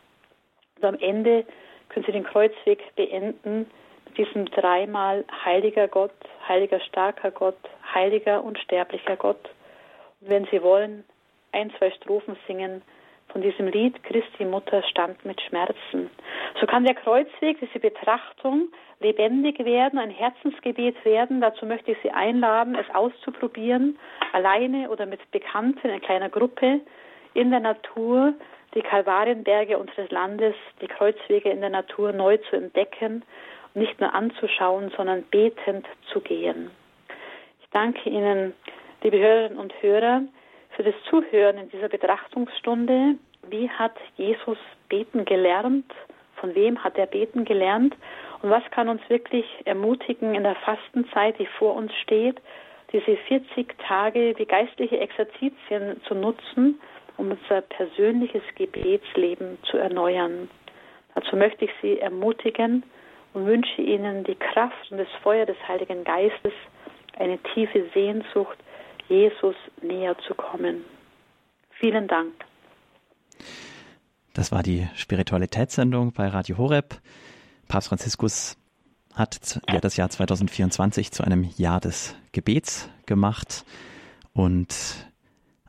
Und 0.78 0.86
am 0.86 1.00
Ende 1.00 1.46
können 1.90 2.06
Sie 2.06 2.12
den 2.12 2.24
Kreuzweg 2.24 2.84
beenden 2.96 3.70
mit 4.06 4.18
diesem 4.18 4.46
dreimal 4.46 5.26
heiliger 5.44 5.88
Gott, 5.88 6.14
heiliger 6.48 6.80
starker 6.80 7.32
Gott, 7.32 7.58
heiliger 7.96 8.44
und 8.44 8.60
sterblicher 8.60 9.16
Gott. 9.16 9.50
Und 10.22 10.30
wenn 10.30 10.46
Sie 10.52 10.62
wollen, 10.62 11.04
ein, 11.52 11.72
zwei 11.80 11.90
Strophen 11.92 12.36
singen 12.46 12.82
von 13.30 13.42
diesem 13.42 13.68
Lied 13.68 14.04
Christi 14.04 14.46
Mutter 14.46 14.84
stand 14.84 15.26
mit 15.26 15.42
Schmerzen. 15.42 16.10
So 16.60 16.68
kann 16.68 16.86
der 16.86 16.94
Kreuzweg, 16.94 17.60
diese 17.60 17.80
Betrachtung 17.80 18.70
lebendig 19.00 19.60
werden, 19.60 20.00
ein 20.00 20.10
Herzensgebet 20.10 21.04
werden. 21.04 21.42
Dazu 21.42 21.66
möchte 21.66 21.92
ich 21.92 21.98
Sie 22.04 22.12
einladen, 22.12 22.76
es 22.76 22.94
auszuprobieren, 22.94 23.98
alleine 24.32 24.90
oder 24.90 25.06
mit 25.06 25.20
Bekannten 25.32 25.90
in 25.90 26.02
kleiner 26.02 26.30
Gruppe 26.30 26.82
in 27.34 27.52
der 27.52 27.60
Natur, 27.60 28.34
die 28.74 28.82
Kalvarienberge 28.82 29.78
unseres 29.78 30.10
Landes, 30.12 30.56
die 30.82 30.88
Kreuzwege 30.88 31.50
in 31.50 31.62
der 31.62 31.70
Natur 31.70 32.12
neu 32.12 32.38
zu 32.50 32.56
entdecken, 32.56 33.24
nicht 33.74 34.00
nur 34.00 34.14
anzuschauen, 34.14 34.94
sondern 34.96 35.24
betend 35.24 35.86
zu 36.12 36.22
gehen 36.22 36.72
danke 37.76 38.10
Ihnen, 38.10 38.54
liebe 39.04 39.20
Hörerinnen 39.20 39.60
und 39.60 39.74
Hörer, 39.82 40.22
für 40.76 40.84
das 40.84 40.96
Zuhören 41.10 41.58
in 41.58 41.70
dieser 41.70 41.90
Betrachtungsstunde. 41.90 43.16
Wie 43.50 43.70
hat 43.70 43.96
Jesus 44.16 44.58
beten 44.88 45.26
gelernt? 45.26 45.92
Von 46.38 46.56
wem 46.56 46.82
hat 46.82 46.98
er 46.98 47.06
beten 47.06 47.44
gelernt? 47.44 47.94
Und 48.42 48.50
was 48.50 48.64
kann 48.72 48.88
uns 48.88 49.02
wirklich 49.10 49.46
ermutigen 49.66 50.36
in 50.36 50.44
der 50.44 50.56
Fastenzeit, 50.56 51.38
die 51.38 51.48
vor 51.60 51.76
uns 51.76 51.94
steht, 51.96 52.38
diese 52.94 53.18
40 53.18 53.76
Tage 53.86 54.34
wie 54.38 54.46
geistliche 54.46 54.98
Exerzitien 54.98 56.02
zu 56.08 56.16
nutzen, 56.16 56.80
um 57.18 57.32
unser 57.32 57.60
persönliches 57.62 58.44
Gebetsleben 58.56 59.58
zu 59.64 59.78
erneuern? 59.78 60.50
Dazu 61.14 61.36
möchte 61.36 61.66
ich 61.66 61.72
Sie 61.82 62.00
ermutigen 62.00 62.84
und 63.34 63.46
wünsche 63.46 63.82
Ihnen 63.82 64.24
die 64.24 64.36
Kraft 64.36 64.92
und 64.92 64.98
das 64.98 65.12
Feuer 65.22 65.46
des 65.46 65.58
Heiligen 65.68 66.06
Geistes, 66.06 66.54
eine 67.18 67.40
tiefe 67.54 67.90
Sehnsucht, 67.94 68.58
Jesus 69.08 69.56
näher 69.82 70.18
zu 70.28 70.34
kommen. 70.34 70.84
Vielen 71.72 72.08
Dank. 72.08 72.34
Das 74.34 74.52
war 74.52 74.64
die 74.64 74.88
Spiritualitätssendung 74.96 76.12
bei 76.12 76.28
Radio 76.28 76.58
Horeb. 76.58 77.00
Papst 77.68 77.90
Franziskus 77.90 78.58
hat 79.14 79.62
ja 79.70 79.80
das 79.80 79.96
Jahr 79.96 80.10
2024 80.10 81.12
zu 81.12 81.24
einem 81.24 81.50
Jahr 81.56 81.80
des 81.80 82.16
Gebets 82.34 82.90
gemacht 83.06 83.66
und 84.34 84.76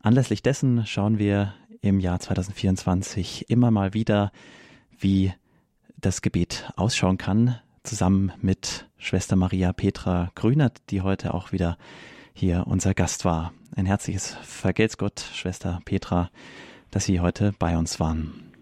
anlässlich 0.03 0.43
dessen 0.43 0.85
schauen 0.85 1.19
wir 1.19 1.55
im 1.81 2.01
Jahr 2.01 2.19
2024 2.19 3.49
immer 3.49 3.71
mal 3.71 3.95
wieder, 3.95 4.33
wie 4.99 5.33
das 5.97 6.23
Gebet 6.23 6.71
ausschauen 6.77 7.19
kann, 7.19 7.61
zusammen 7.87 8.33
mit 8.43 8.87
Schwester 8.99 9.37
Maria 9.37 9.73
Petra 9.73 10.31
Grünert, 10.35 10.79
die 10.91 11.03
heute 11.03 11.33
auch 11.35 11.53
wieder 11.53 11.79
hier 12.35 12.65
unser 12.67 12.95
Gast 12.95 13.25
war. 13.25 13.53
Ein 13.77 13.87
herzliches 13.87 14.35
Vergelt's 14.43 14.99
Gott, 14.99 15.21
Schwester 15.21 15.81
Petra, 15.85 16.31
dass 16.91 17.05
Sie 17.05 17.21
heute 17.21 17.53
bei 17.59 17.77
uns 17.77 18.01
waren. 18.01 18.53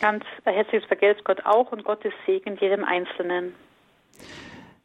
Ganz 0.00 0.24
herzliches 0.44 0.86
Vergelt's 0.86 1.24
Gott 1.24 1.44
auch 1.44 1.72
und 1.72 1.84
Gottes 1.84 2.12
Segen 2.26 2.56
jedem 2.60 2.84
Einzelnen. 2.84 3.54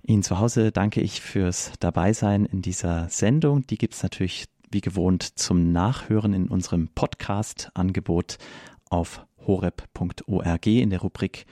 Ihnen 0.01 0.23
zu 0.23 0.39
Hause 0.39 0.71
danke 0.71 1.01
ich 1.01 1.21
fürs 1.21 1.73
Dabeisein 1.79 2.45
in 2.45 2.61
dieser 2.61 3.09
Sendung. 3.09 3.67
Die 3.67 3.77
gibt 3.77 3.93
es 3.93 4.03
natürlich 4.03 4.45
wie 4.71 4.81
gewohnt 4.81 5.37
zum 5.37 5.71
Nachhören 5.71 6.33
in 6.33 6.47
unserem 6.47 6.89
Podcast-Angebot 6.89 8.37
auf 8.89 9.25
horeb.org 9.45 10.65
in 10.65 10.89
der 10.89 11.01
Rubrik 11.01 11.45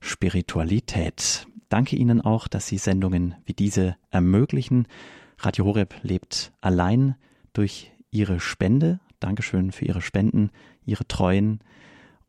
Spiritualität. 0.00 1.46
Danke 1.68 1.96
Ihnen 1.96 2.20
auch, 2.20 2.48
dass 2.48 2.66
Sie 2.66 2.78
Sendungen 2.78 3.34
wie 3.44 3.54
diese 3.54 3.96
ermöglichen. 4.10 4.86
Radio 5.38 5.64
Horeb 5.64 5.94
lebt 6.02 6.52
allein 6.60 7.16
durch 7.52 7.92
Ihre 8.10 8.40
Spende. 8.40 9.00
Dankeschön 9.20 9.72
für 9.72 9.84
Ihre 9.84 10.02
Spenden, 10.02 10.50
Ihre 10.84 11.06
Treuen. 11.06 11.60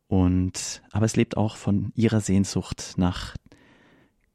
Und, 0.08 0.82
aber 0.90 1.06
es 1.06 1.16
lebt 1.16 1.36
auch 1.36 1.56
von 1.56 1.92
Ihrer 1.94 2.20
Sehnsucht 2.20 2.94
nach 2.96 3.36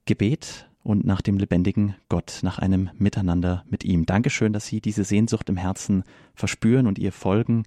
Gebet 0.06 0.70
und 0.84 1.06
nach 1.06 1.22
dem 1.22 1.38
lebendigen 1.38 1.96
Gott, 2.10 2.40
nach 2.44 2.60
einem 2.60 2.90
Miteinander 2.98 3.64
mit 3.70 3.84
ihm. 3.84 4.06
Dankeschön, 4.06 4.54
dass 4.54 4.68
Sie 4.68 4.82
diese 4.82 5.04
Sehnsucht 5.04 5.50
im 5.50 5.58
Herzen 5.58 6.04
verspüren 6.36 6.88
und 6.88 7.00
ihr 7.00 7.12
folgen. 7.12 7.64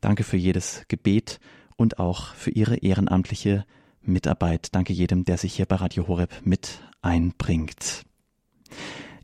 Danke 0.00 0.24
für 0.24 0.36
jedes 0.36 0.84
Gebet 0.88 1.40
und 1.76 1.98
auch 1.98 2.34
für 2.34 2.50
Ihre 2.50 2.76
ehrenamtliche 2.76 3.64
Mitarbeit. 4.08 4.74
Danke 4.74 4.92
jedem, 4.92 5.24
der 5.24 5.38
sich 5.38 5.54
hier 5.54 5.66
bei 5.66 5.76
Radio 5.76 6.08
Horeb 6.08 6.40
mit 6.44 6.80
einbringt. 7.02 8.04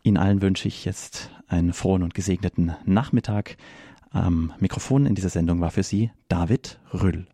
Ihnen 0.03 0.17
allen 0.17 0.43
wünsche 0.43 0.69
ich 0.69 0.85
jetzt 0.85 1.31
einen 1.49 1.73
frohen 1.73 2.03
und 2.03 2.15
gesegneten 2.15 2.77
Nachmittag. 2.85 3.57
Am 4.11 4.53
Mikrofon 4.61 5.07
in 5.07 5.15
dieser 5.15 5.31
Sendung 5.31 5.61
war 5.61 5.71
für 5.71 5.83
Sie 5.83 6.11
David 6.29 6.79
Rüll. 6.93 7.27